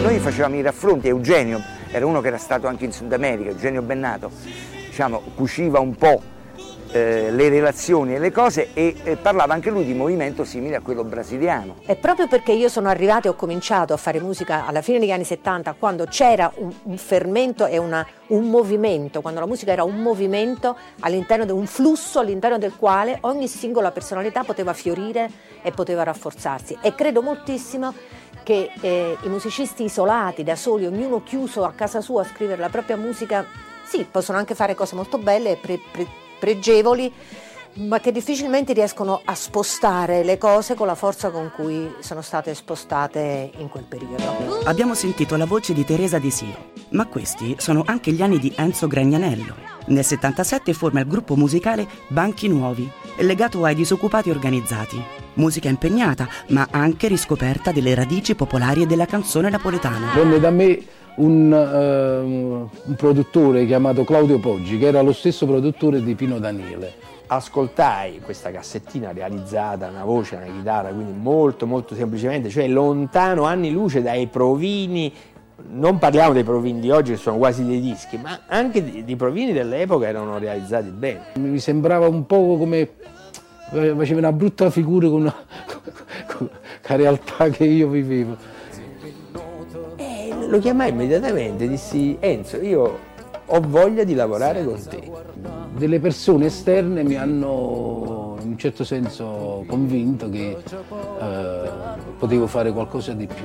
Noi 0.03 0.19
facevamo 0.19 0.55
i 0.57 0.63
raffronti, 0.63 1.09
Eugenio 1.09 1.61
era 1.91 2.05
uno 2.07 2.21
che 2.21 2.29
era 2.29 2.39
stato 2.39 2.67
anche 2.67 2.85
in 2.85 2.93
Sud 2.93 3.13
America, 3.13 3.51
Eugenio 3.51 3.83
Bennato, 3.83 4.31
diciamo, 4.87 5.23
cuciva 5.35 5.81
un 5.81 5.95
po' 5.95 6.21
eh, 6.93 7.31
le 7.31 7.49
relazioni 7.49 8.15
e 8.15 8.19
le 8.19 8.33
cose 8.33 8.71
e 8.73 9.17
parlava 9.21 9.55
anche 9.55 9.71
lui 9.71 9.85
di 9.85 9.95
movimento 9.95 10.45
simile 10.45 10.77
a 10.77 10.81
quello 10.81 11.05
brasiliano. 11.05 11.77
E 11.87 11.97
proprio 11.97 12.27
perché 12.27 12.53
io 12.53 12.69
sono 12.69 12.89
arrivata 12.89 13.29
e 13.29 13.31
ho 13.31 13.35
cominciato 13.35 13.93
a 13.93 13.97
fare 13.97 14.21
musica 14.21 14.67
alla 14.67 14.83
fine 14.83 14.99
degli 14.99 15.11
anni 15.11 15.25
70, 15.25 15.75
quando 15.79 16.07
c'era 16.07 16.51
un, 16.57 16.73
un 16.83 16.97
fermento 16.97 17.67
e 17.67 17.79
una, 17.79 18.07
un 18.29 18.49
movimento, 18.49 19.21
quando 19.21 19.41
la 19.41 19.47
musica 19.47 19.73
era 19.73 19.85
un 19.85 20.01
movimento 20.01 20.77
all'interno 21.01 21.45
di 21.45 21.53
un 21.53 21.67
flusso 21.67 22.21
all'interno 22.21 22.59
del 22.59 22.75
quale 22.77 23.19
ogni 23.23 23.49
singola 23.49 23.91
personalità 23.91 24.45
poteva 24.45 24.73
fiorire 24.73 25.31
e 25.63 25.71
poteva 25.71 26.03
rafforzarsi. 26.03 26.79
E 26.81 26.95
credo 26.95 27.23
moltissimo 27.23 27.93
che 28.43 28.71
eh, 28.81 29.17
i 29.23 29.29
musicisti 29.29 29.85
isolati, 29.85 30.43
da 30.43 30.57
soli, 30.57 30.87
ognuno 30.87 31.23
chiuso 31.23 31.65
a 31.65 31.73
casa 31.73 32.01
sua 32.01 32.23
a 32.23 32.25
scrivere 32.25 32.61
la 32.61 32.71
propria 32.71 32.97
musica, 32.97 33.45
sì, 33.85 34.07
possono 34.11 34.39
anche 34.39 34.55
fare 34.55 34.75
cose 34.75 34.95
molto 34.95 35.19
belle 35.19 35.53
e 35.53 35.57
pre, 35.57 35.79
pre, 35.91 36.07
pregevoli, 36.39 37.13
ma 37.75 38.01
che 38.01 38.11
difficilmente 38.11 38.73
riescono 38.73 39.21
a 39.25 39.35
spostare 39.35 40.25
le 40.25 40.39
cose 40.39 40.75
con 40.75 40.87
la 40.87 40.95
forza 40.95 41.31
con 41.31 41.53
cui 41.55 41.93
sono 42.01 42.23
state 42.23 42.55
spostate 42.55 43.53
in 43.59 43.69
quel 43.69 43.85
periodo. 43.85 44.61
Abbiamo 44.65 44.95
sentito 44.95 45.37
la 45.37 45.45
voce 45.47 45.73
di 45.75 45.85
Teresa 45.85 46.19
De 46.19 46.31
Siro, 46.31 46.73
ma 46.91 47.07
questi 47.07 47.55
sono 47.59 47.83
anche 47.87 48.11
gli 48.13 48.23
anni 48.23 48.39
di 48.39 48.53
Enzo 48.57 48.87
Gragnanello. 48.87 49.55
Nel 49.87 50.05
77 50.05 50.73
forma 50.73 51.01
il 51.01 51.07
gruppo 51.07 51.37
musicale 51.37 51.87
Banchi 52.09 52.49
Nuovi, 52.49 52.91
legato 53.19 53.65
ai 53.65 53.75
disoccupati 53.75 54.29
organizzati. 54.29 55.03
Musica 55.35 55.69
impegnata, 55.69 56.29
ma 56.49 56.67
anche 56.71 57.07
riscoperta 57.07 57.71
delle 57.71 57.95
radici 57.95 58.35
popolari 58.35 58.83
e 58.83 58.87
della 58.87 59.07
canzone 59.07 59.49
napoletana. 59.49 60.13
Venne 60.15 60.41
da 60.41 60.51
me 60.51 60.83
un, 61.19 61.53
uh, 61.53 62.89
un 62.89 62.95
produttore 62.97 63.67
chiamato 63.67 64.05
Claudio 64.05 64.39
Poggi, 64.39 64.79
che 64.79 64.87
era 64.87 65.01
lo 65.01 65.13
stesso 65.13 65.47
produttore 65.47 66.03
di 66.03 66.15
Pino 66.15 66.39
Daniele. 66.39 67.07
Ascoltai 67.27 68.21
questa 68.21 68.51
cassettina 68.51 69.13
realizzata, 69.13 69.89
una 69.89 70.05
voce, 70.05 70.37
una 70.37 70.47
chitarra, 70.47 70.89
quindi 70.91 71.13
molto 71.19 71.67
molto 71.67 71.95
semplicemente, 71.95 72.49
cioè 72.49 72.67
lontano 72.69 73.45
anni 73.45 73.71
luce 73.71 74.03
dai 74.03 74.27
provini 74.27 75.13
non 75.71 75.99
parliamo 75.99 76.33
dei 76.33 76.45
provini 76.45 76.79
di 76.79 76.91
oggi 76.91 77.13
che 77.13 77.17
sono 77.17 77.37
quasi 77.37 77.65
dei 77.65 77.81
dischi, 77.81 78.17
ma 78.17 78.43
anche 78.47 78.79
i 78.79 79.17
provini 79.17 79.53
dell'epoca 79.53 80.07
erano 80.07 80.39
realizzati 80.39 80.89
bene. 80.89 81.33
Mi 81.35 81.59
sembrava 81.59 82.07
un 82.07 82.27
po' 82.27 82.57
come 82.57 82.89
faceva 83.71 84.19
una 84.19 84.33
brutta 84.33 84.71
figura 84.71 85.09
con, 85.09 85.23
una, 85.23 85.35
con 86.37 86.49
la 86.87 86.97
realtà 86.97 87.49
che 87.49 87.65
io 87.65 87.89
vivevo. 87.89 88.37
E 90.49 90.51
lo 90.51 90.61
chiamai 90.61 90.89
immediatamente, 90.89 91.69
dissi 91.69 92.17
Enzo, 92.19 92.57
io 92.57 92.99
ho 93.45 93.61
voglia 93.61 94.03
di 94.03 94.15
lavorare 94.15 94.65
con 94.65 94.83
te. 94.83 95.13
Delle 95.77 96.01
persone 96.01 96.47
esterne 96.47 97.03
mi 97.03 97.17
hanno 97.17 98.37
in 98.41 98.49
un 98.53 98.57
certo 98.57 98.83
senso 98.83 99.67
convinto 99.69 100.31
che 100.31 100.57
eh, 101.21 101.71
potevo 102.17 102.47
fare 102.47 102.73
qualcosa 102.73 103.13
di 103.13 103.27
più. 103.27 103.45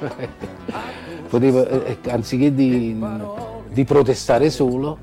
potevo, 1.30 1.66
eh, 1.66 1.96
anziché 2.10 2.54
di, 2.54 3.02
di 3.70 3.84
protestare 3.84 4.50
solo, 4.50 4.98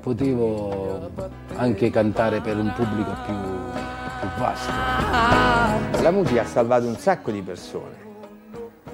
potevo 0.00 1.10
anche 1.54 1.90
cantare 1.90 2.40
per 2.40 2.56
un 2.56 2.72
pubblico 2.74 3.12
più, 3.24 3.34
più 4.18 4.28
vasto. 4.36 4.72
La 6.02 6.10
musica 6.10 6.42
ha 6.42 6.46
salvato 6.46 6.88
un 6.88 6.96
sacco 6.96 7.30
di 7.30 7.40
persone 7.40 8.09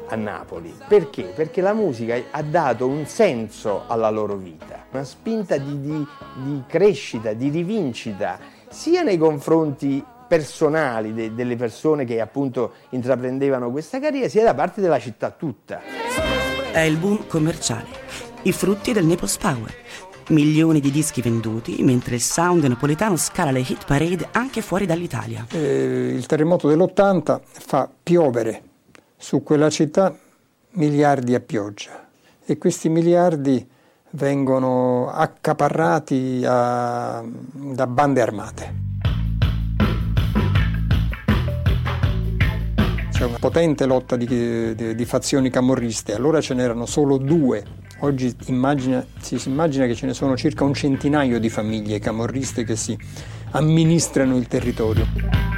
a 0.09 0.17
Napoli. 0.17 0.75
Perché? 0.87 1.25
Perché 1.25 1.61
la 1.61 1.73
musica 1.73 2.17
ha 2.31 2.43
dato 2.43 2.87
un 2.87 3.07
senso 3.07 3.85
alla 3.87 4.11
loro 4.11 4.37
vita, 4.37 4.87
una 4.91 5.05
spinta 5.05 5.57
di, 5.57 5.81
di, 5.81 6.07
di 6.43 6.63
crescita, 6.67 7.33
di 7.33 7.49
rivincita, 7.49 8.39
sia 8.69 9.03
nei 9.03 9.19
confronti 9.19 10.05
personali 10.29 11.13
de, 11.13 11.35
delle 11.35 11.57
persone 11.57 12.05
che 12.05 12.21
appunto 12.21 12.73
intraprendevano 12.91 13.71
questa 13.71 14.01
carriera, 14.01 14.29
sia 14.29 14.45
da 14.45 14.55
parte 14.55 14.81
della 14.81 14.99
città 14.99 15.31
tutta. 15.31 15.81
È 16.73 16.81
il 16.81 16.97
boom 16.97 17.27
commerciale, 17.27 17.87
i 18.43 18.53
frutti 18.53 18.93
del 18.93 19.05
Naples 19.05 19.37
Power 19.39 19.75
milioni 20.29 20.81
di 20.81 20.91
dischi 20.91 21.21
venduti, 21.21 21.83
mentre 21.83 22.17
il 22.17 22.21
sound 22.21 22.65
napoletano 22.65 23.17
scala 23.17 23.53
le 23.53 23.61
hit 23.61 23.85
parade 23.85 24.29
anche 24.33 24.61
fuori 24.61 24.85
dall'Italia. 24.85 25.47
Eh, 25.53 26.15
il 26.17 26.27
terremoto 26.27 26.69
dell'80 26.69 27.41
fa 27.45 27.89
piovere 28.03 28.63
su 29.17 29.43
quella 29.43 29.71
città 29.71 30.17
miliardi 30.73 31.35
a 31.35 31.41
pioggia 31.41 32.09
e 32.45 32.59
questi 32.59 32.89
miliardi 32.89 33.67
vengono 34.11 35.11
accaparrati 35.11 36.43
a, 36.47 37.25
da 37.53 37.87
bande 37.87 38.21
armate. 38.21 38.75
C'è 43.11 43.25
una 43.25 43.39
potente 43.39 43.87
lotta 43.87 44.17
di, 44.17 44.75
di, 44.75 44.95
di 44.95 45.05
fazioni 45.05 45.49
camorriste, 45.51 46.15
allora 46.15 46.41
ce 46.41 46.55
n'erano 46.55 46.85
solo 46.85 47.17
due 47.17 47.85
Oggi 48.01 48.35
immagina, 48.47 49.05
si, 49.21 49.41
immagina 49.47 49.87
che 49.87 49.95
ce 49.95 50.05
ne 50.05 50.13
sono 50.13 50.37
circa 50.37 50.65
un 50.65 50.75
centinaio 50.75 51.41
di 51.41 51.49
famiglie 51.49 51.99
camorriste 51.99 52.63
che 52.63 52.77
si 52.77 52.97
amministrano 53.53 54.37
il 54.37 54.47
territorio. 54.49 55.56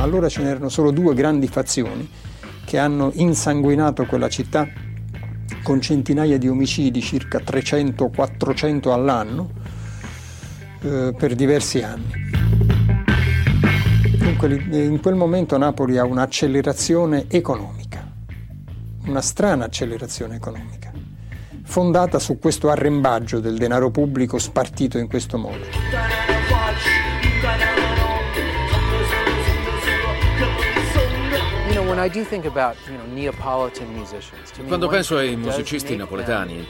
Ma 0.00 0.06
allora 0.06 0.30
ce 0.30 0.42
n'erano 0.42 0.70
solo 0.70 0.92
due 0.92 1.12
grandi 1.12 1.46
fazioni 1.46 2.08
che 2.64 2.78
hanno 2.78 3.10
insanguinato 3.16 4.06
quella 4.06 4.30
città 4.30 4.66
con 5.62 5.82
centinaia 5.82 6.38
di 6.38 6.48
omicidi, 6.48 7.02
circa 7.02 7.40
300-400 7.40 8.92
all'anno, 8.92 9.50
eh, 10.80 11.14
per 11.14 11.34
diversi 11.34 11.82
anni. 11.82 12.30
Dunque 14.16 14.54
in 14.70 15.00
quel 15.02 15.16
momento 15.16 15.58
Napoli 15.58 15.98
ha 15.98 16.04
un'accelerazione 16.04 17.26
economica 17.28 18.08
una 19.04 19.20
strana 19.20 19.66
accelerazione 19.66 20.36
economica, 20.36 20.92
fondata 21.64 22.18
su 22.18 22.38
questo 22.38 22.70
arrembaggio 22.70 23.38
del 23.38 23.58
denaro 23.58 23.90
pubblico 23.90 24.38
spartito 24.38 24.96
in 24.96 25.08
questo 25.08 25.36
modo. 25.36 26.29
Quando 34.66 34.88
penso 34.88 35.16
ai 35.16 35.36
musicisti 35.36 35.96
napoletani, 35.96 36.66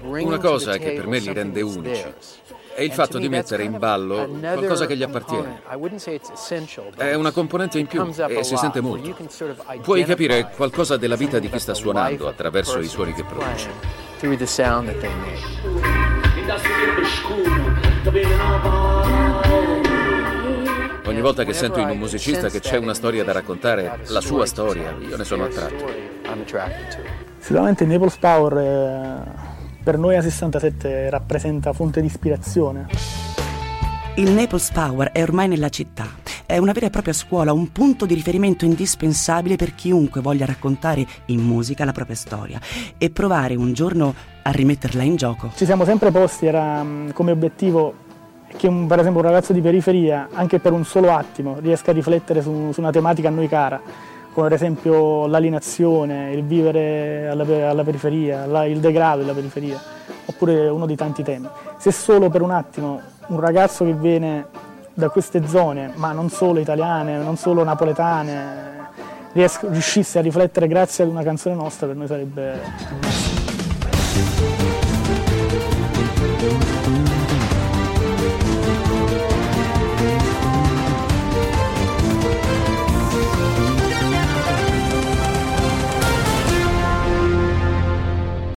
una 0.00 0.38
cosa 0.38 0.76
che 0.78 0.92
per 0.92 1.06
me 1.06 1.18
li 1.18 1.32
rende 1.32 1.60
unici 1.60 2.04
è 2.74 2.82
il 2.82 2.92
fatto 2.92 3.18
di 3.18 3.28
mettere 3.28 3.62
in 3.62 3.78
ballo 3.78 4.26
qualcosa 4.26 4.86
che 4.86 4.96
gli 4.96 5.02
appartiene. 5.02 5.62
È 6.96 7.14
una 7.14 7.30
componente 7.30 7.78
in 7.78 7.86
più 7.86 8.04
e 8.28 8.42
si 8.44 8.56
sente 8.56 8.80
molto. 8.80 9.16
Puoi 9.80 10.04
capire 10.04 10.50
qualcosa 10.54 10.96
della 10.96 11.16
vita 11.16 11.38
di 11.38 11.48
chi 11.48 11.58
sta 11.58 11.74
suonando 11.74 12.26
attraverso 12.28 12.78
i 12.80 12.88
suoni 12.88 13.12
che 13.12 13.24
produce. 13.24 13.70
Ogni 21.06 21.20
volta 21.20 21.44
che 21.44 21.52
sento 21.52 21.80
in 21.80 21.90
un 21.90 21.98
musicista 21.98 22.48
che 22.48 22.60
c'è 22.60 22.78
una 22.78 22.94
storia 22.94 23.24
da 23.24 23.32
raccontare, 23.32 24.00
la 24.08 24.20
sua 24.20 24.46
storia, 24.46 24.96
io 24.98 25.16
ne 25.16 25.24
sono 25.24 25.44
attratto. 25.44 25.84
Sicuramente 27.38 27.84
Naples 27.84 28.16
Power 28.16 28.52
è 28.54 29.52
per 29.84 29.98
noi 29.98 30.16
A67 30.16 31.10
rappresenta 31.10 31.74
fonte 31.74 32.00
di 32.00 32.06
ispirazione. 32.06 32.86
Il 34.16 34.30
Naples 34.30 34.70
Power 34.70 35.10
è 35.12 35.22
ormai 35.22 35.46
nella 35.46 35.68
città. 35.68 36.06
È 36.46 36.56
una 36.56 36.72
vera 36.72 36.86
e 36.86 36.90
propria 36.90 37.12
scuola, 37.12 37.52
un 37.52 37.70
punto 37.70 38.06
di 38.06 38.14
riferimento 38.14 38.64
indispensabile 38.64 39.56
per 39.56 39.74
chiunque 39.74 40.22
voglia 40.22 40.46
raccontare 40.46 41.06
in 41.26 41.40
musica 41.40 41.84
la 41.84 41.92
propria 41.92 42.16
storia 42.16 42.58
e 42.96 43.10
provare 43.10 43.56
un 43.56 43.74
giorno 43.74 44.14
a 44.42 44.50
rimetterla 44.50 45.02
in 45.02 45.16
gioco. 45.16 45.50
Ci 45.54 45.66
siamo 45.66 45.84
sempre 45.84 46.10
posti, 46.10 46.46
era 46.46 46.82
mm, 46.82 47.10
come 47.10 47.32
obiettivo 47.32 48.03
che 48.56 48.66
un, 48.66 48.86
per 48.86 49.00
esempio 49.00 49.20
un 49.20 49.26
ragazzo 49.26 49.52
di 49.52 49.60
periferia, 49.60 50.28
anche 50.32 50.58
per 50.58 50.72
un 50.72 50.84
solo 50.84 51.12
attimo, 51.12 51.56
riesca 51.60 51.90
a 51.90 51.94
riflettere 51.94 52.42
su, 52.42 52.70
su 52.72 52.80
una 52.80 52.90
tematica 52.90 53.28
a 53.28 53.30
noi 53.32 53.48
cara 53.48 53.80
come 54.34 54.48
per 54.48 54.56
esempio 54.56 55.26
l'alienazione, 55.28 56.32
il 56.32 56.42
vivere 56.42 57.28
alla, 57.28 57.70
alla 57.70 57.84
periferia, 57.84 58.46
la, 58.46 58.64
il 58.64 58.80
degrado 58.80 59.20
della 59.20 59.32
periferia, 59.32 59.80
oppure 60.24 60.68
uno 60.68 60.86
di 60.86 60.96
tanti 60.96 61.22
temi. 61.22 61.48
Se 61.78 61.92
solo 61.92 62.28
per 62.28 62.42
un 62.42 62.50
attimo 62.50 63.00
un 63.28 63.40
ragazzo 63.40 63.84
che 63.84 63.94
viene 63.94 64.46
da 64.92 65.08
queste 65.08 65.46
zone, 65.46 65.92
ma 65.94 66.12
non 66.12 66.28
solo 66.28 66.58
italiane, 66.58 67.16
non 67.16 67.36
solo 67.36 67.62
napoletane, 67.62 68.72
riuscisse 69.32 70.18
a 70.18 70.22
riflettere 70.22 70.66
grazie 70.66 71.04
ad 71.04 71.10
una 71.10 71.22
canzone 71.22 71.54
nostra, 71.54 71.86
per 71.86 71.96
noi 71.96 72.06
sarebbe... 72.08 72.60